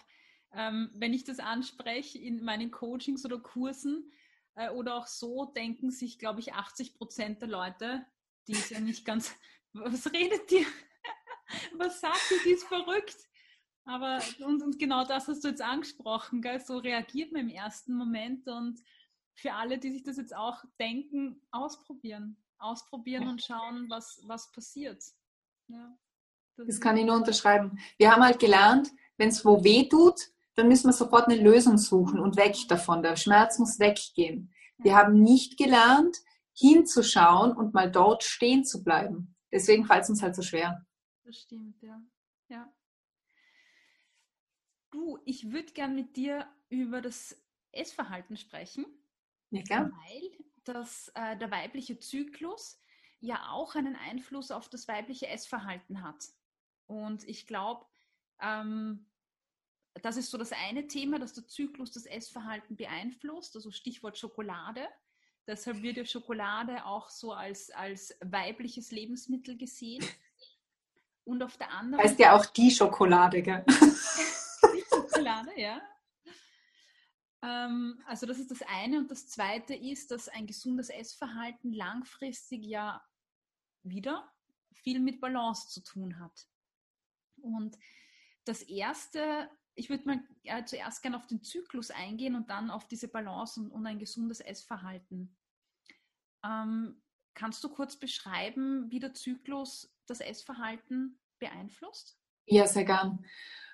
ähm, 0.54 0.92
wenn 0.94 1.14
ich 1.14 1.24
das 1.24 1.40
anspreche 1.40 2.18
in 2.20 2.44
meinen 2.44 2.72
Coachings 2.72 3.26
oder 3.26 3.40
Kursen 3.40 4.12
äh, 4.56 4.70
oder 4.70 4.96
auch 4.96 5.08
so, 5.08 5.46
denken 5.46 5.92
sich, 5.92 6.20
glaube 6.20 6.40
ich, 6.40 6.54
80 6.54 6.96
Prozent 6.96 7.42
der 7.42 7.50
Leute, 7.50 8.06
die 8.48 8.54
ist 8.54 8.70
ja 8.70 8.80
nicht 8.80 9.06
ganz, 9.06 9.36
was 9.74 10.12
redet 10.12 10.50
die? 10.52 10.66
was 11.78 12.00
sagt 12.00 12.22
die, 12.30 12.44
die 12.46 12.54
ist 12.54 12.66
verrückt? 12.66 13.18
Aber 13.86 14.22
und, 14.40 14.62
und 14.62 14.80
genau 14.80 15.04
das 15.06 15.28
hast 15.28 15.44
du 15.44 15.50
jetzt 15.50 15.62
angesprochen, 15.62 16.42
gell? 16.42 16.62
so 16.62 16.78
reagiert 16.78 17.34
man 17.34 17.42
im 17.42 17.50
ersten 17.50 17.94
Moment 17.94 18.48
und 18.48 18.82
für 19.36 19.54
alle, 19.54 19.78
die 19.78 19.92
sich 19.92 20.04
das 20.04 20.18
jetzt 20.18 20.36
auch 20.36 20.64
denken, 20.80 21.42
ausprobieren. 21.52 22.38
Ausprobieren 22.60 23.28
und 23.28 23.44
schauen, 23.44 23.90
was, 23.90 24.22
was 24.26 24.52
passiert. 24.54 25.04
Ja, 25.68 25.98
das, 26.58 26.80
kann 26.80 26.98
ich 26.98 27.06
nur 27.06 27.16
unterschreiben. 27.16 27.80
Wir 27.98 28.12
haben 28.12 28.24
halt 28.24 28.40
gelernt, 28.40 28.90
wenn 29.18 29.30
es 29.30 29.44
wo 29.46 29.64
weh 29.64 29.88
tut, 29.88 30.20
dann 30.56 30.68
müssen 30.68 30.88
wir 30.88 30.94
sofort 30.94 31.28
eine 31.28 31.42
Lösung 31.42 31.78
suchen 31.78 32.20
und 32.20 32.38
weg 32.38 32.56
davon. 32.68 33.02
Der 33.02 33.16
Schmerz 33.16 33.58
muss 33.60 33.80
weggehen. 33.80 34.54
Wir 34.78 34.96
haben 34.96 35.22
nicht 35.22 35.58
gelernt, 35.58 36.18
hinzuschauen 36.56 37.56
und 37.56 37.74
mal 37.74 37.92
dort 37.92 38.24
stehen 38.24 38.64
zu 38.64 38.84
bleiben. 38.84 39.36
Deswegen 39.52 39.86
fällt 39.86 40.04
es 40.04 40.10
uns 40.10 40.22
halt 40.22 40.36
so 40.36 40.42
schwer. 40.42 40.86
Das 41.24 41.38
stimmt, 41.38 41.82
ja. 41.82 42.02
ja. 42.50 42.72
Du, 44.92 45.20
ich 45.26 45.52
würde 45.52 45.74
gern 45.74 45.96
mit 45.96 46.16
dir 46.16 46.48
über 46.70 47.02
das 47.02 47.36
Essverhalten 47.72 48.38
sprechen. 48.38 48.86
Ja, 49.50 49.62
gern. 49.64 49.92
Weil 49.92 50.32
das, 50.64 51.12
äh, 51.16 51.38
der 51.38 51.50
weibliche 51.50 51.98
Zyklus 51.98 52.80
ja 53.20 53.50
auch 53.50 53.76
einen 53.76 53.96
Einfluss 53.96 54.52
auf 54.52 54.70
das 54.70 54.88
weibliche 54.88 55.28
Essverhalten 55.28 56.04
hat. 56.04 56.26
Und 56.88 57.28
ich 57.28 57.48
glaube, 57.48 57.86
ähm, 58.42 59.06
das 60.02 60.18
ist 60.18 60.32
so 60.32 60.38
das 60.38 60.52
eine 60.52 60.88
Thema, 60.88 61.20
dass 61.20 61.34
der 61.34 61.48
Zyklus 61.48 61.92
das 61.92 62.06
Essverhalten 62.06 62.76
beeinflusst, 62.76 63.56
also 63.56 63.72
Stichwort 63.72 64.18
Schokolade. 64.18 64.88
Deshalb 65.46 65.82
wird 65.82 65.98
ja 65.98 66.06
Schokolade 66.06 66.86
auch 66.86 67.10
so 67.10 67.34
als, 67.34 67.70
als 67.70 68.18
weibliches 68.22 68.92
Lebensmittel 68.92 69.58
gesehen. 69.58 70.04
Und 71.26 71.44
auf 71.44 71.58
der 71.58 71.72
anderen 71.72 72.04
Heißt 72.04 72.20
ja 72.20 72.36
auch 72.36 72.46
die 72.46 72.72
Schokolade, 72.72 73.42
gell? 73.42 73.64
Schokolade, 74.90 75.52
ja. 75.58 75.82
Ähm, 77.42 78.02
also 78.06 78.26
das 78.26 78.40
ist 78.40 78.52
das 78.52 78.62
eine. 78.64 78.98
Und 78.98 79.12
das 79.12 79.28
zweite 79.28 79.76
ist, 79.76 80.12
dass 80.12 80.28
ein 80.30 80.48
gesundes 80.48 80.90
Essverhalten 80.90 81.74
langfristig 81.74 82.64
ja 82.66 83.02
wieder 83.84 84.32
viel 84.72 85.00
mit 85.00 85.22
Balance 85.22 85.70
zu 85.70 85.82
tun 85.82 86.20
hat. 86.20 86.48
Und 87.44 87.78
das 88.46 88.62
erste, 88.62 89.50
ich 89.76 89.90
würde 89.90 90.06
mal 90.06 90.20
ja, 90.44 90.66
zuerst 90.66 91.02
gerne 91.02 91.18
auf 91.18 91.28
den 91.28 91.44
Zyklus 91.44 91.92
eingehen 91.92 92.36
und 92.36 92.50
dann 92.50 92.70
auf 92.70 92.88
diese 92.88 93.08
Balance 93.08 93.60
und, 93.60 93.72
und 93.72 93.86
ein 93.86 94.00
gesundes 94.00 94.40
Essverhalten. 94.40 95.36
Ähm, 96.44 97.02
kannst 97.34 97.64
du 97.64 97.70
kurz 97.70 97.98
beschreiben, 97.98 98.90
wie 98.90 99.00
der 99.00 99.14
Zyklus 99.14 99.94
das 100.08 100.20
Essverhalten 100.20 101.20
beeinflusst? 101.40 102.18
Ja, 102.46 102.68
sehr 102.68 102.86
gern. 102.86 103.26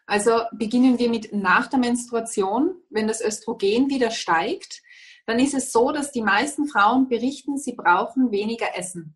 Also 0.06 0.42
beginnen 0.54 0.98
wir 0.98 1.10
mit 1.10 1.34
nach 1.34 1.68
der 1.68 1.80
Menstruation. 1.80 2.82
Wenn 2.90 3.08
das 3.08 3.22
Östrogen 3.22 3.90
wieder 3.90 4.12
steigt, 4.12 4.82
dann 5.28 5.40
ist 5.40 5.54
es 5.54 5.72
so, 5.72 5.92
dass 5.92 6.12
die 6.12 6.24
meisten 6.24 6.68
Frauen 6.68 7.08
berichten, 7.08 7.58
sie 7.58 7.74
brauchen 7.74 8.32
weniger 8.32 8.76
Essen, 8.76 9.16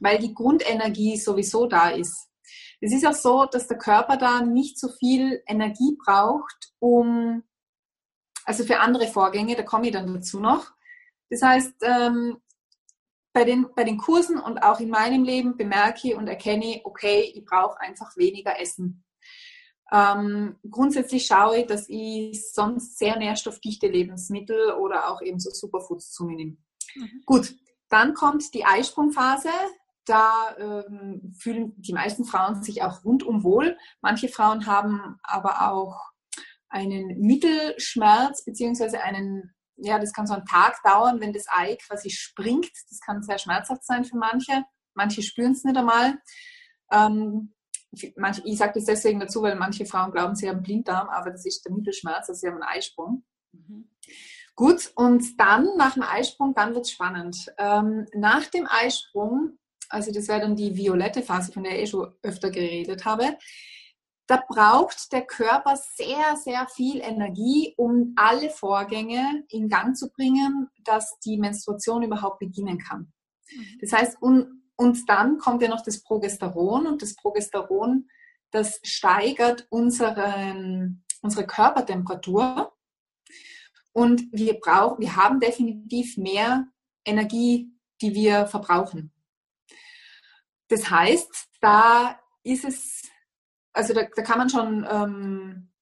weil 0.00 0.18
die 0.18 0.32
Grundenergie 0.32 1.18
sowieso 1.18 1.66
da 1.66 1.90
ist. 1.90 2.30
Es 2.84 2.92
ist 2.92 3.06
auch 3.06 3.14
so, 3.14 3.46
dass 3.46 3.66
der 3.66 3.78
Körper 3.78 4.18
da 4.18 4.42
nicht 4.42 4.78
so 4.78 4.90
viel 4.90 5.42
Energie 5.46 5.96
braucht, 6.04 6.74
um, 6.80 7.42
also 8.44 8.62
für 8.64 8.80
andere 8.80 9.06
Vorgänge, 9.06 9.56
da 9.56 9.62
komme 9.62 9.86
ich 9.86 9.92
dann 9.92 10.12
dazu 10.12 10.38
noch. 10.38 10.70
Das 11.30 11.40
heißt, 11.40 11.76
ähm, 11.80 12.36
bei 13.32 13.44
den, 13.44 13.68
bei 13.74 13.84
den 13.84 13.96
Kursen 13.96 14.38
und 14.38 14.58
auch 14.58 14.80
in 14.80 14.90
meinem 14.90 15.24
Leben 15.24 15.56
bemerke 15.56 16.08
ich 16.08 16.14
und 16.14 16.28
erkenne 16.28 16.76
ich, 16.76 16.84
okay, 16.84 17.32
ich 17.34 17.46
brauche 17.46 17.80
einfach 17.80 18.18
weniger 18.18 18.60
Essen. 18.60 19.02
Ähm, 19.90 20.56
grundsätzlich 20.70 21.24
schaue 21.24 21.60
ich, 21.60 21.66
dass 21.66 21.88
ich 21.88 22.52
sonst 22.52 22.98
sehr 22.98 23.16
nährstoffdichte 23.16 23.88
Lebensmittel 23.88 24.72
oder 24.72 25.10
auch 25.10 25.22
eben 25.22 25.40
so 25.40 25.48
Superfoods 25.50 26.12
zu 26.12 26.24
mir 26.24 26.36
nehme. 26.36 26.56
Mhm. 26.96 27.22
Gut, 27.24 27.54
dann 27.88 28.12
kommt 28.12 28.52
die 28.52 28.66
Eisprungphase. 28.66 29.48
Da 30.06 30.54
ähm, 30.58 31.34
fühlen 31.38 31.72
die 31.76 31.92
meisten 31.92 32.24
Frauen 32.24 32.62
sich 32.62 32.82
auch 32.82 33.04
rundum 33.04 33.42
wohl. 33.42 33.76
Manche 34.02 34.28
Frauen 34.28 34.66
haben 34.66 35.16
aber 35.22 35.70
auch 35.72 35.98
einen 36.68 37.20
Mittelschmerz 37.20 38.44
beziehungsweise 38.44 39.00
einen, 39.00 39.54
ja, 39.76 39.98
das 39.98 40.12
kann 40.12 40.26
so 40.26 40.34
einen 40.34 40.44
Tag 40.44 40.82
dauern, 40.82 41.20
wenn 41.20 41.32
das 41.32 41.46
Ei 41.48 41.76
quasi 41.86 42.10
springt. 42.10 42.70
Das 42.90 43.00
kann 43.00 43.22
sehr 43.22 43.38
schmerzhaft 43.38 43.84
sein 43.84 44.04
für 44.04 44.16
manche. 44.16 44.64
Manche 44.94 45.22
spüren 45.22 45.52
es 45.52 45.64
nicht 45.64 45.76
einmal. 45.76 46.18
Ähm, 46.92 47.54
manch, 48.16 48.42
ich 48.44 48.58
sage 48.58 48.72
das 48.74 48.84
deswegen 48.84 49.20
dazu, 49.20 49.42
weil 49.42 49.56
manche 49.56 49.86
Frauen 49.86 50.12
glauben, 50.12 50.34
sie 50.34 50.48
haben 50.48 50.62
Blinddarm, 50.62 51.08
aber 51.08 51.30
das 51.30 51.46
ist 51.46 51.64
der 51.64 51.72
Mittelschmerz, 51.72 52.28
also 52.28 52.34
sie 52.34 52.46
haben 52.48 52.62
einen 52.62 52.76
Eisprung. 52.76 53.24
Mhm. 53.52 53.88
Gut, 54.56 54.92
und 54.94 55.38
dann 55.40 55.68
nach 55.76 55.94
dem 55.94 56.04
Eisprung, 56.04 56.54
dann 56.54 56.74
wird 56.74 56.84
es 56.84 56.92
spannend. 56.92 57.52
Ähm, 57.58 58.06
nach 58.14 58.46
dem 58.46 58.68
Eisprung, 58.68 59.58
also 59.94 60.12
das 60.12 60.28
wäre 60.28 60.40
dann 60.40 60.56
die 60.56 60.76
violette 60.76 61.22
Phase, 61.22 61.52
von 61.52 61.64
der 61.64 61.82
ich 61.82 61.90
schon 61.90 62.12
öfter 62.22 62.50
geredet 62.50 63.04
habe, 63.04 63.38
da 64.26 64.42
braucht 64.48 65.12
der 65.12 65.22
Körper 65.22 65.76
sehr, 65.76 66.36
sehr 66.36 66.66
viel 66.68 67.00
Energie, 67.00 67.74
um 67.76 68.14
alle 68.16 68.50
Vorgänge 68.50 69.44
in 69.48 69.68
Gang 69.68 69.96
zu 69.96 70.10
bringen, 70.10 70.68
dass 70.84 71.18
die 71.24 71.36
Menstruation 71.36 72.02
überhaupt 72.02 72.38
beginnen 72.38 72.78
kann. 72.78 73.12
Mhm. 73.52 73.78
Das 73.80 73.92
heißt, 73.92 74.22
un 74.22 74.60
und 74.76 75.08
dann 75.08 75.38
kommt 75.38 75.62
ja 75.62 75.68
noch 75.68 75.82
das 75.82 76.02
Progesteron 76.02 76.88
und 76.88 77.00
das 77.00 77.14
Progesteron, 77.14 78.08
das 78.50 78.80
steigert 78.82 79.68
unseren, 79.70 81.04
unsere 81.22 81.46
Körpertemperatur. 81.46 82.72
Und 83.92 84.24
wir 84.32 84.58
brauchen, 84.58 85.00
wir 85.00 85.14
haben 85.14 85.38
definitiv 85.38 86.16
mehr 86.16 86.66
Energie, 87.04 87.70
die 88.00 88.14
wir 88.14 88.48
verbrauchen. 88.48 89.13
Das 90.68 90.90
heißt, 90.90 91.48
da 91.60 92.18
ist 92.42 92.64
es, 92.64 93.02
also 93.72 93.94
da, 93.94 94.02
da 94.14 94.22
kann 94.22 94.38
man 94.38 94.50
schon 94.50 94.86
ähm, 94.88 95.72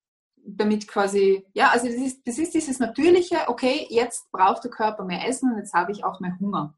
damit 0.45 0.89
quasi, 0.89 1.47
ja, 1.55 1.71
also 1.71 1.87
das 1.87 1.97
ist, 1.97 2.27
das 2.27 2.39
ist 2.39 2.55
dieses 2.55 2.79
natürliche, 2.79 3.49
okay, 3.49 3.87
jetzt 3.91 4.31
braucht 4.33 4.65
der 4.65 4.71
Körper 4.71 5.05
mehr 5.05 5.27
Essen 5.27 5.53
und 5.53 5.59
jetzt 5.59 5.75
habe 5.75 5.93
ich 5.93 6.05
auch 6.05 6.21
mehr 6.21 6.37
Hunger. 6.41 6.77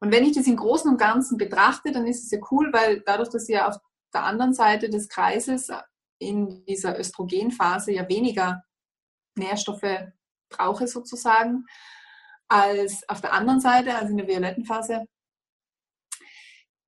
Und 0.00 0.12
wenn 0.12 0.24
ich 0.24 0.34
das 0.34 0.46
im 0.46 0.56
Großen 0.56 0.90
und 0.90 0.98
Ganzen 0.98 1.38
betrachte, 1.38 1.92
dann 1.92 2.06
ist 2.06 2.24
es 2.24 2.30
ja 2.30 2.38
cool, 2.50 2.72
weil 2.72 3.02
dadurch, 3.06 3.28
dass 3.28 3.48
ich 3.48 3.54
ja 3.54 3.68
auf 3.68 3.76
der 4.12 4.24
anderen 4.24 4.54
Seite 4.54 4.90
des 4.90 5.08
Kreises 5.08 5.70
in 6.18 6.64
dieser 6.64 6.98
Östrogenphase 6.98 7.92
ja 7.92 8.08
weniger 8.08 8.64
Nährstoffe 9.36 10.08
brauche 10.48 10.86
sozusagen 10.86 11.66
als 12.48 13.08
auf 13.08 13.20
der 13.20 13.32
anderen 13.32 13.60
Seite, 13.60 13.94
also 13.94 14.10
in 14.10 14.18
der 14.18 14.28
violetten 14.28 14.64
Phase, 14.64 15.06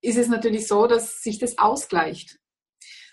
ist 0.05 0.19
es 0.19 0.29
natürlich 0.29 0.69
so, 0.69 0.87
dass 0.87 1.23
sich 1.23 1.39
das 1.39 1.59
ausgleicht. 1.59 2.39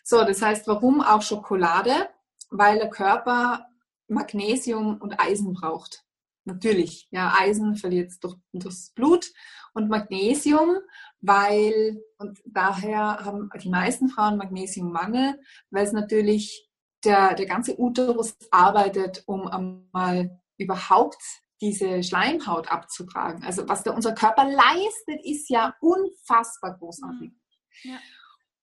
So, 0.04 0.24
das 0.24 0.42
heißt, 0.42 0.68
warum 0.68 1.02
auch 1.02 1.22
Schokolade? 1.22 2.10
Weil 2.50 2.80
der 2.80 2.90
Körper 2.90 3.66
Magnesium 4.08 4.98
und 5.00 5.20
Eisen 5.20 5.54
braucht. 5.54 6.04
Natürlich, 6.44 7.08
ja, 7.12 7.34
Eisen 7.38 7.76
verliert 7.76 8.12
durch, 8.22 8.36
durchs 8.52 8.92
Blut 8.94 9.32
und 9.74 9.90
Magnesium, 9.90 10.78
weil, 11.22 12.04
und 12.18 12.42
daher 12.46 13.24
haben 13.24 13.50
die 13.62 13.70
meisten 13.70 14.10
Frauen 14.10 14.38
Magnesiummangel, 14.38 15.40
weil 15.70 15.86
es 15.86 15.94
natürlich 15.94 16.68
der, 17.06 17.36
der 17.36 17.46
ganze 17.46 17.80
Uterus 17.80 18.36
arbeitet, 18.50 19.24
um 19.28 19.48
einmal 19.48 20.42
überhaupt 20.58 21.22
diese 21.62 22.02
Schleimhaut 22.04 22.72
abzutragen. 22.72 23.44
Also 23.44 23.68
was 23.70 23.84
der, 23.84 23.94
unser 23.94 24.14
Körper 24.14 24.46
leistet, 24.46 25.24
ist 25.24 25.50
ja 25.50 25.76
unfassbar 25.80 26.78
großartig. 26.78 27.30
Mhm. 27.30 27.92
Ja. 27.92 28.00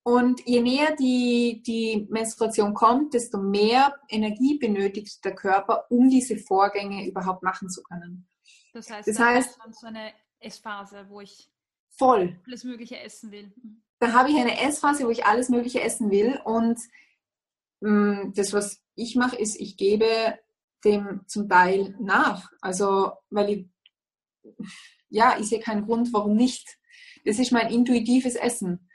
Und 0.02 0.40
je 0.46 0.60
näher 0.62 0.96
die, 0.96 1.62
die 1.64 2.06
Menstruation 2.10 2.74
kommt, 2.74 3.14
desto 3.14 3.38
mehr 3.38 3.94
Energie 4.08 4.58
benötigt 4.58 5.24
der 5.24 5.34
Körper, 5.34 5.84
um 5.90 6.08
diese 6.08 6.38
Vorgänge 6.38 7.06
überhaupt 7.06 7.42
machen 7.42 7.68
zu 7.68 7.82
können. 7.82 8.26
Das 8.72 8.90
heißt, 8.90 9.08
das 9.08 9.16
da 9.16 9.26
heißt 9.26 9.58
so 9.72 9.86
eine 9.86 10.12
Essphase, 10.40 11.06
wo 11.08 11.20
ich 11.20 11.50
voll 11.90 12.38
alles 12.46 12.64
Mögliche 12.64 12.98
essen 13.00 13.30
will. 13.30 13.52
Mhm. 13.56 13.82
Da 13.98 14.12
habe 14.12 14.30
ich 14.30 14.36
eine 14.36 14.60
Essphase, 14.60 15.04
wo 15.04 15.10
ich 15.10 15.26
alles 15.26 15.48
Mögliche 15.48 15.82
essen 15.82 16.10
will. 16.10 16.40
Und 16.44 16.78
mh, 17.80 17.90
mm, 17.90 18.32
das, 18.34 18.52
was 18.52 18.80
ich 18.94 19.14
mache, 19.16 19.36
ist, 19.36 19.60
ich 19.60 19.76
gebe 19.76 20.38
dem 20.84 21.22
zum 21.26 21.48
Teil 21.48 21.94
nach. 22.00 22.50
Also, 22.60 23.12
weil 23.30 23.50
ich, 23.50 23.66
ja, 25.08 25.36
ich 25.38 25.48
sehe 25.48 25.60
keinen 25.60 25.86
Grund, 25.86 26.12
warum 26.12 26.34
nicht. 26.34 26.78
Das 27.24 27.38
ist 27.38 27.52
mein 27.52 27.70
intuitives 27.70 28.36
Essen. 28.36 28.88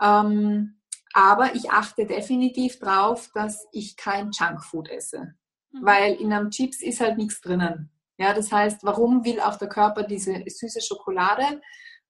Ähm, 0.00 0.80
aber 1.12 1.54
ich 1.54 1.70
achte 1.70 2.06
definitiv 2.06 2.78
darauf, 2.80 3.30
dass 3.34 3.66
ich 3.72 3.96
kein 3.96 4.30
Junkfood 4.32 4.88
esse. 4.88 5.34
Mhm. 5.72 5.84
Weil 5.84 6.14
in 6.14 6.32
einem 6.32 6.50
Chips 6.50 6.82
ist 6.82 7.00
halt 7.00 7.16
nichts 7.16 7.40
drinnen. 7.40 7.90
Ja, 8.16 8.32
das 8.32 8.52
heißt, 8.52 8.84
warum 8.84 9.24
will 9.24 9.40
auch 9.40 9.56
der 9.56 9.68
Körper 9.68 10.04
diese 10.04 10.42
süße 10.46 10.80
Schokolade? 10.80 11.60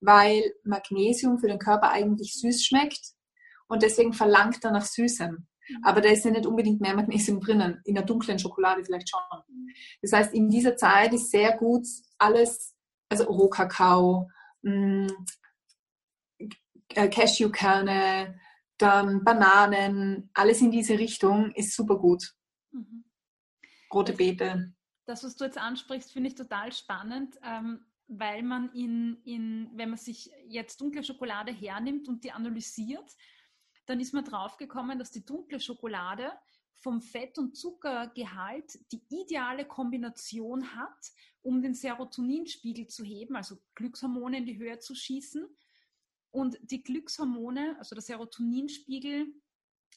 Weil 0.00 0.52
Magnesium 0.64 1.38
für 1.38 1.48
den 1.48 1.58
Körper 1.58 1.90
eigentlich 1.90 2.34
süß 2.34 2.64
schmeckt 2.64 3.14
und 3.68 3.82
deswegen 3.82 4.12
verlangt 4.12 4.62
er 4.64 4.70
nach 4.70 4.84
Süßem. 4.84 5.46
Mhm. 5.68 5.84
Aber 5.84 6.00
da 6.00 6.08
ist 6.10 6.24
ja 6.24 6.30
nicht 6.30 6.46
unbedingt 6.46 6.80
mehr 6.80 6.94
Magnesium 6.94 7.40
drinnen. 7.40 7.80
In 7.84 7.94
der 7.94 8.04
dunklen 8.04 8.38
Schokolade 8.38 8.84
vielleicht 8.84 9.08
schon. 9.08 9.20
Das 10.02 10.12
heißt, 10.12 10.34
in 10.34 10.48
dieser 10.48 10.76
Zeit 10.76 11.12
ist 11.12 11.30
sehr 11.30 11.56
gut 11.56 11.86
alles, 12.18 12.74
also 13.08 13.24
Rohkakao, 13.24 14.28
mm, 14.62 15.06
äh, 16.94 17.08
Cashewkerne, 17.08 18.38
dann 18.78 19.24
Bananen, 19.24 20.30
alles 20.34 20.60
in 20.60 20.70
diese 20.70 20.98
Richtung 20.98 21.52
ist 21.52 21.74
super 21.74 21.98
gut. 21.98 22.34
Mhm. 22.72 23.04
Rote 23.92 24.12
Beete. 24.12 24.74
Das, 25.06 25.22
was 25.22 25.36
du 25.36 25.44
jetzt 25.44 25.58
ansprichst, 25.58 26.12
finde 26.12 26.30
ich 26.30 26.34
total 26.34 26.72
spannend, 26.72 27.36
ähm, 27.42 27.84
weil 28.08 28.42
man 28.42 28.72
in, 28.72 29.20
in, 29.24 29.70
wenn 29.74 29.90
man 29.90 29.98
sich 29.98 30.30
jetzt 30.46 30.80
dunkle 30.80 31.04
Schokolade 31.04 31.52
hernimmt 31.52 32.08
und 32.08 32.24
die 32.24 32.32
analysiert, 32.32 33.10
dann 33.86 34.00
ist 34.00 34.14
man 34.14 34.24
draufgekommen, 34.24 34.98
dass 34.98 35.10
die 35.10 35.24
dunkle 35.24 35.60
Schokolade 35.60 36.32
vom 36.74 37.00
Fett- 37.00 37.38
und 37.38 37.56
Zuckergehalt 37.56 38.78
die 38.92 39.02
ideale 39.08 39.64
Kombination 39.64 40.74
hat, 40.74 41.12
um 41.42 41.62
den 41.62 41.74
Serotoninspiegel 41.74 42.88
zu 42.88 43.04
heben, 43.04 43.36
also 43.36 43.56
Glückshormone 43.74 44.38
in 44.38 44.46
die 44.46 44.58
Höhe 44.58 44.78
zu 44.78 44.94
schießen. 44.94 45.46
Und 46.30 46.58
die 46.62 46.82
Glückshormone, 46.82 47.76
also 47.78 47.94
der 47.94 48.02
Serotoninspiegel, 48.02 49.32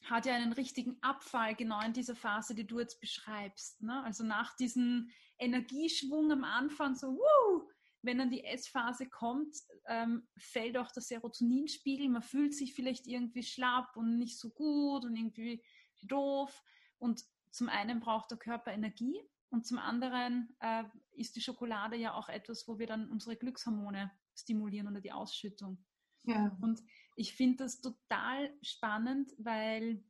hat 0.04 0.26
ja 0.26 0.34
einen 0.34 0.52
richtigen 0.52 0.96
Abfall 1.02 1.54
genau 1.56 1.80
in 1.82 1.92
dieser 1.92 2.14
Phase, 2.14 2.54
die 2.54 2.66
du 2.66 2.78
jetzt 2.78 3.00
beschreibst. 3.00 3.82
Ne? 3.82 4.02
Also 4.04 4.24
nach 4.24 4.56
diesem 4.56 5.10
Energieschwung 5.38 6.30
am 6.30 6.44
Anfang, 6.44 6.94
so, 6.94 7.08
wuh, 7.08 7.67
wenn 8.08 8.16
dann 8.16 8.30
die 8.30 8.42
Essphase 8.42 9.06
kommt, 9.06 9.54
ähm, 9.86 10.26
fällt 10.38 10.78
auch 10.78 10.90
der 10.90 11.02
Serotoninspiegel. 11.02 12.08
Man 12.08 12.22
fühlt 12.22 12.54
sich 12.54 12.72
vielleicht 12.72 13.06
irgendwie 13.06 13.42
schlapp 13.42 13.98
und 13.98 14.16
nicht 14.18 14.38
so 14.38 14.48
gut 14.48 15.04
und 15.04 15.14
irgendwie 15.14 15.62
doof. 16.02 16.62
Und 16.98 17.22
zum 17.50 17.68
einen 17.68 18.00
braucht 18.00 18.30
der 18.30 18.38
Körper 18.38 18.72
Energie 18.72 19.20
und 19.50 19.66
zum 19.66 19.78
anderen 19.78 20.56
äh, 20.60 20.84
ist 21.16 21.36
die 21.36 21.42
Schokolade 21.42 21.96
ja 21.96 22.14
auch 22.14 22.30
etwas, 22.30 22.66
wo 22.66 22.78
wir 22.78 22.86
dann 22.86 23.10
unsere 23.10 23.36
Glückshormone 23.36 24.10
stimulieren 24.34 24.88
oder 24.88 25.02
die 25.02 25.12
Ausschüttung. 25.12 25.84
Ja. 26.24 26.56
Und 26.62 26.80
ich 27.14 27.34
finde 27.34 27.64
das 27.64 27.82
total 27.82 28.56
spannend, 28.62 29.34
weil 29.36 30.02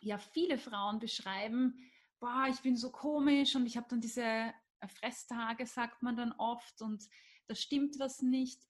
ja 0.00 0.18
viele 0.18 0.58
Frauen 0.58 0.98
beschreiben, 0.98 1.78
boah, 2.18 2.46
ich 2.50 2.60
bin 2.62 2.76
so 2.76 2.90
komisch 2.90 3.54
und 3.54 3.66
ich 3.66 3.76
habe 3.76 3.86
dann 3.88 4.00
diese 4.00 4.52
Fresstage, 4.86 5.66
sagt 5.66 6.02
man 6.02 6.16
dann 6.16 6.32
oft, 6.32 6.80
und 6.82 7.04
da 7.48 7.54
stimmt 7.54 7.98
was 7.98 8.22
nicht, 8.22 8.62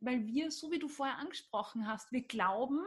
weil 0.00 0.26
wir, 0.26 0.50
so 0.50 0.70
wie 0.70 0.78
du 0.78 0.88
vorher 0.88 1.18
angesprochen 1.18 1.86
hast, 1.86 2.12
wir 2.12 2.22
glauben, 2.22 2.80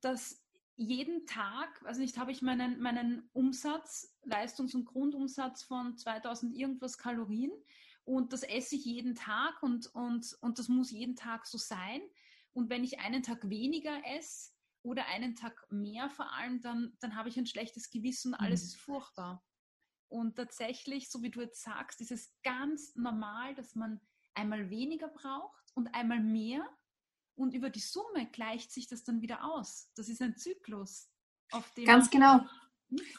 dass 0.00 0.42
jeden 0.76 1.26
Tag, 1.26 1.82
also 1.84 2.00
nicht 2.00 2.18
habe 2.18 2.30
ich 2.30 2.40
meinen, 2.40 2.80
meinen 2.80 3.28
Umsatz, 3.32 4.16
Leistungs- 4.22 4.76
und 4.76 4.84
Grundumsatz 4.84 5.64
von 5.64 5.96
2000 5.96 6.56
irgendwas 6.56 6.96
Kalorien 6.98 7.50
und 8.04 8.32
das 8.32 8.44
esse 8.44 8.76
ich 8.76 8.84
jeden 8.84 9.16
Tag 9.16 9.60
und, 9.62 9.86
und, 9.94 10.38
und 10.40 10.58
das 10.58 10.68
muss 10.68 10.92
jeden 10.92 11.16
Tag 11.16 11.46
so 11.46 11.58
sein. 11.58 12.00
Und 12.52 12.70
wenn 12.70 12.84
ich 12.84 13.00
einen 13.00 13.22
Tag 13.22 13.50
weniger 13.50 14.00
esse 14.06 14.52
oder 14.82 15.06
einen 15.08 15.34
Tag 15.34 15.66
mehr 15.70 16.08
vor 16.08 16.32
allem, 16.32 16.60
dann, 16.60 16.96
dann 17.00 17.16
habe 17.16 17.28
ich 17.28 17.36
ein 17.36 17.46
schlechtes 17.46 17.90
Gewissen 17.90 18.32
und 18.32 18.40
alles 18.40 18.62
mhm. 18.62 18.66
ist 18.68 18.76
furchtbar. 18.76 19.44
Und 20.08 20.36
tatsächlich, 20.36 21.10
so 21.10 21.22
wie 21.22 21.30
du 21.30 21.42
jetzt 21.42 21.62
sagst, 21.62 22.00
ist 22.00 22.12
es 22.12 22.32
ganz 22.42 22.94
normal, 22.96 23.54
dass 23.54 23.74
man 23.74 24.00
einmal 24.34 24.70
weniger 24.70 25.08
braucht 25.08 25.64
und 25.74 25.94
einmal 25.94 26.20
mehr. 26.20 26.66
Und 27.34 27.54
über 27.54 27.70
die 27.70 27.80
Summe 27.80 28.26
gleicht 28.32 28.72
sich 28.72 28.88
das 28.88 29.04
dann 29.04 29.20
wieder 29.20 29.44
aus. 29.44 29.90
Das 29.96 30.08
ist 30.08 30.22
ein 30.22 30.36
Zyklus. 30.36 31.10
Ganz 31.86 32.10
genau. 32.10 32.40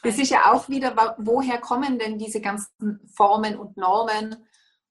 Das 0.02 0.18
ist 0.18 0.30
ja 0.30 0.52
auch 0.52 0.68
wieder, 0.68 1.16
woher 1.18 1.58
kommen 1.58 1.98
denn 1.98 2.18
diese 2.18 2.40
ganzen 2.40 3.00
Formen 3.14 3.56
und 3.56 3.76
Normen 3.76 4.44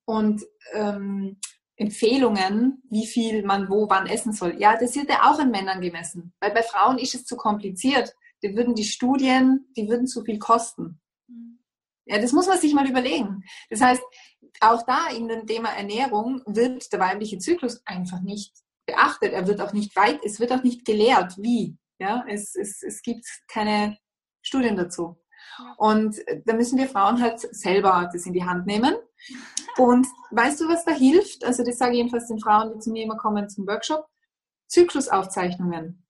und 0.06 0.44
ähm, 0.72 1.38
Empfehlungen, 1.76 2.82
wie 2.90 3.06
viel 3.06 3.44
man 3.44 3.70
wo 3.70 3.90
wann 3.90 4.08
essen 4.08 4.34
soll. 4.34 4.56
Ja, 4.60 4.78
das 4.78 4.96
wird 4.96 5.10
ja 5.10 5.30
auch 5.30 5.40
an 5.40 5.52
Männern 5.52 5.82
gemessen. 5.82 6.34
Weil 6.40 6.52
bei 6.52 6.64
Frauen 6.64 6.98
ist 6.98 7.16
es 7.16 7.26
zu 7.26 7.36
kompliziert. 7.36 8.16
Die 8.42 8.56
würden 8.56 8.74
die 8.74 8.86
Studien, 8.86 9.68
die 9.76 9.90
würden 9.90 10.08
zu 10.08 10.24
viel 10.24 10.40
kosten. 10.40 10.99
Ja, 12.10 12.20
das 12.20 12.32
muss 12.32 12.48
man 12.48 12.58
sich 12.58 12.74
mal 12.74 12.90
überlegen. 12.90 13.44
Das 13.70 13.82
heißt, 13.82 14.02
auch 14.62 14.84
da 14.84 15.10
in 15.10 15.28
dem 15.28 15.46
Thema 15.46 15.70
Ernährung 15.70 16.42
wird 16.48 16.92
der 16.92 17.00
weibliche 17.00 17.38
Zyklus 17.38 17.84
einfach 17.86 18.22
nicht 18.22 18.52
beachtet. 18.88 19.32
Er 19.32 19.46
wird 19.46 19.62
auch 19.62 19.74
nicht 19.74 19.96
weit, 19.96 20.20
es 20.26 20.40
wird 20.40 20.52
auch 20.52 20.64
nicht 20.64 20.86
gelehrt, 20.86 21.38
wie. 21.38 21.78
Ja, 22.00 22.26
es, 22.28 22.56
es, 22.56 22.82
es 22.82 23.04
gibt 23.04 23.26
keine 23.48 23.98
Studien 24.42 24.76
dazu. 24.76 25.22
Und 25.78 26.16
da 26.46 26.54
müssen 26.54 26.80
wir 26.80 26.90
Frauen 26.90 27.22
halt 27.22 27.40
selber 27.40 28.10
das 28.12 28.26
in 28.26 28.34
die 28.34 28.44
Hand 28.44 28.66
nehmen. 28.66 28.96
Und 29.78 30.08
weißt 30.32 30.62
du, 30.62 30.68
was 30.68 30.86
da 30.86 30.92
hilft? 30.92 31.44
Also 31.44 31.64
das 31.64 31.78
sage 31.78 31.92
ich 31.92 31.98
jedenfalls 31.98 32.28
den 32.28 32.40
Frauen, 32.40 32.74
die 32.74 32.80
zu 32.80 32.92
mir 32.92 33.04
immer 33.04 33.18
kommen 33.18 33.50
zum 33.50 33.68
Workshop. 33.68 34.08
Zyklusaufzeichnungen. 34.68 36.06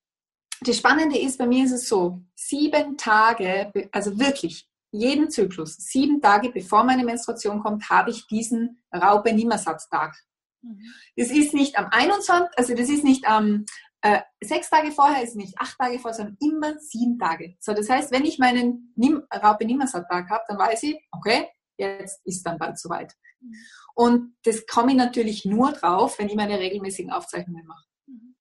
Das 0.62 0.78
Spannende 0.78 1.18
ist, 1.18 1.38
bei 1.38 1.47
mir 1.47 1.66
ist 1.66 1.72
es 1.72 1.89
so, 1.89 2.22
sieben 2.36 2.97
Tage, 2.97 3.72
also 3.91 4.18
wirklich 4.20 4.68
jeden 4.92 5.30
Zyklus, 5.30 5.76
sieben 5.76 6.22
Tage 6.22 6.50
bevor 6.50 6.84
meine 6.84 7.04
Menstruation 7.04 7.62
kommt, 7.62 7.90
habe 7.90 8.12
ich 8.12 8.28
diesen 8.28 8.84
Raupe-Nimmersatztag. 8.94 10.16
Mhm. 10.62 10.82
Das 11.16 11.32
ist 11.32 11.54
nicht 11.54 11.78
am 11.78 11.88
21., 11.92 12.58
also 12.58 12.76
das 12.76 12.90
ist 12.90 13.04
nicht 13.04 13.28
am 13.28 13.66
äh, 14.02 14.22
sechs 14.42 14.70
Tage 14.70 14.92
vorher, 14.92 15.24
ist 15.24 15.36
nicht 15.36 15.60
acht 15.60 15.78
Tage 15.78 16.00
vorher, 16.00 16.16
sondern 16.16 16.38
immer 16.40 16.80
sieben 16.80 17.18
Tage. 17.20 17.56
So, 17.60 17.74
das 17.74 17.90
heißt, 17.90 18.12
wenn 18.12 18.26
ich 18.26 18.40
meinen 18.40 18.94
Nim 18.96 19.24
Raupe-Nimmersatztag 19.34 20.30
habe, 20.30 20.44
dann 20.48 20.58
weiß 20.58 20.84
ich, 20.84 20.98
okay, 21.12 21.48
jetzt 21.78 22.22
ist 22.26 22.44
dann 22.44 22.58
bald 22.58 22.80
soweit. 22.80 23.14
Mhm. 23.40 23.56
Und 23.96 24.36
das 24.44 24.66
komme 24.66 24.92
ich 24.92 24.98
natürlich 24.98 25.46
nur 25.46 25.72
drauf, 25.74 26.20
wenn 26.20 26.30
ich 26.30 26.36
meine 26.36 26.60
regelmäßigen 26.60 27.12
Aufzeichnungen 27.12 27.66
mache. 27.66 27.86
Mhm. 28.08 28.36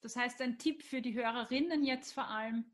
Das 0.00 0.16
heißt, 0.16 0.40
ein 0.40 0.58
Tipp 0.58 0.82
für 0.82 1.02
die 1.02 1.14
Hörerinnen 1.14 1.84
jetzt 1.84 2.12
vor 2.12 2.28
allem, 2.28 2.64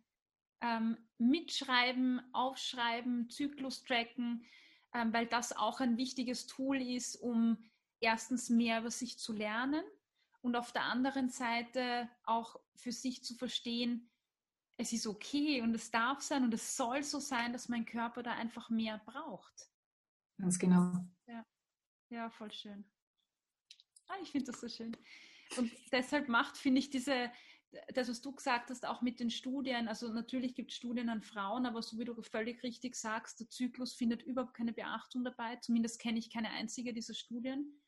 ähm, 0.61 0.97
mitschreiben, 1.19 2.23
aufschreiben, 2.33 3.29
Zyklus 3.29 3.85
tracken, 3.85 4.45
ähm, 4.95 5.13
weil 5.13 5.27
das 5.27 5.57
auch 5.57 5.81
ein 5.81 5.97
wichtiges 5.97 6.47
Tool 6.47 6.81
ist, 6.81 7.17
um 7.17 7.59
erstens 8.01 8.49
mehr 8.49 8.81
über 8.81 8.91
sich 8.91 9.19
zu 9.19 9.33
lernen 9.33 9.85
und 10.41 10.57
auf 10.57 10.73
der 10.73 10.85
anderen 10.85 11.29
Seite 11.29 12.09
auch 12.25 12.57
für 12.75 12.93
sich 12.93 13.25
zu 13.25 13.35
verstehen, 13.35 14.11
es 14.77 14.93
ist 14.93 15.07
okay 15.07 15.61
und 15.61 15.75
es 15.75 15.91
darf 15.91 16.23
sein 16.23 16.45
und 16.45 16.55
es 16.55 16.77
soll 16.77 17.03
so 17.03 17.19
sein, 17.19 17.53
dass 17.53 17.69
mein 17.69 17.85
Körper 17.85 18.23
da 18.23 18.33
einfach 18.33 18.71
mehr 18.71 18.99
braucht. 19.05 19.69
Ganz 20.39 20.59
genau. 20.59 21.05
Ja, 21.27 21.45
ja 22.11 22.31
voll 22.31 22.53
schön. 22.53 22.89
Ah, 24.07 24.15
ich 24.23 24.31
finde 24.31 24.53
das 24.53 24.61
so 24.61 24.69
schön. 24.69 24.97
Und 25.57 25.73
deshalb 25.91 26.29
macht, 26.29 26.57
finde 26.57 26.79
ich, 26.79 26.91
diese, 26.91 27.33
das, 27.95 28.09
was 28.09 28.21
du 28.21 28.35
gesagt 28.35 28.71
hast, 28.71 28.87
auch 28.87 29.03
mit 29.03 29.21
den 29.21 29.31
Studien, 29.31 29.89
also 29.89 30.13
natürlich 30.13 30.55
gibt 30.55 30.71
es 30.71 30.77
Studien 30.77 31.09
an 31.09 31.23
Frauen, 31.23 31.67
aber 31.67 31.83
so 31.83 31.99
wie 31.99 32.05
du 32.05 32.21
völlig 32.23 32.63
richtig 32.63 32.95
sagst, 32.95 33.41
der 33.41 33.49
Zyklus 33.49 33.95
findet 33.95 34.23
überhaupt 34.23 34.55
keine 34.55 34.73
Beachtung 34.73 35.25
dabei. 35.25 35.57
Zumindest 35.57 36.01
kenne 36.01 36.19
ich 36.19 36.33
keine 36.33 36.51
einzige 36.51 36.95
dieser 36.95 37.15
Studien. 37.15 37.81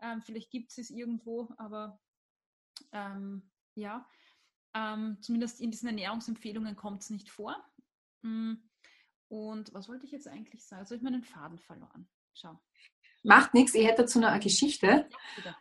Ähm, 0.00 0.22
vielleicht 0.22 0.50
gibt 0.50 0.70
es 0.70 0.78
es 0.78 0.90
irgendwo, 0.90 1.52
aber 1.58 2.00
ähm, 2.92 3.50
ja, 3.74 4.08
ähm, 4.74 5.18
zumindest 5.20 5.60
in 5.60 5.70
diesen 5.70 5.88
Ernährungsempfehlungen 5.88 6.76
kommt 6.76 7.02
es 7.02 7.10
nicht 7.10 7.30
vor. 7.30 7.56
Mm, 8.22 8.54
und 9.28 9.72
was 9.74 9.88
wollte 9.88 10.06
ich 10.06 10.12
jetzt 10.12 10.28
eigentlich 10.28 10.64
sagen? 10.64 10.80
Also 10.80 10.94
ich 10.94 11.02
meinen 11.02 11.22
Faden 11.22 11.58
verloren. 11.58 12.08
Schau. 12.32 12.60
Macht 13.24 13.54
nichts, 13.54 13.74
ich 13.74 13.86
hätte 13.86 14.02
dazu 14.02 14.20
noch 14.20 14.28
eine 14.28 14.40
Geschichte. 14.40 15.08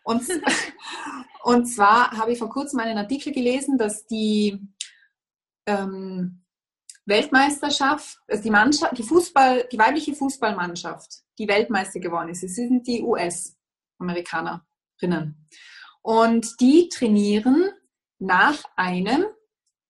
Und, 0.03 0.22
und 1.43 1.66
zwar 1.66 2.11
habe 2.11 2.34
ich 2.34 2.39
vor 2.39 2.49
kurzem 2.49 2.80
einen 2.80 2.97
Artikel 2.97 3.34
gelesen, 3.34 3.78
dass 3.78 4.05
die 4.05 4.59
ähm, 5.66 6.43
Weltmeisterschaft, 7.05 8.20
also 8.28 8.43
die 8.43 8.51
Mannschaft, 8.51 8.97
die 8.97 9.03
Fußball, 9.03 9.70
die 9.72 9.80
weibliche 9.80 10.14
Fußballmannschaft, 10.14 11.24
die 11.38 11.47
Weltmeister 11.47 12.01
geworden 12.01 12.28
ist. 12.30 12.43
Es 12.43 12.55
sind 12.55 12.86
die 12.86 13.01
US-Amerikanerinnen. 13.01 15.47
Und 16.01 16.59
die 16.59 16.89
trainieren 16.89 17.70
nach 18.20 18.61
einem 18.76 19.26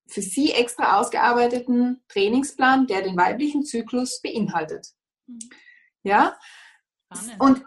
für 0.07 0.21
sie 0.21 0.51
extra 0.51 0.99
ausgearbeiteten 0.99 2.03
Trainingsplan, 2.07 2.85
der 2.85 3.01
den 3.01 3.17
weiblichen 3.17 3.65
Zyklus 3.65 4.21
beinhaltet. 4.21 4.89
Mhm. 5.25 5.39
Und 7.39 7.63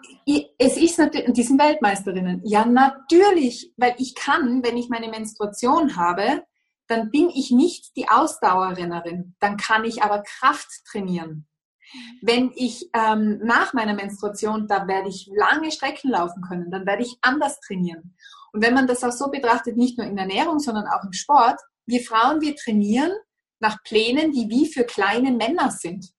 es 0.59 0.77
ist 0.77 0.99
natürlich, 0.99 1.33
die 1.33 1.43
sind 1.43 1.61
Weltmeisterinnen. 1.61 2.43
Ja, 2.45 2.65
natürlich, 2.65 3.73
weil 3.77 3.95
ich 3.99 4.15
kann, 4.15 4.63
wenn 4.65 4.77
ich 4.77 4.89
meine 4.89 5.09
Menstruation 5.09 5.97
habe, 5.97 6.45
dann 6.89 7.11
bin 7.11 7.31
ich 7.31 7.51
nicht 7.51 7.97
die 7.97 8.09
Ausdauerrennerin. 8.09 9.35
Dann 9.41 9.57
kann 9.57 9.85
ich 9.85 10.03
aber 10.03 10.23
Kraft 10.23 10.69
trainieren. 10.91 11.47
Mhm. 11.93 11.99
Wenn 12.23 12.53
ich 12.55 12.91
ähm, 12.93 13.39
nach 13.43 13.73
meiner 13.73 13.95
Menstruation, 13.95 14.67
da 14.69 14.87
werde 14.87 15.09
ich 15.09 15.31
lange 15.35 15.71
Strecken 15.71 16.11
laufen 16.11 16.43
können, 16.43 16.71
dann 16.71 16.87
werde 16.87 17.03
ich 17.03 17.19
anders 17.23 17.61
trainieren. 17.61 18.17
Und 18.53 18.63
wenn 18.63 18.75
man 18.75 18.87
das 18.87 19.05
auch 19.05 19.13
so 19.13 19.31
betrachtet, 19.31 19.77
nicht 19.77 19.99
nur 19.99 20.07
in 20.07 20.19
Ernährung, 20.19 20.59
sondern 20.59 20.87
auch 20.87 21.05
im 21.05 21.13
Sport, 21.13 21.61
wir 21.87 22.01
Frauen, 22.01 22.41
wir 22.41 22.57
trainieren 22.57 23.13
nach 23.61 23.83
Plänen, 23.85 24.33
die 24.33 24.49
wie 24.49 24.67
für 24.67 24.85
kleine 24.85 25.33
Männer 25.33 25.71
sind. 25.71 26.13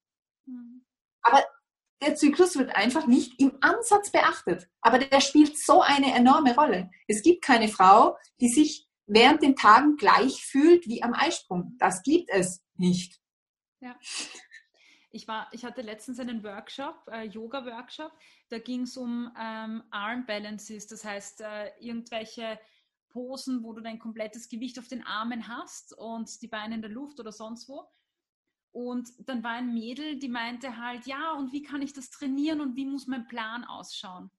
Mhm. 0.45 0.85
Aber 1.21 1.43
der 2.01 2.15
Zyklus 2.15 2.57
wird 2.57 2.75
einfach 2.75 3.07
nicht 3.07 3.39
im 3.39 3.57
Ansatz 3.61 4.11
beachtet. 4.11 4.69
Aber 4.81 4.99
der 4.99 5.21
spielt 5.21 5.57
so 5.57 5.81
eine 5.81 6.13
enorme 6.13 6.55
Rolle. 6.55 6.89
Es 7.07 7.21
gibt 7.23 7.43
keine 7.43 7.67
Frau, 7.67 8.17
die 8.39 8.49
sich 8.49 8.87
während 9.07 9.41
den 9.41 9.55
Tagen 9.55 9.95
gleich 9.95 10.43
fühlt 10.43 10.87
wie 10.87 11.01
am 11.01 11.13
Eisprung. 11.13 11.75
Das 11.79 12.03
gibt 12.03 12.29
es 12.29 12.63
nicht. 12.75 13.19
Ja. 13.79 13.97
Ich, 15.11 15.27
war, 15.27 15.47
ich 15.51 15.63
hatte 15.63 15.81
letztens 15.81 16.19
einen 16.19 16.43
Workshop, 16.43 17.07
äh, 17.11 17.23
Yoga-Workshop, 17.23 18.11
da 18.49 18.59
ging 18.59 18.81
es 18.81 18.97
um 18.97 19.31
ähm, 19.39 19.83
Arm 19.89 20.25
Balances, 20.25 20.85
das 20.85 21.05
heißt 21.05 21.41
äh, 21.41 21.71
irgendwelche 21.79 22.59
Posen, 23.09 23.63
wo 23.63 23.73
du 23.73 23.81
dein 23.81 23.99
komplettes 23.99 24.49
Gewicht 24.49 24.77
auf 24.77 24.87
den 24.87 25.03
Armen 25.03 25.47
hast 25.47 25.93
und 25.97 26.41
die 26.41 26.47
Beine 26.47 26.75
in 26.75 26.81
der 26.81 26.91
Luft 26.91 27.19
oder 27.19 27.31
sonst 27.31 27.67
wo. 27.69 27.87
Und 28.77 29.27
dann 29.27 29.43
war 29.43 29.53
ein 29.53 29.73
Mädel, 29.73 30.19
die 30.19 30.29
meinte 30.29 30.77
halt, 30.77 31.07
ja, 31.07 31.31
und 31.31 31.51
wie 31.51 31.63
kann 31.63 31.81
ich 31.81 31.93
das 31.93 32.11
trainieren 32.11 32.61
und 32.61 32.75
wie 32.75 32.85
muss 32.85 33.07
mein 33.07 33.27
Plan 33.27 33.63
ausschauen? 33.63 34.29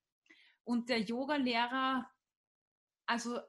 Und 0.63 0.89
der 0.91 1.01
Yoga-Lehrer, 1.01 2.09
also 3.07 3.41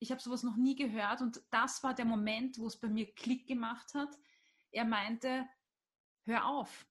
ich 0.00 0.10
habe 0.10 0.20
sowas 0.20 0.42
noch 0.42 0.56
nie 0.56 0.74
gehört 0.74 1.20
und 1.20 1.40
das 1.50 1.80
war 1.84 1.94
der 1.94 2.06
Moment, 2.06 2.58
wo 2.58 2.66
es 2.66 2.76
bei 2.76 2.88
mir 2.88 3.06
Klick 3.14 3.46
gemacht 3.46 3.94
hat. 3.94 4.08
Er 4.72 4.84
meinte, 4.84 5.48
hör 6.24 6.44
auf, 6.44 6.88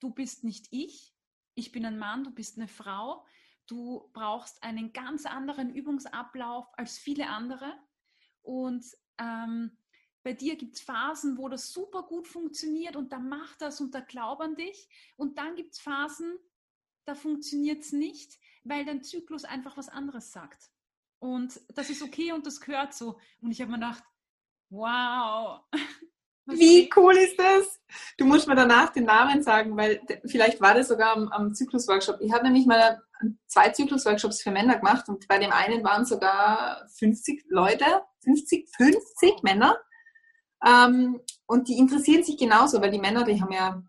du 0.00 0.10
bist 0.10 0.44
nicht 0.44 0.66
ich, 0.70 1.16
ich 1.54 1.72
bin 1.72 1.86
ein 1.86 1.96
Mann, 1.96 2.24
du 2.24 2.30
bist 2.30 2.58
eine 2.58 2.68
Frau, 2.68 3.24
du 3.68 4.10
brauchst 4.12 4.62
einen 4.62 4.92
ganz 4.92 5.24
anderen 5.24 5.74
Übungsablauf 5.74 6.66
als 6.76 6.98
viele 6.98 7.30
andere 7.30 7.72
und 8.42 8.84
ähm, 9.16 9.78
bei 10.24 10.32
dir 10.32 10.56
gibt 10.56 10.76
es 10.76 10.80
Phasen, 10.80 11.36
wo 11.36 11.48
das 11.48 11.70
super 11.70 12.02
gut 12.02 12.26
funktioniert 12.26 12.96
und 12.96 13.12
da 13.12 13.18
macht 13.18 13.60
das 13.60 13.80
und 13.80 13.94
da 13.94 14.00
glaub 14.00 14.40
an 14.40 14.56
dich. 14.56 14.88
Und 15.16 15.38
dann 15.38 15.54
gibt 15.54 15.74
es 15.74 15.80
Phasen, 15.80 16.38
da 17.04 17.14
funktioniert 17.14 17.82
es 17.82 17.92
nicht, 17.92 18.38
weil 18.64 18.86
dein 18.86 19.02
Zyklus 19.02 19.44
einfach 19.44 19.76
was 19.76 19.90
anderes 19.90 20.32
sagt. 20.32 20.70
Und 21.18 21.60
das 21.74 21.90
ist 21.90 22.02
okay 22.02 22.32
und 22.32 22.46
das 22.46 22.60
gehört 22.60 22.94
so. 22.94 23.18
Und 23.42 23.52
ich 23.52 23.60
habe 23.60 23.70
mir 23.70 23.78
gedacht, 23.78 24.02
wow. 24.70 25.60
Wie 26.46 26.90
cool 26.96 27.16
ist 27.16 27.38
das? 27.38 27.80
Du 28.18 28.24
musst 28.24 28.46
mir 28.46 28.54
danach 28.54 28.90
den 28.92 29.04
Namen 29.04 29.42
sagen, 29.42 29.76
weil 29.76 30.02
vielleicht 30.26 30.60
war 30.60 30.74
das 30.74 30.88
sogar 30.88 31.16
am, 31.16 31.28
am 31.28 31.54
Zyklusworkshop. 31.54 32.20
Ich 32.20 32.32
habe 32.32 32.44
nämlich 32.44 32.66
mal 32.66 33.02
zwei 33.46 33.70
Zyklusworkshops 33.70 34.42
für 34.42 34.50
Männer 34.50 34.76
gemacht 34.76 35.08
und 35.08 35.26
bei 35.28 35.38
dem 35.38 35.52
einen 35.52 35.84
waren 35.84 36.04
sogar 36.04 36.86
50 36.98 37.44
Leute, 37.48 37.84
50, 38.24 38.68
50 38.76 39.42
Männer 39.42 39.78
ähm, 40.64 41.20
und 41.46 41.68
die 41.68 41.78
interessieren 41.78 42.22
sich 42.22 42.38
genauso, 42.38 42.80
weil 42.80 42.90
die 42.90 42.98
Männer, 42.98 43.24
die 43.24 43.40
haben 43.40 43.52
ja, 43.52 43.82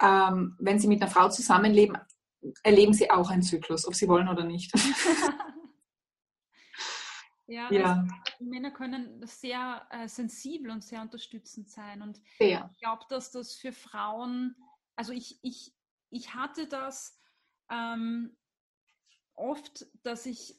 ähm, 0.00 0.56
wenn 0.58 0.78
sie 0.78 0.88
mit 0.88 1.02
einer 1.02 1.10
Frau 1.10 1.28
zusammenleben, 1.28 1.98
erleben 2.62 2.94
sie 2.94 3.10
auch 3.10 3.30
einen 3.30 3.42
Zyklus, 3.42 3.86
ob 3.86 3.94
sie 3.94 4.08
wollen 4.08 4.28
oder 4.28 4.44
nicht. 4.44 4.72
ja, 7.46 7.70
ja. 7.70 8.06
Männer 8.40 8.70
können 8.70 9.26
sehr 9.26 9.86
äh, 9.90 10.08
sensibel 10.08 10.70
und 10.70 10.84
sehr 10.84 11.02
unterstützend 11.02 11.70
sein. 11.70 12.02
Und 12.02 12.20
sehr. 12.38 12.70
ich 12.72 12.78
glaube, 12.78 13.04
dass 13.08 13.30
das 13.30 13.54
für 13.54 13.72
Frauen, 13.72 14.54
also 14.94 15.12
ich, 15.12 15.38
ich, 15.42 15.74
ich 16.10 16.34
hatte 16.34 16.66
das 16.66 17.18
ähm, 17.70 18.36
oft, 19.34 19.86
dass 20.02 20.26
ich, 20.26 20.56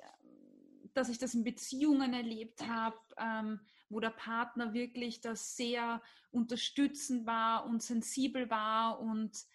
dass 0.93 1.09
ich 1.09 1.17
das 1.17 1.33
in 1.33 1.43
Beziehungen 1.43 2.13
erlebt 2.13 2.67
habe, 2.67 2.97
ähm, 3.17 3.59
wo 3.89 3.99
der 3.99 4.09
Partner 4.09 4.73
wirklich 4.73 5.21
das 5.21 5.55
sehr 5.55 6.01
unterstützend 6.31 7.25
war 7.25 7.65
und 7.65 7.81
sensibel 7.81 8.49
war 8.49 8.99
und 8.99 9.45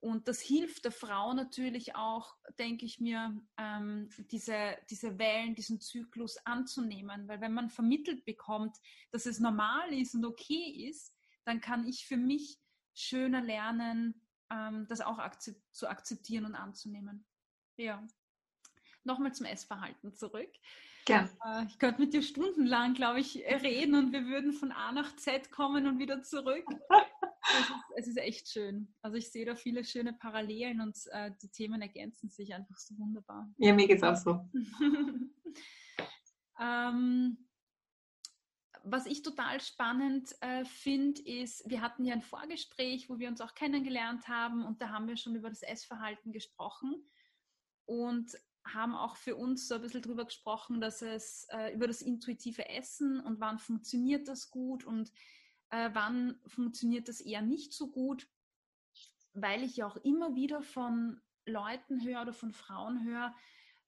und 0.00 0.28
das 0.28 0.40
hilft 0.40 0.84
der 0.84 0.92
Frau 0.92 1.32
natürlich 1.32 1.96
auch, 1.96 2.36
denke 2.58 2.84
ich 2.84 3.00
mir, 3.00 3.42
ähm, 3.56 4.08
diese, 4.30 4.76
diese 4.88 5.18
Wellen, 5.18 5.54
diesen 5.54 5.80
Zyklus 5.80 6.36
anzunehmen. 6.44 7.26
Weil 7.26 7.40
wenn 7.40 7.54
man 7.54 7.70
vermittelt 7.70 8.24
bekommt, 8.24 8.76
dass 9.10 9.26
es 9.26 9.40
normal 9.40 9.92
ist 9.92 10.14
und 10.14 10.24
okay 10.24 10.86
ist, 10.88 11.12
dann 11.44 11.60
kann 11.60 11.88
ich 11.88 12.06
für 12.06 12.18
mich 12.18 12.60
schöner 12.94 13.40
lernen, 13.40 14.20
ähm, 14.50 14.86
das 14.88 15.00
auch 15.00 15.18
akzept 15.18 15.60
zu 15.74 15.88
akzeptieren 15.88 16.44
und 16.44 16.54
anzunehmen. 16.54 17.26
Ja. 17.76 18.06
Nochmal 19.02 19.34
zum 19.34 19.46
Essverhalten 19.46 20.14
zurück. 20.14 20.52
Gern. 21.06 21.30
Äh, 21.44 21.64
ich 21.68 21.78
könnte 21.78 22.00
mit 22.00 22.12
dir 22.12 22.22
stundenlang, 22.22 22.94
glaube 22.94 23.20
ich, 23.20 23.36
reden 23.36 23.94
und 23.94 24.12
wir 24.12 24.26
würden 24.26 24.52
von 24.52 24.72
A 24.72 24.92
nach 24.92 25.14
Z 25.16 25.50
kommen 25.52 25.86
und 25.86 25.98
wieder 25.98 26.22
zurück. 26.22 26.64
es, 26.68 27.60
ist, 27.60 27.72
es 27.96 28.06
ist 28.08 28.18
echt 28.18 28.48
schön. 28.48 28.92
Also 29.02 29.16
ich 29.16 29.30
sehe 29.30 29.46
da 29.46 29.54
viele 29.54 29.84
schöne 29.84 30.12
Parallelen 30.12 30.80
und 30.80 30.98
äh, 31.12 31.30
die 31.40 31.48
Themen 31.48 31.80
ergänzen 31.80 32.28
sich 32.28 32.52
einfach 32.52 32.76
so 32.76 32.98
wunderbar. 32.98 33.48
Ja, 33.56 33.72
mir 33.72 33.86
geht 33.86 33.98
es 33.98 34.02
auch 34.02 34.16
so. 34.16 34.50
ähm, 36.60 37.38
was 38.82 39.06
ich 39.06 39.22
total 39.22 39.60
spannend 39.60 40.34
äh, 40.40 40.64
finde, 40.64 41.22
ist, 41.22 41.68
wir 41.70 41.82
hatten 41.82 42.04
ja 42.04 42.14
ein 42.14 42.22
Vorgespräch, 42.22 43.08
wo 43.08 43.18
wir 43.18 43.28
uns 43.28 43.40
auch 43.40 43.54
kennengelernt 43.54 44.26
haben 44.26 44.64
und 44.64 44.82
da 44.82 44.88
haben 44.88 45.06
wir 45.06 45.16
schon 45.16 45.36
über 45.36 45.50
das 45.50 45.62
Essverhalten 45.62 46.32
gesprochen. 46.32 47.08
Und 47.84 48.36
haben 48.72 48.94
auch 48.94 49.16
für 49.16 49.36
uns 49.36 49.68
so 49.68 49.76
ein 49.76 49.82
bisschen 49.82 50.02
drüber 50.02 50.24
gesprochen, 50.24 50.80
dass 50.80 51.02
es 51.02 51.46
äh, 51.50 51.74
über 51.74 51.86
das 51.86 52.02
intuitive 52.02 52.68
Essen 52.68 53.20
und 53.20 53.40
wann 53.40 53.58
funktioniert 53.58 54.28
das 54.28 54.50
gut 54.50 54.84
und 54.84 55.12
äh, 55.70 55.90
wann 55.92 56.40
funktioniert 56.46 57.08
das 57.08 57.20
eher 57.20 57.42
nicht 57.42 57.72
so 57.72 57.90
gut, 57.90 58.28
weil 59.32 59.62
ich 59.62 59.76
ja 59.76 59.86
auch 59.86 59.96
immer 59.96 60.34
wieder 60.34 60.62
von 60.62 61.20
Leuten 61.44 62.04
höre 62.04 62.22
oder 62.22 62.32
von 62.32 62.52
Frauen 62.52 63.04
höre, 63.04 63.34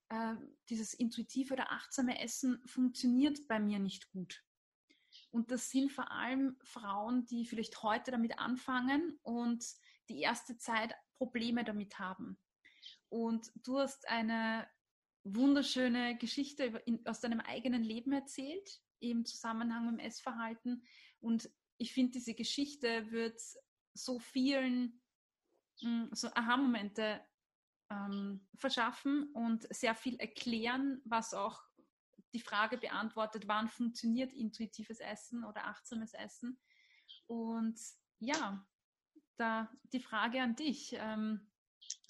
äh, 0.09 0.35
dieses 0.69 0.93
intuitive 0.93 1.53
oder 1.53 1.71
achtsame 1.71 2.19
Essen 2.19 2.61
funktioniert 2.65 3.47
bei 3.47 3.59
mir 3.59 3.79
nicht 3.79 4.11
gut. 4.11 4.43
Und 5.31 5.51
das 5.51 5.69
sind 5.69 5.91
vor 5.91 6.11
allem 6.11 6.57
Frauen, 6.63 7.25
die 7.25 7.45
vielleicht 7.45 7.83
heute 7.83 8.11
damit 8.11 8.39
anfangen 8.39 9.19
und 9.21 9.65
die 10.07 10.21
erste 10.21 10.57
Zeit 10.57 10.93
Probleme 11.17 11.63
damit 11.63 11.99
haben. 11.99 12.39
Und 13.09 13.51
du 13.63 13.79
hast 13.79 14.07
eine 14.07 14.67
wunderschöne 15.23 16.17
Geschichte 16.17 16.81
aus 17.05 17.19
deinem 17.19 17.39
eigenen 17.41 17.83
Leben 17.83 18.11
erzählt, 18.13 18.81
im 18.99 19.25
Zusammenhang 19.25 19.85
mit 19.85 19.99
dem 19.99 20.05
Essverhalten. 20.05 20.83
Und 21.19 21.49
ich 21.77 21.93
finde, 21.93 22.11
diese 22.11 22.33
Geschichte 22.33 23.11
wird 23.11 23.41
so 23.93 24.19
vielen 24.19 25.01
hm, 25.81 26.09
so 26.11 26.27
Aha-Momente 26.33 27.21
ähm, 27.89 28.47
verschaffen 28.55 29.31
und 29.33 29.67
sehr 29.73 29.95
viel 29.95 30.15
erklären, 30.19 31.01
was 31.05 31.33
auch 31.33 31.61
die 32.33 32.41
Frage 32.41 32.77
beantwortet, 32.77 33.47
wann 33.47 33.69
funktioniert 33.69 34.33
intuitives 34.33 34.99
Essen 34.99 35.43
oder 35.43 35.65
achtsames 35.65 36.13
Essen. 36.13 36.59
Und 37.27 37.79
ja, 38.19 38.65
da 39.37 39.71
die 39.93 40.01
Frage 40.01 40.41
an 40.41 40.55
dich. 40.55 40.93
Ähm, 40.93 41.49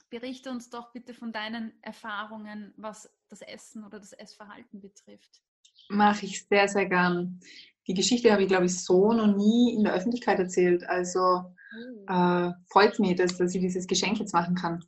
berichte 0.09 0.49
uns 0.49 0.69
doch 0.69 0.91
bitte 0.91 1.13
von 1.13 1.31
deinen 1.31 1.73
Erfahrungen, 1.81 2.73
was 2.77 3.09
das 3.29 3.41
Essen 3.41 3.83
oder 3.83 3.99
das 3.99 4.13
Essverhalten 4.13 4.81
betrifft. 4.81 5.41
Mache 5.89 6.25
ich 6.25 6.45
sehr, 6.47 6.67
sehr 6.67 6.85
gern. 6.85 7.39
Die 7.87 7.93
Geschichte 7.93 8.31
habe 8.31 8.43
ich, 8.43 8.47
glaube 8.47 8.65
ich, 8.65 8.83
so 8.83 9.13
noch 9.13 9.35
nie 9.35 9.73
in 9.73 9.83
der 9.83 9.93
Öffentlichkeit 9.93 10.39
erzählt. 10.39 10.83
Also 10.83 11.19
oh. 11.19 12.11
äh, 12.11 12.51
freut 12.71 12.99
mich, 12.99 13.15
dass, 13.15 13.37
dass 13.37 13.55
ich 13.55 13.61
dieses 13.61 13.87
Geschenk 13.87 14.19
jetzt 14.19 14.33
machen 14.33 14.55
kann. 14.55 14.83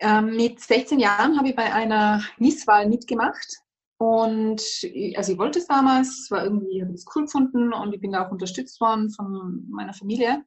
Ähm, 0.00 0.36
mit 0.36 0.60
16 0.60 1.00
Jahren 1.00 1.36
habe 1.38 1.48
ich 1.48 1.56
bei 1.56 1.72
einer 1.72 2.22
Misswahl 2.38 2.88
mitgemacht. 2.88 3.56
Und 3.98 4.62
also 5.16 5.32
ich 5.32 5.38
wollte 5.38 5.58
es 5.58 5.66
damals, 5.66 6.20
es 6.20 6.30
war 6.30 6.44
irgendwie, 6.44 6.82
habe 6.82 6.92
ich 6.92 7.00
es 7.00 7.06
cool 7.16 7.24
gefunden 7.24 7.72
und 7.72 7.92
ich 7.92 8.00
bin 8.00 8.12
da 8.12 8.26
auch 8.26 8.30
unterstützt 8.30 8.80
worden 8.80 9.10
von 9.10 9.66
meiner 9.68 9.92
Familie. 9.92 10.44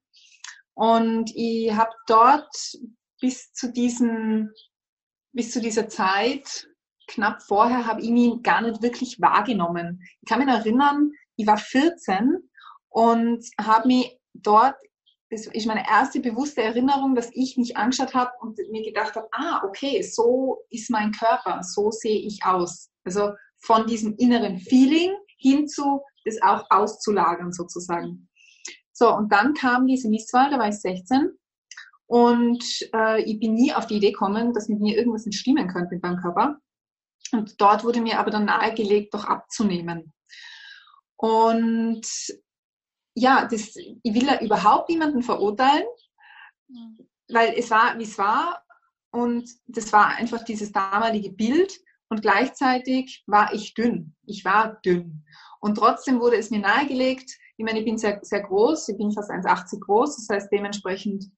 Und 0.74 1.32
ich 1.36 1.74
habe 1.74 1.92
dort 2.08 2.78
bis 3.22 3.54
zu 3.54 3.72
diesem, 3.72 4.52
bis 5.32 5.52
zu 5.52 5.62
dieser 5.62 5.88
Zeit, 5.88 6.68
knapp 7.08 7.42
vorher, 7.44 7.88
habe 7.88 8.02
ich 8.02 8.10
mich 8.10 8.42
gar 8.44 8.62
nicht 8.62 8.82
wirklich 8.82 9.22
wahrgenommen. 9.22 10.02
Ich 10.22 10.30
kann 10.30 10.40
mich 10.40 10.48
erinnern, 10.48 11.12
ich 11.38 11.48
war 11.48 11.58
14 11.58 12.38
und 12.90 13.46
habe 13.60 13.88
mich 13.88 14.20
dort 14.34 14.76
das 15.32 15.48
ist 15.48 15.66
meine 15.66 15.88
erste 15.88 16.20
bewusste 16.20 16.62
Erinnerung, 16.62 17.16
dass 17.16 17.30
ich 17.32 17.56
mich 17.56 17.78
angeschaut 17.78 18.14
habe 18.14 18.32
und 18.42 18.60
mir 18.70 18.84
gedacht 18.84 19.16
habe, 19.16 19.30
ah, 19.32 19.64
okay, 19.66 20.02
so 20.02 20.66
ist 20.70 20.92
mein 20.92 21.14
Körper, 21.14 21.64
so 21.64 21.90
sehe 21.90 22.20
ich 22.20 22.44
aus. 22.44 22.92
Also 23.06 23.32
von 23.60 23.88
diesem 23.88 24.16
inneren 24.18 24.60
Feeling 24.60 25.14
hin 25.38 25.70
zu 25.70 26.02
das 26.26 26.42
auch 26.42 26.66
auszulagern 26.70 27.54
sozusagen. 27.54 28.28
So, 28.92 29.16
und 29.16 29.32
dann 29.32 29.54
kam 29.54 29.88
diese 29.88 30.10
Misswahl, 30.10 30.52
da 30.52 30.60
war 30.60 30.68
ich 30.68 30.80
16 30.80 31.32
und 32.12 32.90
äh, 32.94 33.22
ich 33.22 33.40
bin 33.40 33.54
nie 33.54 33.74
auf 33.74 33.88
die 33.88 33.96
Idee 33.96 34.12
gekommen, 34.12 34.52
dass 34.52 34.68
mit 34.68 34.82
mir 34.82 34.98
irgendwas 34.98 35.26
nicht 35.26 35.40
stimmen 35.40 35.70
könnte 35.70 35.96
mit 35.96 36.04
meinem 36.04 36.18
Körper. 36.18 36.58
Und 37.32 37.62
dort 37.62 37.86
wurde 37.86 38.02
mir 38.02 38.20
aber 38.20 38.32
dann 38.32 38.44
nahegelegt, 38.44 39.14
doch 39.14 39.24
abzunehmen. 39.24 40.12
Und 41.16 42.06
ja, 43.16 43.48
das, 43.50 43.78
ich 43.78 44.14
will 44.14 44.26
da 44.26 44.42
überhaupt 44.42 44.90
niemanden 44.90 45.24
verurteilen, 45.24 45.86
mhm. 46.68 47.08
weil 47.30 47.54
es 47.56 47.72
war, 47.72 47.98
wie 47.98 48.04
es 48.04 48.18
war. 48.18 48.62
Und 49.12 49.50
das 49.68 49.94
war 49.94 50.08
einfach 50.08 50.44
dieses 50.44 50.74
damalige 50.74 51.32
Bild. 51.32 51.80
Und 52.10 52.22
gleichzeitig 52.24 53.24
war 53.26 53.54
ich 53.54 53.74
dünn. 53.74 54.18
Ich 54.26 54.44
war 54.44 54.82
dünn. 54.82 55.24
Und 55.62 55.76
trotzdem 55.76 56.20
wurde 56.20 56.36
es 56.36 56.50
mir 56.50 56.60
nahegelegt. 56.60 57.32
Ich 57.56 57.64
meine, 57.64 57.80
ich 57.80 57.86
bin 57.86 57.98
sehr, 57.98 58.20
sehr 58.22 58.42
groß. 58.42 58.90
Ich 58.90 58.98
bin 58.98 59.14
fast 59.14 59.32
1,80 59.32 59.80
groß. 59.80 60.18
Das 60.18 60.28
heißt, 60.28 60.52
dementsprechend, 60.52 61.32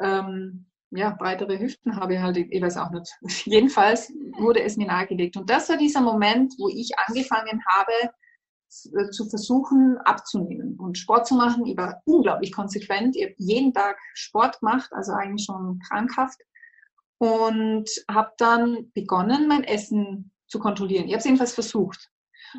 ähm, 0.00 0.66
ja, 0.90 1.10
breitere 1.10 1.58
Hüften 1.58 1.96
habe 1.96 2.14
ich 2.14 2.20
halt, 2.20 2.36
ich 2.36 2.62
weiß 2.62 2.76
auch 2.76 2.90
nicht. 2.90 3.10
Jedenfalls 3.46 4.12
wurde 4.38 4.62
es 4.62 4.76
mir 4.76 4.86
nahegelegt. 4.86 5.36
Und 5.36 5.50
das 5.50 5.68
war 5.68 5.76
dieser 5.76 6.00
Moment, 6.00 6.54
wo 6.58 6.68
ich 6.68 6.90
angefangen 7.06 7.60
habe, 7.68 7.92
äh, 8.94 9.10
zu 9.10 9.28
versuchen 9.28 9.98
abzunehmen 10.04 10.76
und 10.78 10.98
Sport 10.98 11.26
zu 11.26 11.34
machen. 11.34 11.66
Ich 11.66 11.76
war 11.76 12.02
unglaublich 12.04 12.52
konsequent. 12.52 13.16
Ich 13.16 13.24
habe 13.24 13.34
jeden 13.38 13.72
Tag 13.72 13.98
Sport 14.14 14.60
gemacht, 14.60 14.90
also 14.92 15.12
eigentlich 15.12 15.44
schon 15.46 15.80
krankhaft. 15.88 16.40
Und 17.18 17.88
habe 18.10 18.32
dann 18.36 18.90
begonnen, 18.92 19.48
mein 19.48 19.64
Essen 19.64 20.30
zu 20.48 20.58
kontrollieren. 20.58 21.06
Ich 21.06 21.12
habe 21.12 21.18
es 21.18 21.24
jedenfalls 21.24 21.54
versucht. 21.54 22.10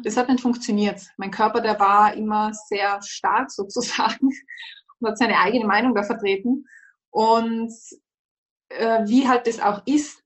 Das 0.03 0.17
hat 0.17 0.29
nicht 0.29 0.41
funktioniert. 0.41 1.01
Mein 1.17 1.31
Körper, 1.31 1.61
der 1.61 1.79
war 1.79 2.13
immer 2.13 2.51
sehr 2.53 2.99
stark 3.03 3.51
sozusagen 3.51 4.29
und 4.99 5.07
hat 5.07 5.17
seine 5.17 5.37
eigene 5.39 5.65
Meinung 5.65 5.93
da 5.93 6.03
vertreten. 6.03 6.65
Und 7.11 7.73
äh, 8.69 9.05
wie 9.07 9.27
halt 9.27 9.47
das 9.47 9.59
auch 9.59 9.81
ist, 9.85 10.23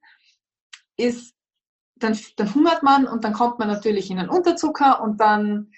ist 0.98 1.34
dann, 1.96 2.18
dann 2.38 2.54
hungert 2.54 2.84
man 2.84 3.08
und 3.08 3.24
dann 3.24 3.34
kommt 3.34 3.60
man 3.60 3.68
natürlich 3.68 4.10
in 4.10 4.20
einen 4.20 4.30
Unterzucker 4.30 5.02
und 5.02 5.20
dann 5.20 5.72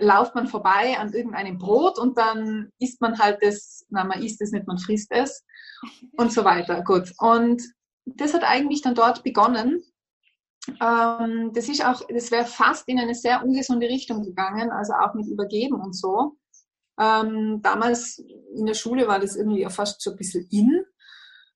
lauft 0.00 0.34
man 0.34 0.48
vorbei 0.48 0.98
an 0.98 1.12
irgendeinem 1.12 1.58
Brot 1.58 1.98
und 1.98 2.18
dann 2.18 2.70
isst 2.78 3.00
man 3.00 3.18
halt 3.18 3.38
das, 3.42 3.86
na, 3.88 4.04
man 4.04 4.22
isst 4.22 4.40
es 4.42 4.52
nicht, 4.52 4.66
man 4.66 4.78
frisst 4.78 5.10
es 5.10 5.44
und 6.16 6.32
so 6.32 6.44
weiter. 6.44 6.82
Gut. 6.82 7.12
Und 7.18 7.62
das 8.04 8.34
hat 8.34 8.44
eigentlich 8.44 8.82
dann 8.82 8.94
dort 8.94 9.22
begonnen. 9.22 9.82
Ähm, 10.80 11.52
das 11.54 11.68
ist 11.68 11.84
auch, 11.84 12.02
das 12.08 12.30
wäre 12.30 12.44
fast 12.44 12.86
in 12.88 12.98
eine 12.98 13.14
sehr 13.14 13.42
ungesunde 13.42 13.88
Richtung 13.88 14.22
gegangen, 14.22 14.70
also 14.70 14.92
auch 14.92 15.14
mit 15.14 15.26
Übergeben 15.26 15.80
und 15.80 15.94
so. 15.94 16.36
Ähm, 16.98 17.60
damals 17.62 18.18
in 18.54 18.66
der 18.66 18.74
Schule 18.74 19.06
war 19.06 19.20
das 19.20 19.36
irgendwie 19.36 19.66
auch 19.66 19.72
fast 19.72 20.00
so 20.00 20.10
ein 20.10 20.16
bisschen 20.16 20.46
in. 20.50 20.84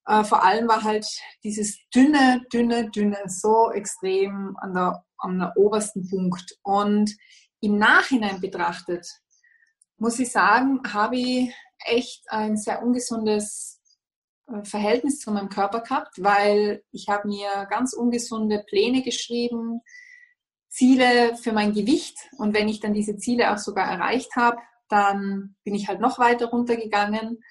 Äh, 0.06 0.24
vor 0.24 0.44
allem 0.44 0.68
war 0.68 0.82
halt 0.82 1.06
dieses 1.44 1.78
dünne, 1.94 2.42
dünne, 2.52 2.90
dünne 2.90 3.18
so 3.26 3.70
extrem 3.70 4.56
an 4.60 4.74
der, 4.74 5.04
an 5.18 5.38
der 5.38 5.56
obersten 5.56 6.08
Punkt. 6.08 6.58
Und 6.62 7.16
im 7.60 7.78
Nachhinein 7.78 8.40
betrachtet, 8.40 9.06
muss 9.96 10.18
ich 10.18 10.32
sagen, 10.32 10.80
habe 10.92 11.16
ich 11.16 11.54
echt 11.84 12.24
ein 12.28 12.56
sehr 12.56 12.82
ungesundes 12.82 13.80
äh, 14.48 14.64
Verhältnis 14.64 15.20
zu 15.20 15.30
meinem 15.30 15.48
Körper 15.48 15.80
gehabt, 15.80 16.22
weil 16.22 16.82
ich 16.90 17.08
habe 17.08 17.28
mir 17.28 17.66
ganz 17.70 17.94
ungesunde 17.94 18.64
Pläne 18.68 19.02
geschrieben, 19.02 19.80
Ziele 20.68 21.36
für 21.36 21.52
mein 21.52 21.72
Gewicht. 21.72 22.16
Und 22.38 22.54
wenn 22.54 22.68
ich 22.68 22.80
dann 22.80 22.94
diese 22.94 23.16
Ziele 23.16 23.52
auch 23.52 23.58
sogar 23.58 23.90
erreicht 23.90 24.34
habe, 24.36 24.58
dann 24.92 25.56
bin 25.64 25.74
ich 25.74 25.88
halt 25.88 26.00
noch 26.00 26.18
weiter 26.18 26.46
runtergegangen 26.46 27.42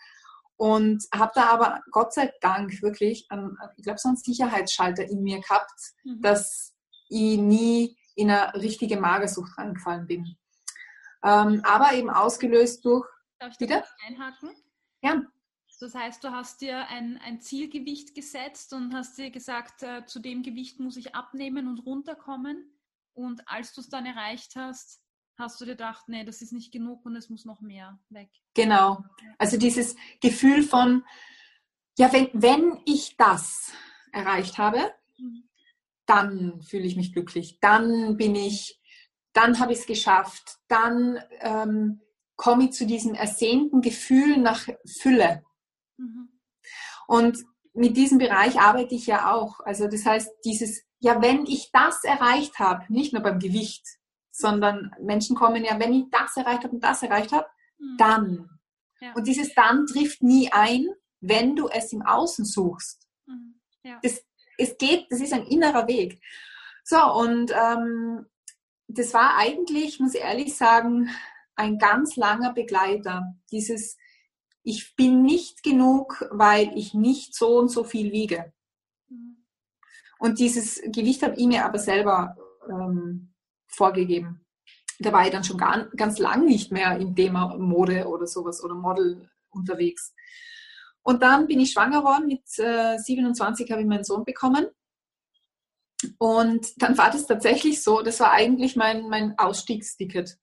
und 0.57 1.03
habe 1.13 1.31
da 1.33 1.45
aber 1.45 1.81
Gott 1.89 2.13
sei 2.13 2.31
Dank 2.39 2.81
wirklich, 2.83 3.25
einen, 3.29 3.57
ich 3.77 3.83
glaube, 3.83 3.99
so 3.99 4.09
einen 4.09 4.17
Sicherheitsschalter 4.17 5.03
in 5.03 5.23
mir 5.23 5.39
gehabt, 5.39 5.73
mhm. 6.03 6.21
dass 6.21 6.75
ich 7.09 7.39
nie 7.39 7.97
in 8.15 8.29
eine 8.29 8.53
richtige 8.53 8.99
Magersucht 8.99 9.57
reingefallen 9.57 10.05
bin. 10.05 10.37
Ähm, 11.23 11.61
aber 11.63 11.93
eben 11.93 12.11
ausgelöst 12.11 12.85
durch. 12.85 13.07
Darf 13.39 13.53
ich 13.53 13.57
bitte? 13.57 13.83
einhaken? 14.05 14.51
Ja. 15.01 15.23
Das 15.79 15.95
heißt, 15.95 16.23
du 16.23 16.31
hast 16.31 16.61
dir 16.61 16.87
ein, 16.89 17.19
ein 17.25 17.41
Zielgewicht 17.41 18.13
gesetzt 18.13 18.71
und 18.73 18.93
hast 18.93 19.17
dir 19.17 19.31
gesagt, 19.31 19.81
äh, 19.81 20.05
zu 20.05 20.19
dem 20.19 20.43
Gewicht 20.43 20.79
muss 20.79 20.95
ich 20.95 21.15
abnehmen 21.15 21.67
und 21.67 21.79
runterkommen. 21.87 22.77
Und 23.13 23.41
als 23.47 23.73
du 23.73 23.81
es 23.81 23.89
dann 23.89 24.05
erreicht 24.05 24.55
hast, 24.55 25.01
hast 25.41 25.59
du 25.59 25.65
dir 25.65 25.71
gedacht, 25.71 26.07
nee, 26.07 26.23
das 26.23 26.41
ist 26.41 26.53
nicht 26.53 26.71
genug 26.71 27.05
und 27.05 27.15
es 27.15 27.29
muss 27.29 27.45
noch 27.45 27.59
mehr 27.61 27.99
weg. 28.09 28.29
Genau. 28.53 29.03
Also 29.37 29.57
dieses 29.57 29.95
Gefühl 30.21 30.63
von, 30.63 31.03
ja, 31.97 32.13
wenn, 32.13 32.29
wenn 32.33 32.79
ich 32.85 33.17
das 33.17 33.71
erreicht 34.13 34.57
habe, 34.57 34.93
mhm. 35.17 35.43
dann 36.05 36.61
fühle 36.61 36.85
ich 36.85 36.95
mich 36.95 37.11
glücklich, 37.11 37.59
dann 37.59 38.17
bin 38.17 38.35
ich, 38.35 38.79
dann 39.33 39.59
habe 39.59 39.73
ich 39.73 39.79
es 39.79 39.85
geschafft, 39.85 40.57
dann 40.67 41.19
ähm, 41.39 42.01
komme 42.35 42.65
ich 42.65 42.71
zu 42.71 42.85
diesem 42.85 43.13
ersehnten 43.13 43.81
Gefühl 43.81 44.37
nach 44.37 44.67
Fülle. 44.85 45.43
Mhm. 45.97 46.29
Und 47.07 47.37
mit 47.73 47.97
diesem 47.97 48.17
Bereich 48.17 48.59
arbeite 48.59 48.95
ich 48.95 49.07
ja 49.07 49.33
auch. 49.33 49.59
Also 49.61 49.87
das 49.87 50.05
heißt, 50.05 50.29
dieses, 50.45 50.83
ja, 50.99 51.21
wenn 51.21 51.45
ich 51.45 51.71
das 51.71 52.03
erreicht 52.03 52.59
habe, 52.59 52.85
nicht 52.89 53.13
nur 53.13 53.21
beim 53.21 53.39
Gewicht, 53.39 53.85
sondern 54.31 54.95
Menschen 55.01 55.35
kommen 55.35 55.63
ja, 55.63 55.79
wenn 55.79 55.93
ich 55.93 56.05
das 56.09 56.37
erreicht 56.37 56.63
habe 56.63 56.75
und 56.75 56.83
das 56.83 57.03
erreicht 57.03 57.31
habe, 57.31 57.47
mhm. 57.77 57.97
dann. 57.97 58.49
Ja. 58.99 59.13
Und 59.13 59.27
dieses 59.27 59.53
dann 59.53 59.85
trifft 59.85 60.23
nie 60.23 60.51
ein, 60.51 60.87
wenn 61.19 61.55
du 61.55 61.67
es 61.67 61.91
im 61.93 62.01
Außen 62.01 62.45
suchst. 62.45 63.07
Mhm. 63.25 63.59
Ja. 63.83 63.99
Das, 64.01 64.23
es 64.57 64.77
geht, 64.77 65.07
das 65.09 65.19
ist 65.19 65.33
ein 65.33 65.45
innerer 65.45 65.87
Weg. 65.87 66.21
So, 66.83 66.97
und 67.13 67.51
ähm, 67.51 68.25
das 68.87 69.13
war 69.13 69.37
eigentlich, 69.37 69.99
muss 69.99 70.15
ich 70.15 70.21
ehrlich 70.21 70.55
sagen, 70.55 71.09
ein 71.55 71.77
ganz 71.77 72.15
langer 72.15 72.53
Begleiter. 72.53 73.35
Dieses, 73.51 73.97
ich 74.63 74.95
bin 74.95 75.21
nicht 75.23 75.63
genug, 75.63 76.25
weil 76.31 76.77
ich 76.77 76.93
nicht 76.93 77.35
so 77.35 77.57
und 77.59 77.69
so 77.69 77.83
viel 77.83 78.11
wiege. 78.11 78.53
Mhm. 79.09 79.45
Und 80.19 80.39
dieses 80.39 80.81
Gewicht 80.85 81.23
habe 81.23 81.35
ich 81.35 81.47
mir 81.47 81.65
aber 81.65 81.79
selber 81.79 82.35
ähm, 82.69 83.30
vorgegeben. 83.71 84.45
Da 84.99 85.11
war 85.11 85.25
ich 85.25 85.31
dann 85.31 85.43
schon 85.43 85.57
gar, 85.57 85.87
ganz 85.95 86.19
lang 86.19 86.45
nicht 86.45 86.71
mehr 86.71 86.97
im 86.97 87.15
Thema 87.15 87.57
Mode 87.57 88.07
oder 88.07 88.27
sowas 88.27 88.63
oder 88.63 88.75
Model 88.75 89.29
unterwegs. 89.49 90.13
Und 91.03 91.23
dann 91.23 91.47
bin 91.47 91.59
ich 91.59 91.71
schwanger 91.71 92.03
worden. 92.03 92.27
Mit 92.27 92.43
äh, 92.57 92.97
27 92.97 93.71
habe 93.71 93.81
ich 93.81 93.87
meinen 93.87 94.03
Sohn 94.03 94.23
bekommen. 94.23 94.67
Und 96.17 96.81
dann 96.81 96.97
war 96.97 97.11
das 97.11 97.27
tatsächlich 97.27 97.83
so, 97.83 98.01
das 98.01 98.19
war 98.19 98.31
eigentlich 98.31 98.75
mein, 98.75 99.09
mein 99.09 99.37
Ausstiegsticket, 99.37 100.37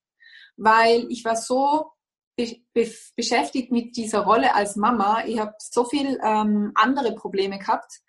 weil 0.56 1.06
ich 1.10 1.24
war 1.24 1.36
so 1.36 1.92
be 2.36 2.56
be 2.72 2.88
beschäftigt 3.16 3.72
mit 3.72 3.96
dieser 3.96 4.20
Rolle 4.20 4.54
als 4.54 4.76
Mama. 4.76 5.24
Ich 5.26 5.38
habe 5.38 5.54
so 5.58 5.84
viel 5.84 6.18
ähm, 6.22 6.72
andere 6.74 7.14
Probleme 7.14 7.58
gehabt. 7.58 8.00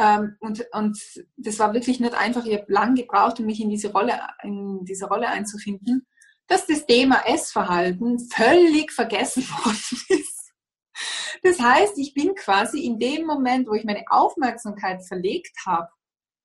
Ähm, 0.00 0.36
und, 0.40 0.64
und 0.72 0.98
das 1.36 1.58
war 1.58 1.74
wirklich 1.74 2.00
nicht 2.00 2.14
einfach. 2.14 2.46
Ich 2.46 2.54
habe 2.54 2.72
lang 2.72 2.94
gebraucht, 2.94 3.38
um 3.38 3.44
mich 3.44 3.60
in 3.60 3.68
diese 3.68 3.92
Rolle, 3.92 4.18
in 4.42 4.82
diese 4.86 5.06
Rolle 5.06 5.28
einzufinden, 5.28 6.06
dass 6.46 6.66
das 6.66 6.86
Thema 6.86 7.22
Essverhalten 7.26 8.18
völlig 8.30 8.92
vergessen 8.92 9.42
worden 9.48 10.00
ist. 10.08 10.52
Das 11.42 11.60
heißt, 11.60 11.98
ich 11.98 12.14
bin 12.14 12.34
quasi 12.34 12.80
in 12.84 12.98
dem 12.98 13.26
Moment, 13.26 13.68
wo 13.68 13.74
ich 13.74 13.84
meine 13.84 14.04
Aufmerksamkeit 14.08 15.04
verlegt 15.04 15.54
habe, 15.66 15.90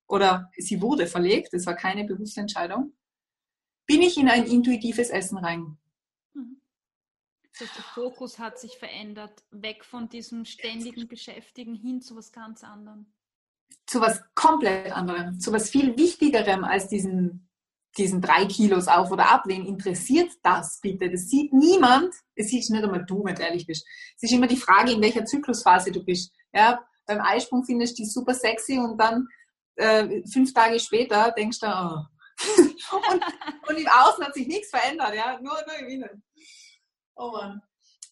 oder 0.06 0.50
sie 0.58 0.82
wurde 0.82 1.06
verlegt, 1.06 1.54
das 1.54 1.64
war 1.64 1.74
keine 1.74 2.04
bewusste 2.04 2.42
Entscheidung, 2.42 2.92
bin 3.86 4.02
ich 4.02 4.18
in 4.18 4.28
ein 4.28 4.44
intuitives 4.44 5.08
Essen 5.08 5.38
rein. 5.38 5.78
Mhm. 6.34 6.60
Der 7.58 7.66
Fokus 7.66 8.38
hat 8.38 8.58
sich 8.58 8.76
verändert, 8.76 9.44
weg 9.50 9.82
von 9.84 10.10
diesem 10.10 10.44
ständigen 10.44 11.08
Beschäftigen 11.08 11.74
hin 11.74 12.02
zu 12.02 12.16
was 12.16 12.32
ganz 12.32 12.62
anderem. 12.62 13.06
Zu 13.86 14.00
was 14.00 14.20
komplett 14.34 14.92
anderem, 14.92 15.38
zu 15.38 15.52
was 15.52 15.70
viel 15.70 15.96
Wichtigerem 15.96 16.64
als 16.64 16.88
diesen, 16.88 17.48
diesen 17.96 18.20
drei 18.20 18.44
Kilos 18.46 18.88
auf 18.88 19.10
oder 19.10 19.30
ab. 19.30 19.44
Wen 19.46 19.64
interessiert 19.64 20.30
das 20.42 20.80
bitte? 20.80 21.10
Das 21.10 21.28
sieht 21.28 21.52
niemand. 21.52 22.12
Es 22.34 22.48
sieht 22.48 22.68
nicht 22.68 22.82
einmal 22.82 23.04
du, 23.04 23.24
wenn 23.24 23.34
du 23.34 23.42
ehrlich 23.42 23.66
bist. 23.66 23.86
Es 24.16 24.24
ist 24.24 24.32
immer 24.32 24.48
die 24.48 24.56
Frage, 24.56 24.92
in 24.92 25.02
welcher 25.02 25.24
Zyklusphase 25.24 25.92
du 25.92 26.04
bist. 26.04 26.32
Ja, 26.52 26.84
beim 27.06 27.20
Eisprung 27.20 27.64
findest 27.64 27.98
du 27.98 28.02
die 28.02 28.08
super 28.08 28.34
sexy 28.34 28.78
und 28.78 28.98
dann 28.98 29.28
äh, 29.76 30.22
fünf 30.26 30.52
Tage 30.52 30.80
später 30.80 31.32
denkst 31.32 31.60
du, 31.60 31.66
oh. 31.66 32.00
und, 33.12 33.22
und 33.68 33.78
im 33.78 33.86
Außen 33.86 34.24
hat 34.24 34.34
sich 34.34 34.46
nichts 34.46 34.70
verändert, 34.70 35.14
ja, 35.14 35.38
nur, 35.40 35.54
nur 35.66 35.78
im 35.80 35.88
Innen. 35.88 36.22
Oh 37.14 37.30
Mann. 37.30 37.62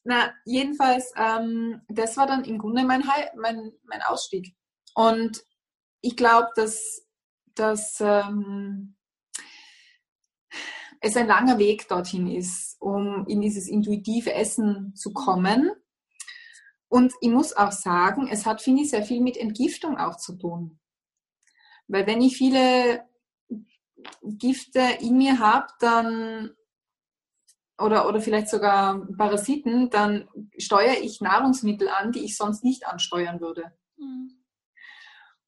Na, 0.04 0.34
jedenfalls, 0.44 1.12
ähm, 1.16 1.82
das 1.88 2.16
war 2.16 2.26
dann 2.26 2.44
im 2.44 2.58
Grunde 2.58 2.84
mein, 2.84 3.02
mein, 3.36 3.72
mein 3.84 4.02
Ausstieg. 4.02 4.54
Und 4.94 5.44
ich 6.00 6.16
glaube, 6.16 6.48
dass, 6.56 7.06
dass 7.54 8.00
ähm, 8.00 8.96
es 11.00 11.16
ein 11.16 11.26
langer 11.26 11.58
Weg 11.58 11.88
dorthin 11.88 12.26
ist, 12.26 12.80
um 12.80 13.26
in 13.26 13.40
dieses 13.40 13.68
intuitive 13.68 14.32
Essen 14.32 14.94
zu 14.94 15.12
kommen. 15.12 15.70
Und 16.88 17.12
ich 17.20 17.30
muss 17.30 17.56
auch 17.56 17.72
sagen, 17.72 18.28
es 18.28 18.46
hat, 18.46 18.62
finde 18.62 18.82
ich, 18.82 18.90
sehr 18.90 19.02
viel 19.02 19.20
mit 19.20 19.36
Entgiftung 19.36 19.98
auch 19.98 20.16
zu 20.16 20.36
tun. 20.36 20.78
Weil 21.88 22.06
wenn 22.06 22.22
ich 22.22 22.36
viele 22.36 23.04
Gifte 24.22 24.80
in 25.00 25.18
mir 25.18 25.38
habe, 25.38 25.66
dann 25.80 26.54
oder, 27.78 28.08
oder 28.08 28.20
vielleicht 28.20 28.48
sogar 28.48 29.06
Parasiten, 29.16 29.90
dann 29.90 30.28
steuere 30.56 31.02
ich 31.02 31.20
Nahrungsmittel 31.20 31.88
an, 31.88 32.12
die 32.12 32.24
ich 32.24 32.36
sonst 32.36 32.62
nicht 32.62 32.86
ansteuern 32.86 33.40
würde. 33.40 33.72
Mhm. 33.96 34.43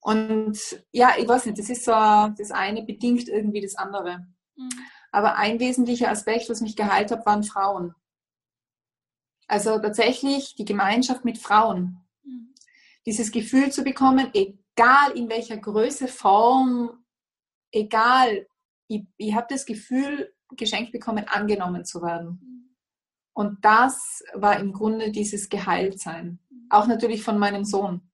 Und 0.07 0.57
ja, 0.93 1.15
ich 1.19 1.27
weiß 1.27 1.47
nicht, 1.47 1.59
das 1.59 1.69
ist 1.69 1.85
so, 1.85 1.91
das 1.91 2.53
eine 2.53 2.85
bedingt 2.85 3.27
irgendwie 3.27 3.61
das 3.61 3.75
andere. 3.75 4.25
Mhm. 4.55 4.69
Aber 5.11 5.35
ein 5.35 5.59
wesentlicher 5.59 6.09
Aspekt, 6.09 6.49
was 6.49 6.61
mich 6.61 6.77
geheilt 6.77 7.11
hat, 7.11 7.27
waren 7.27 7.43
Frauen. 7.43 7.93
Also 9.49 9.81
tatsächlich 9.81 10.55
die 10.55 10.65
Gemeinschaft 10.65 11.25
mit 11.25 11.39
Frauen. 11.39 12.07
Mhm. 12.23 12.55
Dieses 13.05 13.33
Gefühl 13.33 13.73
zu 13.73 13.83
bekommen, 13.83 14.31
egal 14.33 15.11
in 15.17 15.29
welcher 15.29 15.57
Größe, 15.57 16.07
Form, 16.07 17.05
egal, 17.73 18.47
ich, 18.87 19.09
ich 19.17 19.35
habe 19.35 19.49
das 19.51 19.67
Gefühl, 19.67 20.33
geschenkt 20.51 20.93
bekommen, 20.93 21.27
angenommen 21.27 21.85
zu 21.85 22.01
werden. 22.01 22.77
Und 23.33 23.65
das 23.65 24.23
war 24.35 24.61
im 24.61 24.73
Grunde 24.73 25.11
dieses 25.11 25.49
Geheiltsein. 25.49 26.39
Auch 26.71 26.87
natürlich 26.87 27.25
von 27.25 27.41
meinem 27.41 27.65
Sohn. 27.65 28.09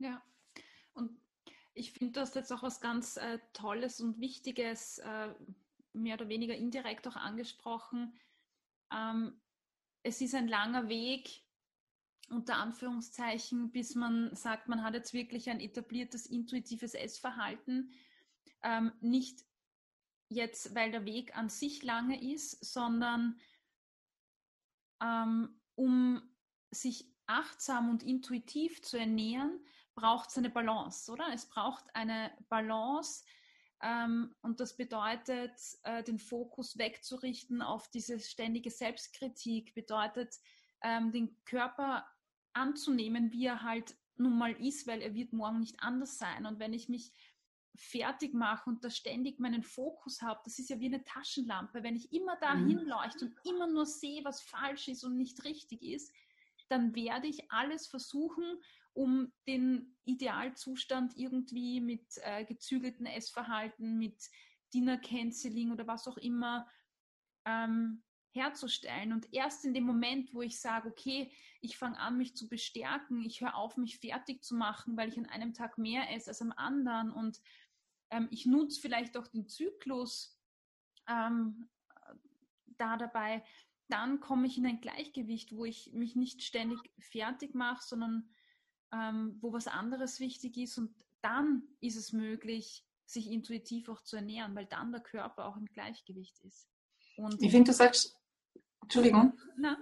Ja, 0.00 0.22
und 0.94 1.10
ich 1.80 1.92
finde, 1.92 2.12
du 2.12 2.20
hast 2.20 2.34
jetzt 2.34 2.52
auch 2.52 2.62
was 2.62 2.80
ganz 2.80 3.16
äh, 3.16 3.38
Tolles 3.54 4.00
und 4.00 4.20
Wichtiges, 4.20 4.98
äh, 4.98 5.34
mehr 5.92 6.14
oder 6.14 6.28
weniger 6.28 6.54
indirekt 6.54 7.08
auch 7.08 7.16
angesprochen. 7.16 8.14
Ähm, 8.92 9.40
es 10.02 10.20
ist 10.20 10.34
ein 10.34 10.46
langer 10.46 10.88
Weg, 10.88 11.42
unter 12.28 12.56
Anführungszeichen, 12.56 13.72
bis 13.72 13.94
man 13.94 14.34
sagt, 14.36 14.68
man 14.68 14.82
hat 14.82 14.94
jetzt 14.94 15.14
wirklich 15.14 15.50
ein 15.50 15.58
etabliertes 15.58 16.26
intuitives 16.26 16.94
Essverhalten. 16.94 17.92
Ähm, 18.62 18.92
nicht 19.00 19.44
jetzt, 20.28 20.74
weil 20.74 20.92
der 20.92 21.06
Weg 21.06 21.36
an 21.36 21.48
sich 21.48 21.82
lange 21.82 22.22
ist, 22.32 22.62
sondern 22.64 23.40
ähm, 25.02 25.60
um 25.74 26.22
sich 26.70 27.10
achtsam 27.26 27.88
und 27.88 28.02
intuitiv 28.02 28.82
zu 28.82 28.98
ernähren, 28.98 29.58
braucht 30.00 30.30
es 30.30 30.38
eine 30.38 30.50
Balance, 30.50 31.10
oder? 31.12 31.26
Es 31.32 31.46
braucht 31.46 31.84
eine 31.94 32.32
Balance 32.48 33.24
ähm, 33.82 34.34
und 34.42 34.60
das 34.60 34.76
bedeutet, 34.76 35.52
äh, 35.82 36.02
den 36.02 36.18
Fokus 36.18 36.78
wegzurichten 36.78 37.62
auf 37.62 37.88
diese 37.90 38.18
ständige 38.18 38.70
Selbstkritik, 38.70 39.74
bedeutet, 39.74 40.34
ähm, 40.82 41.12
den 41.12 41.36
Körper 41.44 42.06
anzunehmen, 42.52 43.32
wie 43.32 43.46
er 43.46 43.62
halt 43.62 43.96
nun 44.16 44.36
mal 44.36 44.52
ist, 44.52 44.86
weil 44.86 45.00
er 45.02 45.14
wird 45.14 45.32
morgen 45.32 45.60
nicht 45.60 45.82
anders 45.82 46.18
sein. 46.18 46.46
Und 46.46 46.58
wenn 46.58 46.72
ich 46.72 46.88
mich 46.88 47.12
fertig 47.76 48.34
mache 48.34 48.68
und 48.68 48.84
da 48.84 48.90
ständig 48.90 49.38
meinen 49.38 49.62
Fokus 49.62 50.20
habe, 50.20 50.40
das 50.44 50.58
ist 50.58 50.68
ja 50.68 50.78
wie 50.80 50.86
eine 50.86 51.04
Taschenlampe. 51.04 51.82
Wenn 51.82 51.96
ich 51.96 52.12
immer 52.12 52.36
dahin 52.36 52.82
mhm. 52.82 52.88
leuchte 52.88 53.26
und 53.26 53.34
immer 53.44 53.66
nur 53.66 53.86
sehe, 53.86 54.24
was 54.24 54.42
falsch 54.42 54.88
ist 54.88 55.04
und 55.04 55.16
nicht 55.16 55.44
richtig 55.44 55.82
ist, 55.82 56.12
dann 56.68 56.94
werde 56.94 57.26
ich 57.26 57.50
alles 57.50 57.86
versuchen, 57.86 58.60
um 58.92 59.32
den 59.46 59.96
Idealzustand 60.04 61.16
irgendwie 61.16 61.80
mit 61.80 62.06
äh, 62.22 62.44
gezügeltem 62.44 63.06
Essverhalten, 63.06 63.98
mit 63.98 64.30
Dinner 64.74 64.98
Canceling 64.98 65.72
oder 65.72 65.86
was 65.86 66.06
auch 66.08 66.16
immer 66.16 66.68
ähm, 67.44 68.02
herzustellen. 68.32 69.12
Und 69.12 69.32
erst 69.32 69.64
in 69.64 69.74
dem 69.74 69.84
Moment, 69.84 70.32
wo 70.34 70.42
ich 70.42 70.60
sage, 70.60 70.88
okay, 70.88 71.32
ich 71.60 71.76
fange 71.76 71.98
an, 71.98 72.16
mich 72.16 72.36
zu 72.36 72.48
bestärken, 72.48 73.22
ich 73.24 73.40
höre 73.40 73.56
auf, 73.56 73.76
mich 73.76 73.98
fertig 73.98 74.44
zu 74.44 74.54
machen, 74.54 74.96
weil 74.96 75.08
ich 75.08 75.18
an 75.18 75.26
einem 75.26 75.52
Tag 75.52 75.78
mehr 75.78 76.10
esse 76.14 76.30
als 76.30 76.42
am 76.42 76.52
anderen 76.52 77.10
und 77.10 77.40
ähm, 78.10 78.28
ich 78.30 78.46
nutze 78.46 78.80
vielleicht 78.80 79.16
auch 79.16 79.26
den 79.26 79.48
Zyklus 79.48 80.38
ähm, 81.08 81.68
da 82.66 82.96
dabei, 82.96 83.44
dann 83.88 84.20
komme 84.20 84.46
ich 84.46 84.56
in 84.56 84.66
ein 84.66 84.80
Gleichgewicht, 84.80 85.54
wo 85.54 85.64
ich 85.64 85.92
mich 85.92 86.14
nicht 86.14 86.42
ständig 86.42 86.78
fertig 86.98 87.54
mache, 87.54 87.82
sondern 87.84 88.30
ähm, 88.92 89.38
wo 89.40 89.52
was 89.52 89.66
anderes 89.66 90.20
wichtig 90.20 90.56
ist 90.56 90.78
und 90.78 90.90
dann 91.22 91.62
ist 91.80 91.96
es 91.96 92.12
möglich, 92.12 92.84
sich 93.06 93.30
intuitiv 93.30 93.88
auch 93.88 94.02
zu 94.02 94.16
ernähren, 94.16 94.54
weil 94.54 94.66
dann 94.66 94.92
der 94.92 95.00
Körper 95.00 95.46
auch 95.46 95.56
im 95.56 95.66
Gleichgewicht 95.66 96.38
ist. 96.40 96.68
Und 97.16 97.42
ich 97.42 97.50
finde, 97.50 97.70
du 97.70 97.76
sagst, 97.76 98.16
Entschuldigung. 98.82 99.32
Na. 99.56 99.76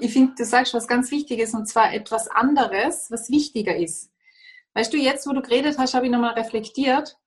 Ich 0.00 0.12
finde, 0.12 0.34
du 0.36 0.44
sagst 0.44 0.72
was 0.74 0.86
ganz 0.86 1.10
Wichtiges 1.10 1.52
und 1.52 1.66
zwar 1.66 1.92
etwas 1.92 2.28
anderes, 2.28 3.10
was 3.10 3.28
wichtiger 3.28 3.76
ist. 3.76 4.10
Weißt 4.74 4.92
du, 4.92 4.96
jetzt, 4.96 5.26
wo 5.26 5.32
du 5.32 5.42
geredet 5.42 5.76
hast, 5.78 5.94
habe 5.94 6.06
ich 6.06 6.12
nochmal 6.12 6.34
reflektiert 6.34 7.18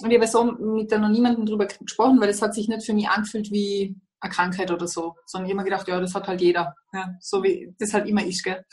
und 0.00 0.10
ich 0.10 0.16
habe 0.16 0.26
so 0.26 0.44
mit 0.44 0.92
da 0.92 0.98
noch 0.98 1.08
niemandem 1.08 1.44
drüber 1.44 1.66
gesprochen, 1.66 2.20
weil 2.20 2.28
es 2.28 2.40
hat 2.40 2.54
sich 2.54 2.68
nicht 2.68 2.84
für 2.84 2.94
mich 2.94 3.08
angefühlt 3.08 3.50
wie 3.50 3.96
eine 4.20 4.32
Krankheit 4.32 4.70
oder 4.70 4.86
so, 4.86 5.16
sondern 5.26 5.46
ich 5.46 5.52
habe 5.52 5.64
mir 5.64 5.70
gedacht, 5.70 5.88
ja, 5.88 6.00
das 6.00 6.14
hat 6.14 6.28
halt 6.28 6.40
jeder. 6.40 6.74
Ja, 6.92 7.14
so 7.20 7.42
wie 7.42 7.74
das 7.78 7.92
halt 7.92 8.06
immer 8.08 8.24
ist, 8.24 8.42
gell? 8.42 8.64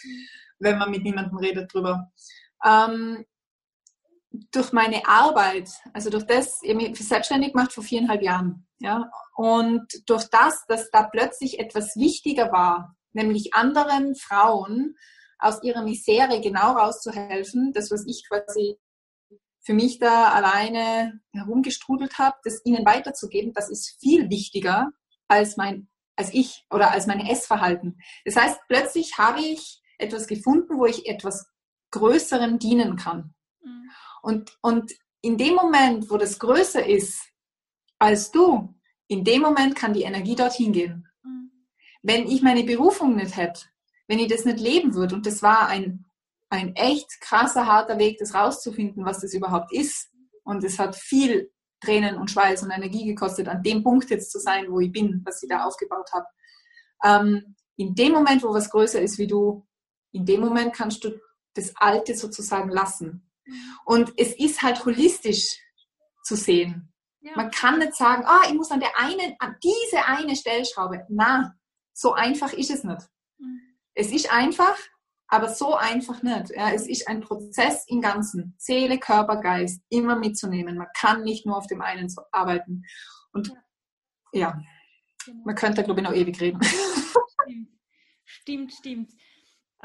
Wenn 0.60 0.78
man 0.78 0.92
mit 0.92 1.04
niemandem 1.04 1.38
redet 1.38 1.74
drüber. 1.74 2.12
Ähm, 2.64 3.26
durch 4.52 4.74
meine 4.74 5.06
Arbeit, 5.08 5.70
also 5.94 6.10
durch 6.10 6.26
das, 6.26 6.60
ich 6.62 6.70
habe 6.74 6.90
mich 6.90 7.08
selbstständig 7.08 7.54
gemacht 7.54 7.74
vor 7.74 7.84
viereinhalb 7.84 8.22
Jahren, 8.22 8.68
ja, 8.80 9.10
und 9.36 9.88
durch 10.08 10.26
das, 10.30 10.66
dass 10.68 10.90
da 10.92 11.04
plötzlich 11.04 11.60
etwas 11.60 11.96
wichtiger 11.96 12.52
war, 12.52 12.96
nämlich 13.14 13.54
anderen 13.54 14.16
Frauen 14.16 14.96
aus 15.40 15.64
ihrer 15.64 15.84
Misere 15.84 16.42
genau 16.42 16.74
rauszuhelfen, 16.74 17.72
das, 17.74 17.92
was 17.92 18.06
ich 18.06 18.26
quasi 18.28 18.78
für 19.62 19.74
mich 19.74 20.00
da 20.00 20.32
alleine 20.32 21.20
herumgestrudelt 21.34 22.20
habe, 22.20 22.38
das 22.44 22.62
ihnen 22.66 22.86
weiterzugeben, 22.86 23.54
das 23.54 23.70
ist 23.70 23.98
viel 24.00 24.30
wichtiger 24.30 24.92
als 25.28 25.58
mein, 25.58 25.90
als 26.16 26.34
ich 26.34 26.66
oder 26.70 26.92
als 26.92 27.08
mein 27.08 27.26
Essverhalten. 27.26 28.00
Das 28.26 28.36
heißt, 28.36 28.60
plötzlich 28.68 29.18
habe 29.18 29.42
ich 29.42 29.82
etwas 29.98 30.28
gefunden, 30.28 30.78
wo 30.78 30.86
ich 30.86 31.08
etwas 31.08 31.48
Größerem 31.92 32.60
dienen 32.60 32.96
kann. 32.96 33.34
Mhm. 33.64 33.90
Und, 34.22 34.58
und 34.62 34.92
in 35.22 35.38
dem 35.38 35.56
Moment, 35.56 36.10
wo 36.10 36.18
das 36.18 36.40
größer 36.40 36.86
ist 36.86 37.22
als 37.98 38.32
du, 38.32 38.76
in 39.08 39.24
dem 39.24 39.42
Moment 39.42 39.76
kann 39.76 39.94
die 39.94 40.04
Energie 40.04 40.36
dorthin 40.36 40.74
gehen. 40.74 41.08
Mhm. 41.24 41.52
Wenn 42.02 42.28
ich 42.28 42.42
meine 42.42 42.64
Berufung 42.64 43.16
nicht 43.16 43.38
hätte, 43.38 43.62
wenn 44.08 44.20
ich 44.20 44.28
das 44.28 44.46
nicht 44.46 44.60
leben 44.60 44.94
würde, 44.94 45.16
und 45.16 45.26
das 45.26 45.42
war 45.42 45.68
ein 45.68 46.06
ein 46.50 46.76
echt 46.76 47.22
krasser, 47.22 47.66
harter 47.66 47.98
Weg, 47.98 48.18
das 48.20 48.34
rauszufinden, 48.34 49.06
was 49.06 49.22
das 49.22 49.34
überhaupt 49.34 49.72
ist. 49.74 50.10
Und 50.44 50.64
es 50.64 50.80
hat 50.80 50.96
viel 50.96 51.52
Tränen 51.82 52.18
und 52.18 52.32
Schweiß 52.32 52.64
und 52.64 52.72
Energie 52.72 53.06
gekostet, 53.06 53.48
an 53.48 53.64
dem 53.64 53.84
Punkt 53.84 54.10
jetzt 54.10 54.32
zu 54.32 54.40
sein, 54.40 54.66
wo 54.70 54.80
ich 54.80 54.92
bin, 54.92 55.22
was 55.26 55.42
ich 55.44 55.50
da 55.50 55.66
aufgebaut 55.66 56.10
habe. 56.14 56.26
Ähm, 57.04 57.56
in 57.78 57.94
dem 57.94 58.14
Moment, 58.14 58.44
wo 58.44 58.54
was 58.54 58.70
größer 58.70 59.02
ist 59.02 59.18
wie 59.18 59.28
du, 59.28 59.66
in 60.16 60.26
dem 60.26 60.42
Moment 60.42 60.74
kannst 60.74 61.04
du 61.04 61.20
das 61.54 61.76
Alte 61.76 62.16
sozusagen 62.16 62.70
lassen. 62.70 63.30
Und 63.86 64.14
es 64.18 64.34
ist 64.34 64.62
halt 64.62 64.84
holistisch 64.86 65.60
zu 66.24 66.36
sehen. 66.36 66.92
Ja. 67.20 67.34
Man 67.36 67.52
kann 67.52 67.80
nicht 67.80 67.96
sagen, 67.96 68.24
ah, 68.26 68.44
ich 68.48 68.54
muss 68.54 68.72
an 68.72 68.80
der 68.80 68.98
einen, 68.98 69.36
an 69.40 69.56
diese 69.62 70.06
eine 70.06 70.36
Stellschraube. 70.36 71.06
Na, 71.10 71.56
so 71.94 72.14
einfach 72.14 72.54
ist 72.54 72.72
es 72.72 72.84
nicht. 72.84 73.02
Mhm. 73.38 73.62
Es 73.94 74.12
ist 74.12 74.32
einfach, 74.32 74.78
aber 75.28 75.50
so 75.50 75.76
einfach 75.76 76.24
nicht. 76.24 76.52
Ja, 76.56 76.72
es 76.72 76.88
ist 76.88 77.08
ein 77.08 77.22
Prozess 77.22 77.86
im 77.88 78.02
Ganzen. 78.02 78.56
Seele, 78.58 79.00
Körper, 79.00 79.38
Geist, 79.38 79.82
immer 79.90 80.16
mitzunehmen. 80.16 80.78
Man 80.78 80.88
kann 80.96 81.24
nicht 81.24 81.46
nur 81.46 81.58
auf 81.58 81.68
dem 81.68 81.82
einen 81.82 82.14
arbeiten. 82.32 82.84
Und 83.32 83.52
ja, 84.32 84.60
ja 85.28 85.34
man 85.44 85.56
könnte, 85.56 85.84
glaube 85.84 86.02
ich, 86.02 86.08
noch 86.08 86.14
ewig 86.14 86.40
reden. 86.40 86.62
Stimmt, 86.64 87.70
stimmt. 88.26 88.74
stimmt. 88.74 89.12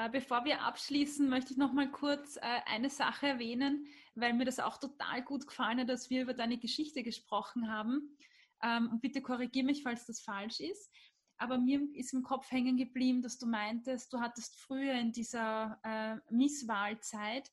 Äh, 0.00 0.08
bevor 0.08 0.44
wir 0.46 0.62
abschließen, 0.62 1.28
möchte 1.28 1.52
ich 1.52 1.58
noch 1.58 1.72
mal 1.72 1.90
kurz 1.90 2.36
äh, 2.36 2.60
eine 2.64 2.88
Sache 2.88 3.26
erwähnen, 3.26 3.86
weil 4.14 4.32
mir 4.32 4.46
das 4.46 4.58
auch 4.58 4.78
total 4.78 5.22
gut 5.22 5.46
gefallen 5.46 5.80
hat, 5.80 5.90
dass 5.90 6.08
wir 6.08 6.22
über 6.22 6.32
deine 6.32 6.58
Geschichte 6.58 7.02
gesprochen 7.02 7.70
haben. 7.70 8.16
Ähm, 8.62 8.88
und 8.90 9.02
bitte 9.02 9.20
korrigiere 9.20 9.66
mich, 9.66 9.82
falls 9.82 10.06
das 10.06 10.20
falsch 10.20 10.60
ist. 10.60 10.90
Aber 11.36 11.58
mir 11.58 11.86
ist 11.94 12.14
im 12.14 12.22
Kopf 12.22 12.50
hängen 12.50 12.78
geblieben, 12.78 13.20
dass 13.20 13.38
du 13.38 13.46
meintest, 13.46 14.12
du 14.12 14.20
hattest 14.20 14.58
früher 14.58 14.94
in 14.94 15.12
dieser 15.12 15.78
äh, 15.82 16.16
Misswahlzeit, 16.32 17.50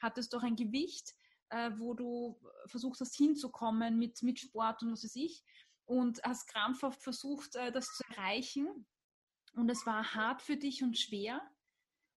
hattest 0.00 0.32
doch 0.32 0.42
ein 0.42 0.56
Gewicht, 0.56 1.14
wo 1.76 1.94
du 1.94 2.40
versucht 2.66 3.00
hast 3.00 3.14
hinzukommen 3.14 3.96
mit, 3.96 4.22
mit 4.22 4.40
Sport 4.40 4.82
und 4.82 4.90
was 4.90 5.04
weiß 5.04 5.14
ich. 5.14 5.44
Und 5.84 6.20
hast 6.24 6.48
krampfhaft 6.48 7.00
versucht, 7.00 7.54
das 7.54 7.84
zu 7.84 8.02
erreichen. 8.08 8.86
Und 9.54 9.70
es 9.70 9.86
war 9.86 10.14
hart 10.14 10.42
für 10.42 10.56
dich 10.56 10.82
und 10.82 10.98
schwer. 10.98 11.40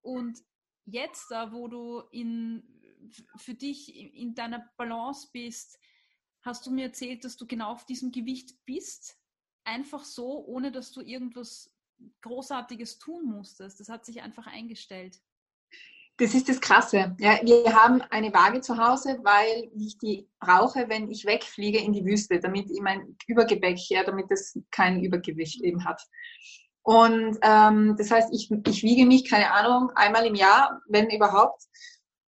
Und 0.02 0.38
jetzt, 0.84 1.30
da 1.30 1.52
wo 1.52 1.68
du 1.68 2.00
in, 2.10 2.62
für 3.36 3.54
dich 3.54 3.94
in 3.94 4.34
deiner 4.34 4.70
Balance 4.76 5.28
bist, 5.32 5.78
hast 6.42 6.66
du 6.66 6.70
mir 6.70 6.86
erzählt, 6.86 7.24
dass 7.24 7.36
du 7.36 7.46
genau 7.46 7.72
auf 7.72 7.86
diesem 7.86 8.12
Gewicht 8.12 8.64
bist 8.64 9.18
einfach 9.68 10.04
so, 10.04 10.44
ohne 10.46 10.72
dass 10.72 10.92
du 10.92 11.02
irgendwas 11.02 11.70
Großartiges 12.22 12.98
tun 12.98 13.26
musstest. 13.26 13.80
Das 13.80 13.88
hat 13.88 14.04
sich 14.04 14.22
einfach 14.22 14.46
eingestellt. 14.46 15.20
Das 16.16 16.34
ist 16.34 16.48
das 16.48 16.60
Krasse. 16.60 17.14
Ja, 17.20 17.38
wir 17.44 17.72
haben 17.72 18.02
eine 18.02 18.32
Waage 18.32 18.60
zu 18.60 18.76
Hause, 18.76 19.20
weil 19.22 19.70
ich 19.76 19.98
die 19.98 20.28
brauche, 20.40 20.88
wenn 20.88 21.08
ich 21.10 21.24
wegfliege 21.24 21.78
in 21.78 21.92
die 21.92 22.04
Wüste, 22.04 22.40
damit 22.40 22.70
ich 22.70 22.80
mein 22.80 23.16
Übergepäck, 23.28 23.78
ja, 23.88 24.02
damit 24.02 24.26
es 24.30 24.58
kein 24.72 25.04
Übergewicht 25.04 25.62
eben 25.62 25.84
hat. 25.84 26.02
Und 26.88 27.38
ähm, 27.42 27.96
das 27.98 28.10
heißt, 28.10 28.30
ich, 28.32 28.50
ich 28.50 28.82
wiege 28.82 29.04
mich, 29.04 29.28
keine 29.28 29.52
Ahnung, 29.52 29.90
einmal 29.94 30.24
im 30.24 30.34
Jahr, 30.34 30.80
wenn 30.88 31.10
überhaupt. 31.10 31.64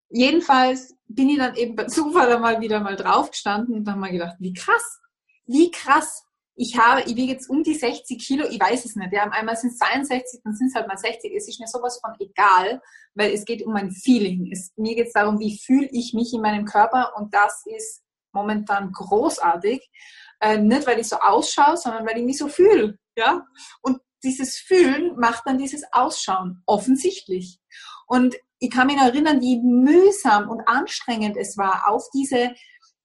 Jedenfalls 0.07 0.93
bin 1.07 1.29
ich 1.29 1.39
dann 1.39 1.55
eben 1.55 1.75
bei 1.75 1.85
Zufall 1.85 2.31
einmal 2.31 2.61
wieder 2.61 2.79
mal 2.79 2.95
draufgestanden 2.95 3.73
und 3.73 3.85
dann 3.85 3.97
mal 3.97 4.11
gedacht, 4.11 4.35
wie 4.37 4.53
krass, 4.53 4.99
wie 5.47 5.71
krass 5.71 6.27
ich 6.53 6.77
habe, 6.77 7.01
ich 7.01 7.15
wiege 7.15 7.33
jetzt 7.33 7.49
um 7.49 7.63
die 7.63 7.73
60 7.73 8.19
Kilo, 8.23 8.45
ich 8.47 8.59
weiß 8.59 8.85
es 8.85 8.95
nicht. 8.95 9.11
Ja, 9.11 9.23
einmal 9.23 9.55
sind 9.57 9.71
es 9.71 9.79
62, 9.79 10.41
dann 10.43 10.53
sind 10.53 10.67
es 10.67 10.75
halt 10.75 10.87
mal 10.87 10.95
60. 10.95 11.33
Es 11.35 11.47
ist 11.47 11.59
mir 11.59 11.65
sowas 11.65 11.99
von 11.99 12.13
egal, 12.19 12.83
weil 13.15 13.33
es 13.33 13.45
geht 13.45 13.65
um 13.65 13.73
mein 13.73 13.89
Feeling. 13.89 14.47
Es, 14.51 14.73
mir 14.75 14.93
geht 14.93 15.07
es 15.07 15.13
darum, 15.13 15.39
wie 15.39 15.57
fühle 15.57 15.89
ich 15.91 16.13
mich 16.13 16.35
in 16.35 16.41
meinem 16.41 16.65
Körper 16.65 17.13
und 17.17 17.33
das 17.33 17.63
ist 17.65 18.03
momentan 18.31 18.91
großartig. 18.91 19.89
Äh, 20.39 20.59
nicht, 20.59 20.85
weil 20.85 20.99
ich 20.99 21.09
so 21.09 21.15
ausschaue, 21.15 21.77
sondern 21.77 22.05
weil 22.05 22.19
ich 22.19 22.25
mich 22.25 22.37
so 22.37 22.47
fühle. 22.47 22.99
Ja? 23.17 23.43
Und 23.81 23.97
dieses 24.23 24.57
Fühlen 24.57 25.17
macht 25.17 25.43
dann 25.45 25.57
dieses 25.57 25.83
Ausschauen, 25.91 26.61
offensichtlich. 26.65 27.59
Und 28.07 28.35
ich 28.59 28.69
kann 28.69 28.87
mich 28.87 28.97
erinnern, 28.97 29.41
wie 29.41 29.59
mühsam 29.59 30.49
und 30.49 30.67
anstrengend 30.67 31.37
es 31.37 31.57
war, 31.57 31.87
auf 31.87 32.07
diese 32.13 32.53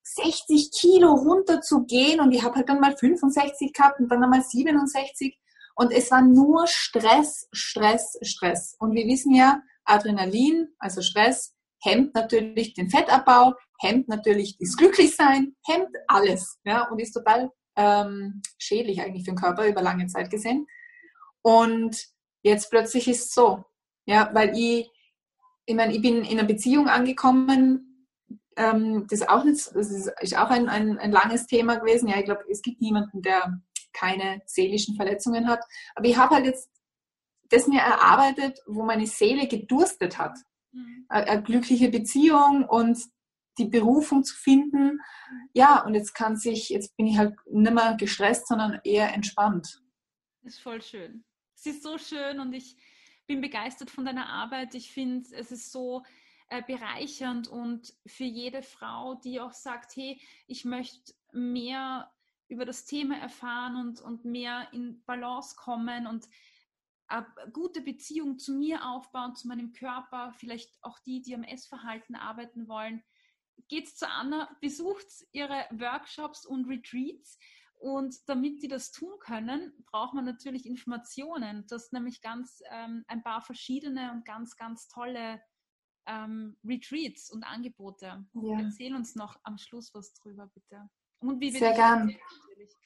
60 0.03 0.71
Kilo 0.71 1.13
runter 1.13 1.61
zu 1.61 1.85
gehen 1.85 2.19
und 2.19 2.31
ich 2.31 2.43
habe 2.43 2.55
halt 2.55 2.69
dann 2.69 2.79
mal 2.79 2.95
65 2.95 3.73
gehabt 3.73 3.99
und 3.99 4.09
dann 4.09 4.23
einmal 4.23 4.41
67 4.41 5.37
und 5.75 5.91
es 5.91 6.09
war 6.09 6.21
nur 6.21 6.65
Stress, 6.67 7.47
Stress, 7.51 8.17
Stress. 8.21 8.75
Und 8.79 8.93
wir 8.93 9.05
wissen 9.05 9.35
ja, 9.35 9.61
Adrenalin, 9.85 10.69
also 10.79 11.01
Stress, 11.01 11.53
hemmt 11.81 12.15
natürlich 12.15 12.73
den 12.73 12.89
Fettabbau, 12.89 13.53
hemmt 13.79 14.07
natürlich 14.07 14.57
das 14.59 14.75
Glücklichsein, 14.75 15.55
hemmt 15.67 15.95
alles 16.07 16.59
ja, 16.65 16.89
und 16.89 16.99
ist 16.99 17.11
total 17.11 17.51
ähm, 17.75 18.41
schädlich 18.57 19.01
eigentlich 19.01 19.23
für 19.23 19.31
den 19.31 19.39
Körper 19.39 19.67
über 19.67 19.83
lange 19.83 20.07
Zeit 20.07 20.31
gesehen. 20.31 20.65
Und 21.47 22.09
jetzt 22.41 22.69
plötzlich 22.69 23.07
ist 23.07 23.27
es 23.27 23.33
so, 23.33 23.63
ja, 24.05 24.29
weil 24.33 24.51
ich, 24.57 24.91
ich 25.65 25.75
meine, 25.75 25.95
ich 25.95 26.01
bin 26.01 26.25
in 26.25 26.37
einer 26.37 26.45
Beziehung 26.45 26.89
angekommen, 26.89 28.05
ähm, 28.57 29.07
das, 29.09 29.21
ist 29.21 29.29
auch 29.29 29.45
nicht, 29.45 29.73
das 29.73 29.91
ist 29.91 30.37
auch 30.37 30.49
ein, 30.49 30.67
ein, 30.67 30.97
ein 30.97 31.11
langes 31.13 31.47
Thema 31.47 31.77
gewesen. 31.77 32.09
Ja, 32.09 32.17
ich 32.17 32.25
glaube, 32.25 32.43
es 32.49 32.61
gibt 32.61 32.81
niemanden, 32.81 33.21
der 33.21 33.61
keine 33.93 34.41
seelischen 34.45 34.97
Verletzungen 34.97 35.47
hat. 35.47 35.61
Aber 35.95 36.05
ich 36.05 36.17
habe 36.17 36.35
halt 36.35 36.45
jetzt 36.45 36.69
das 37.47 37.67
mir 37.67 37.79
erarbeitet, 37.79 38.59
wo 38.67 38.83
meine 38.83 39.07
Seele 39.07 39.47
gedurstet 39.47 40.17
hat. 40.17 40.37
Mhm. 40.73 41.05
Eine, 41.07 41.27
eine 41.27 41.43
glückliche 41.43 41.87
Beziehung 41.87 42.65
und 42.65 42.99
die 43.57 43.69
Berufung 43.69 44.25
zu 44.25 44.35
finden. 44.35 44.99
Ja, 45.53 45.81
und 45.85 45.93
jetzt 45.93 46.13
kann 46.13 46.35
sich, 46.35 46.67
jetzt 46.67 46.97
bin 46.97 47.07
ich 47.07 47.17
halt 47.17 47.35
nicht 47.49 47.73
mehr 47.73 47.95
gestresst, 47.97 48.49
sondern 48.49 48.81
eher 48.83 49.13
entspannt. 49.13 49.81
Das 50.41 50.55
ist 50.55 50.59
voll 50.59 50.81
schön. 50.81 51.23
Es 51.57 51.65
ist 51.65 51.83
so 51.83 51.97
schön 51.97 52.39
und 52.39 52.53
ich 52.53 52.77
bin 53.25 53.41
begeistert 53.41 53.89
von 53.89 54.05
deiner 54.05 54.29
Arbeit. 54.29 54.75
Ich 54.75 54.91
finde, 54.91 55.27
es 55.35 55.51
ist 55.51 55.71
so, 55.71 56.03
äh, 56.49 56.61
bereichernd 56.61 57.49
und 57.49 57.93
für 58.05 58.23
jede 58.23 58.61
Frau, 58.61 59.15
die 59.15 59.41
auch 59.41 59.51
sagt, 59.51 59.95
hey, 59.97 60.21
ich 60.47 60.63
möchte 60.63 61.13
mehr 61.33 62.09
über 62.47 62.63
das 62.63 62.85
Thema 62.85 63.17
erfahren 63.17 63.75
und, 63.75 63.99
und 63.99 64.23
mehr 64.23 64.69
in 64.71 65.03
Balance 65.03 65.57
kommen 65.57 66.07
und 66.07 66.25
eine 67.07 67.27
gute 67.51 67.81
Beziehung 67.81 68.37
zu 68.37 68.53
mir 68.53 68.85
aufbauen, 68.85 69.35
zu 69.35 69.47
meinem 69.49 69.73
Körper, 69.73 70.33
vielleicht 70.37 70.71
auch 70.81 70.99
die, 70.99 71.21
die 71.21 71.35
am 71.35 71.43
Essverhalten 71.43 72.15
arbeiten 72.15 72.69
wollen, 72.69 73.03
geht 73.67 73.89
zu 73.89 74.09
Anna, 74.09 74.49
besucht 74.61 75.07
ihre 75.33 75.65
Workshops 75.71 76.45
und 76.45 76.69
Retreats. 76.69 77.37
Und 77.79 78.15
damit 78.27 78.63
die 78.63 78.67
das 78.67 78.91
tun 78.91 79.19
können, 79.19 79.71
braucht 79.91 80.15
man 80.15 80.25
natürlich 80.25 80.65
Informationen. 80.65 81.65
Das 81.69 81.85
ist 81.85 81.93
nämlich 81.93 82.21
ganz 82.21 82.61
ähm, 82.71 83.03
ein 83.07 83.21
paar 83.21 83.41
verschiedene 83.41 84.11
und 84.11 84.25
ganz, 84.25 84.55
ganz 84.55 84.87
tolle 84.87 85.39
ähm, 86.07 86.57
Retreats 86.63 87.29
und 87.29 87.43
Angebote. 87.43 88.25
Ja. 88.33 88.59
Erzähl 88.59 88.95
uns 88.95 89.15
noch 89.15 89.37
am 89.43 89.57
Schluss 89.57 89.93
was 89.93 90.13
drüber, 90.13 90.49
bitte. 90.53 90.89
Und 91.19 91.39
wie 91.39 91.51
sehr 91.51 91.73
gern. 91.73 92.15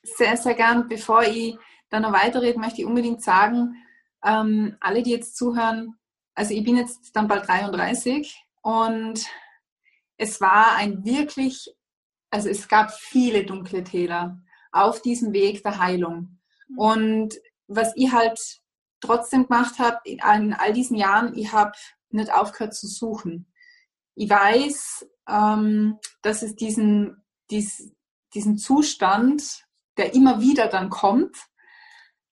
Sehr, 0.04 0.36
sehr 0.36 0.56
gern. 0.56 0.88
Bevor 0.90 1.24
ich 1.24 1.58
da 1.90 2.00
noch 2.00 2.12
weiterrede, 2.12 2.60
möchte 2.60 2.82
ich 2.82 2.88
unbedingt 2.88 3.22
sagen, 3.22 3.76
ähm, 4.24 4.76
alle, 4.82 5.04
die 5.04 5.12
jetzt 5.12 5.38
zuhören, 5.38 5.98
also 6.36 6.54
ich 6.54 6.64
bin 6.64 6.76
jetzt 6.76 7.16
dann 7.16 7.28
bald 7.28 7.48
33 7.48 8.44
und 8.62 9.26
es 10.18 10.40
war 10.40 10.76
ein 10.76 11.04
wirklich, 11.04 11.74
also 12.30 12.50
es 12.50 12.68
gab 12.68 12.92
viele 12.92 13.46
dunkle 13.46 13.84
Täler 13.84 14.42
auf 14.72 15.02
diesem 15.02 15.34
Weg 15.34 15.64
der 15.64 15.80
Heilung. 15.80 16.40
Mhm. 16.68 16.78
Und 16.78 17.36
was 17.68 17.94
ich 17.96 18.12
halt 18.12 18.62
trotzdem 19.00 19.48
gemacht 19.48 19.80
habe 19.80 20.00
in 20.06 20.54
all 20.54 20.74
diesen 20.74 20.96
Jahren, 20.96 21.38
ich 21.38 21.52
habe 21.52 21.74
nicht 22.10 22.32
aufgehört 22.32 22.76
zu 22.76 22.88
suchen. 22.88 23.52
Ich 24.16 24.30
weiß, 24.30 25.08
ähm, 25.28 25.98
dass 26.22 26.44
es 26.44 26.56
diesen, 26.56 27.24
dies, 27.50 27.92
diesen 28.34 28.58
Zustand, 28.58 29.66
der 29.98 30.14
immer 30.14 30.42
wieder 30.42 30.68
dann 30.68 30.90
kommt, 30.90 31.36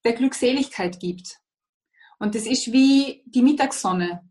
der 0.04 0.14
Glückseligkeit 0.14 1.00
gibt. 1.00 1.40
Und 2.20 2.36
das 2.36 2.46
ist 2.46 2.72
wie 2.72 3.24
die 3.26 3.42
Mittagssonne. 3.42 4.30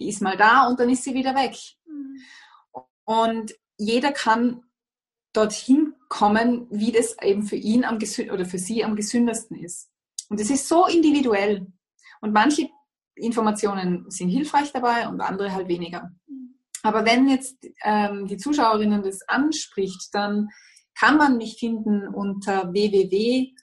Die 0.00 0.08
ist 0.08 0.22
mal 0.22 0.36
da 0.36 0.66
und 0.66 0.80
dann 0.80 0.88
ist 0.88 1.04
sie 1.04 1.14
wieder 1.14 1.34
weg. 1.34 1.56
Mhm. 1.86 2.20
Und 3.04 3.54
jeder 3.76 4.12
kann 4.12 4.64
dorthin 5.32 5.94
kommen, 6.08 6.66
wie 6.70 6.92
das 6.92 7.16
eben 7.22 7.42
für 7.42 7.56
ihn 7.56 7.84
am 7.84 7.98
oder 8.32 8.44
für 8.44 8.58
sie 8.58 8.84
am 8.84 8.96
gesündesten 8.96 9.56
ist. 9.58 9.88
Und 10.28 10.40
es 10.40 10.50
ist 10.50 10.68
so 10.68 10.86
individuell. 10.86 11.66
Und 12.20 12.32
manche 12.32 12.68
Informationen 13.14 14.10
sind 14.10 14.28
hilfreich 14.28 14.72
dabei 14.72 15.08
und 15.08 15.20
andere 15.20 15.52
halt 15.52 15.68
weniger. 15.68 16.10
Aber 16.82 17.04
wenn 17.04 17.28
jetzt 17.28 17.56
ähm, 17.84 18.26
die 18.26 18.36
Zuschauerinnen 18.36 19.02
das 19.02 19.22
anspricht, 19.28 20.08
dann 20.12 20.48
kann 20.98 21.16
man 21.16 21.36
mich 21.36 21.58
finden 21.58 22.08
unter 22.08 22.72
www.apur.at. 22.72 23.56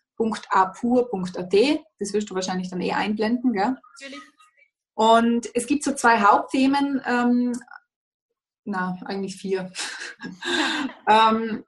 Das 1.99 2.13
wirst 2.13 2.29
du 2.29 2.35
wahrscheinlich 2.35 2.69
dann 2.69 2.81
eh 2.81 2.91
einblenden, 2.91 3.53
gell? 3.53 3.75
Natürlich. 3.99 4.21
Und 4.93 5.49
es 5.53 5.67
gibt 5.67 5.83
so 5.83 5.93
zwei 5.93 6.21
Hauptthemen, 6.21 7.01
ähm, 7.05 7.51
na, 8.65 8.97
eigentlich 9.05 9.37
vier, 9.37 9.71
ähm, 11.07 11.63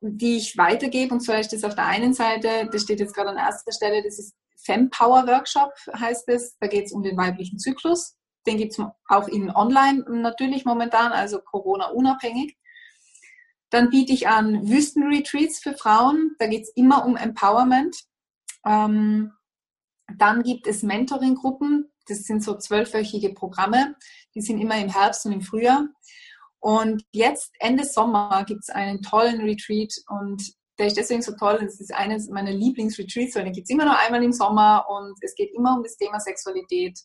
die 0.00 0.38
ich 0.38 0.56
weitergebe. 0.56 1.12
Und 1.12 1.20
zwar 1.20 1.38
ist 1.40 1.52
das 1.52 1.64
auf 1.64 1.74
der 1.74 1.86
einen 1.86 2.14
Seite, 2.14 2.68
das 2.72 2.82
steht 2.82 3.00
jetzt 3.00 3.14
gerade 3.14 3.30
an 3.30 3.36
erster 3.36 3.72
Stelle, 3.72 4.02
das 4.02 4.18
ist 4.18 4.34
Fempower 4.64 5.26
Workshop, 5.26 5.72
heißt 5.92 6.28
es. 6.28 6.56
Da 6.58 6.66
geht 6.66 6.86
es 6.86 6.92
um 6.92 7.02
den 7.02 7.16
weiblichen 7.16 7.58
Zyklus. 7.58 8.16
Den 8.46 8.56
gibt 8.56 8.72
es 8.72 8.84
auch 9.08 9.28
in 9.28 9.50
online 9.50 10.04
natürlich 10.08 10.64
momentan, 10.64 11.12
also 11.12 11.40
Corona-unabhängig. 11.40 12.56
Dann 13.70 13.90
biete 13.90 14.12
ich 14.12 14.28
an 14.28 14.68
Wüstenretreats 14.68 15.60
für 15.60 15.74
Frauen. 15.74 16.34
Da 16.38 16.46
geht 16.46 16.64
es 16.64 16.72
immer 16.74 17.04
um 17.04 17.16
Empowerment. 17.16 17.96
Ähm, 18.66 19.32
dann 20.16 20.42
gibt 20.42 20.66
es 20.66 20.82
Mentoring-Gruppen. 20.82 21.90
Das 22.10 22.24
sind 22.24 22.42
so 22.42 22.56
zwölfwöchige 22.56 23.32
Programme. 23.32 23.94
Die 24.34 24.40
sind 24.40 24.60
immer 24.60 24.76
im 24.78 24.88
Herbst 24.88 25.24
und 25.26 25.32
im 25.32 25.42
Frühjahr. 25.42 25.88
Und 26.58 27.04
jetzt, 27.12 27.52
Ende 27.58 27.84
Sommer, 27.84 28.44
gibt 28.46 28.60
es 28.62 28.70
einen 28.70 29.00
tollen 29.00 29.40
Retreat 29.40 29.94
und 30.08 30.42
der 30.78 30.88
ist 30.88 30.96
deswegen 30.96 31.22
so 31.22 31.32
toll. 31.36 31.58
Das 31.62 31.80
ist 31.80 31.94
eines 31.94 32.28
meiner 32.28 32.52
Lieblingsretreats, 32.52 33.34
weil 33.34 33.44
den 33.44 33.52
gibt 33.52 33.66
es 33.66 33.70
immer 33.70 33.84
nur 33.84 33.98
einmal 33.98 34.22
im 34.22 34.32
Sommer 34.32 34.86
und 34.88 35.16
es 35.22 35.34
geht 35.34 35.54
immer 35.54 35.76
um 35.76 35.82
das 35.82 35.96
Thema 35.96 36.20
Sexualität 36.20 36.98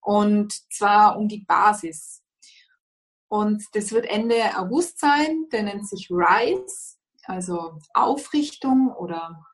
und 0.00 0.52
zwar 0.72 1.16
um 1.18 1.28
die 1.28 1.44
Basis. 1.46 2.22
Und 3.28 3.64
das 3.72 3.92
wird 3.92 4.06
Ende 4.06 4.36
August 4.56 5.00
sein, 5.00 5.46
der 5.50 5.62
nennt 5.62 5.88
sich 5.88 6.08
Rise, 6.10 6.96
also 7.24 7.78
Aufrichtung 7.94 8.92
oder 8.92 9.44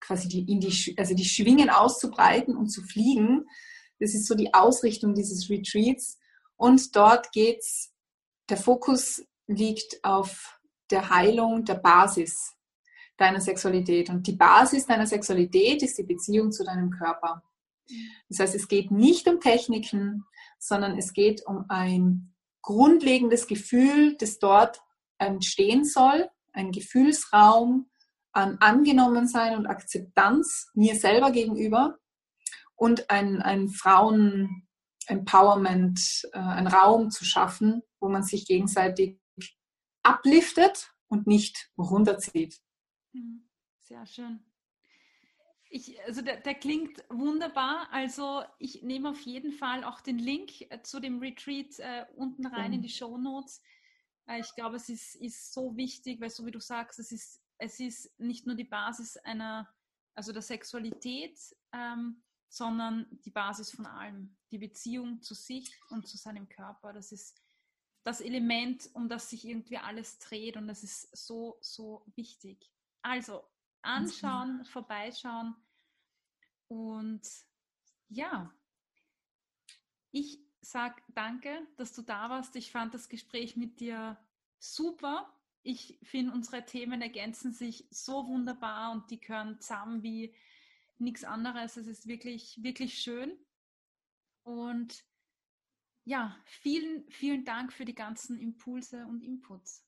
quasi 0.00 0.28
die, 0.28 0.50
in 0.50 0.60
die, 0.60 0.94
also 0.96 1.14
die 1.14 1.24
Schwingen 1.24 1.68
auszubreiten 1.68 2.56
und 2.56 2.68
zu 2.68 2.82
fliegen. 2.82 3.44
Das 4.00 4.14
ist 4.14 4.26
so 4.26 4.34
die 4.34 4.52
Ausrichtung 4.52 5.14
dieses 5.14 5.48
Retreats. 5.50 6.18
Und 6.56 6.94
dort 6.96 7.32
geht's, 7.32 7.92
der 8.48 8.56
Fokus 8.56 9.24
liegt 9.46 10.02
auf 10.04 10.60
der 10.90 11.10
Heilung 11.10 11.64
der 11.64 11.74
Basis 11.74 12.54
deiner 13.16 13.40
Sexualität. 13.40 14.10
Und 14.10 14.26
die 14.26 14.36
Basis 14.36 14.86
deiner 14.86 15.06
Sexualität 15.06 15.82
ist 15.82 15.98
die 15.98 16.04
Beziehung 16.04 16.52
zu 16.52 16.64
deinem 16.64 16.90
Körper. 16.90 17.42
Das 18.28 18.40
heißt, 18.40 18.54
es 18.54 18.68
geht 18.68 18.90
nicht 18.90 19.28
um 19.28 19.40
Techniken, 19.40 20.24
sondern 20.58 20.98
es 20.98 21.12
geht 21.12 21.46
um 21.46 21.64
ein 21.68 22.34
grundlegendes 22.62 23.46
Gefühl, 23.46 24.16
das 24.18 24.38
dort 24.38 24.80
entstehen 25.18 25.84
soll, 25.84 26.28
ein 26.52 26.72
Gefühlsraum 26.72 27.88
an 28.32 28.58
Angenommensein 28.60 29.56
und 29.56 29.66
Akzeptanz 29.66 30.68
mir 30.74 30.96
selber 30.96 31.30
gegenüber 31.30 31.98
und 32.76 33.10
ein, 33.10 33.42
ein 33.42 33.68
Frauen-Empowerment, 33.68 36.28
äh, 36.32 36.38
ein 36.38 36.66
Raum 36.66 37.10
zu 37.10 37.24
schaffen, 37.24 37.82
wo 38.00 38.08
man 38.08 38.22
sich 38.22 38.46
gegenseitig 38.46 39.20
abliftet 40.02 40.94
und 41.08 41.26
nicht 41.26 41.70
runterzieht. 41.76 42.58
Hm, 43.12 43.46
sehr 43.80 44.06
schön. 44.06 44.40
Ich, 45.68 46.00
also 46.04 46.22
der, 46.22 46.40
der, 46.40 46.54
klingt 46.54 47.04
wunderbar. 47.08 47.88
Also 47.90 48.44
ich 48.58 48.82
nehme 48.82 49.10
auf 49.10 49.20
jeden 49.22 49.52
Fall 49.52 49.82
auch 49.82 50.00
den 50.00 50.18
Link 50.18 50.70
äh, 50.70 50.80
zu 50.82 51.00
dem 51.00 51.18
Retreat 51.18 51.78
äh, 51.80 52.06
unten 52.14 52.46
rein 52.46 52.72
in 52.72 52.82
die 52.82 52.88
Show 52.88 53.18
Notes. 53.18 53.60
Äh, 54.26 54.40
ich 54.40 54.54
glaube, 54.54 54.76
es 54.76 54.88
ist, 54.88 55.16
ist 55.16 55.52
so 55.52 55.76
wichtig, 55.76 56.20
weil 56.20 56.30
so 56.30 56.46
wie 56.46 56.52
du 56.52 56.60
sagst, 56.60 57.00
es 57.00 57.10
ist, 57.10 57.42
es 57.58 57.80
ist 57.80 58.12
nicht 58.18 58.46
nur 58.46 58.54
die 58.54 58.64
Basis 58.64 59.16
einer, 59.16 59.68
also 60.14 60.32
der 60.32 60.42
Sexualität, 60.42 61.36
ähm, 61.72 62.22
sondern 62.48 63.06
die 63.24 63.30
Basis 63.30 63.70
von 63.70 63.86
allem. 63.86 64.36
Die 64.50 64.58
Beziehung 64.58 65.22
zu 65.22 65.34
sich 65.34 65.72
und 65.90 66.06
zu 66.06 66.16
seinem 66.16 66.48
Körper. 66.48 66.92
Das 66.92 67.12
ist 67.12 67.42
das 68.04 68.20
Element, 68.20 68.88
um 68.94 69.08
das 69.08 69.30
sich 69.30 69.44
irgendwie 69.46 69.78
alles 69.78 70.18
dreht 70.18 70.56
und 70.56 70.68
das 70.68 70.84
ist 70.84 71.16
so, 71.16 71.58
so 71.60 72.04
wichtig. 72.14 72.70
Also 73.02 73.44
anschauen, 73.82 74.64
vorbeischauen. 74.64 75.54
Und 76.68 77.22
ja, 78.08 78.52
ich 80.12 80.40
sage 80.60 81.02
danke, 81.14 81.66
dass 81.76 81.92
du 81.92 82.02
da 82.02 82.30
warst. 82.30 82.56
Ich 82.56 82.70
fand 82.70 82.94
das 82.94 83.08
Gespräch 83.08 83.56
mit 83.56 83.80
dir 83.80 84.16
super. 84.58 85.32
Ich 85.62 85.98
finde, 86.02 86.32
unsere 86.32 86.64
Themen 86.64 87.02
ergänzen 87.02 87.52
sich 87.52 87.86
so 87.90 88.26
wunderbar 88.26 88.92
und 88.92 89.10
die 89.10 89.20
gehören 89.20 89.60
zusammen 89.60 90.02
wie 90.02 90.34
nichts 90.98 91.24
anderes. 91.24 91.76
Es 91.76 91.86
ist 91.86 92.06
wirklich, 92.06 92.62
wirklich 92.62 92.98
schön. 92.98 93.36
Und 94.44 95.04
ja, 96.04 96.36
vielen, 96.44 97.08
vielen 97.10 97.44
Dank 97.44 97.72
für 97.72 97.84
die 97.84 97.94
ganzen 97.94 98.38
Impulse 98.38 99.06
und 99.06 99.22
Inputs. 99.22 99.84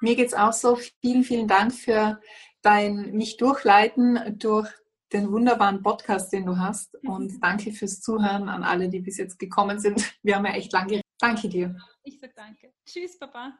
Mir 0.00 0.16
geht 0.16 0.28
es 0.28 0.34
auch 0.34 0.52
so. 0.52 0.78
Vielen, 1.02 1.24
vielen 1.24 1.46
Dank 1.46 1.74
für 1.74 2.20
dein 2.62 3.12
mich 3.12 3.36
durchleiten 3.36 4.38
durch 4.38 4.68
den 5.12 5.30
wunderbaren 5.30 5.82
Podcast, 5.82 6.32
den 6.32 6.46
du 6.46 6.56
hast. 6.58 6.94
Und 7.04 7.42
danke 7.42 7.72
fürs 7.72 8.00
Zuhören 8.00 8.48
an 8.48 8.62
alle, 8.62 8.88
die 8.88 9.00
bis 9.00 9.18
jetzt 9.18 9.38
gekommen 9.38 9.78
sind. 9.78 10.14
Wir 10.22 10.36
haben 10.36 10.46
ja 10.46 10.52
echt 10.52 10.72
lange 10.72 10.86
geredet. 10.86 11.06
Danke 11.18 11.48
dir. 11.48 11.76
Ich 12.02 12.18
sage 12.18 12.32
danke. 12.34 12.72
Tschüss, 12.86 13.18
Papa. 13.18 13.58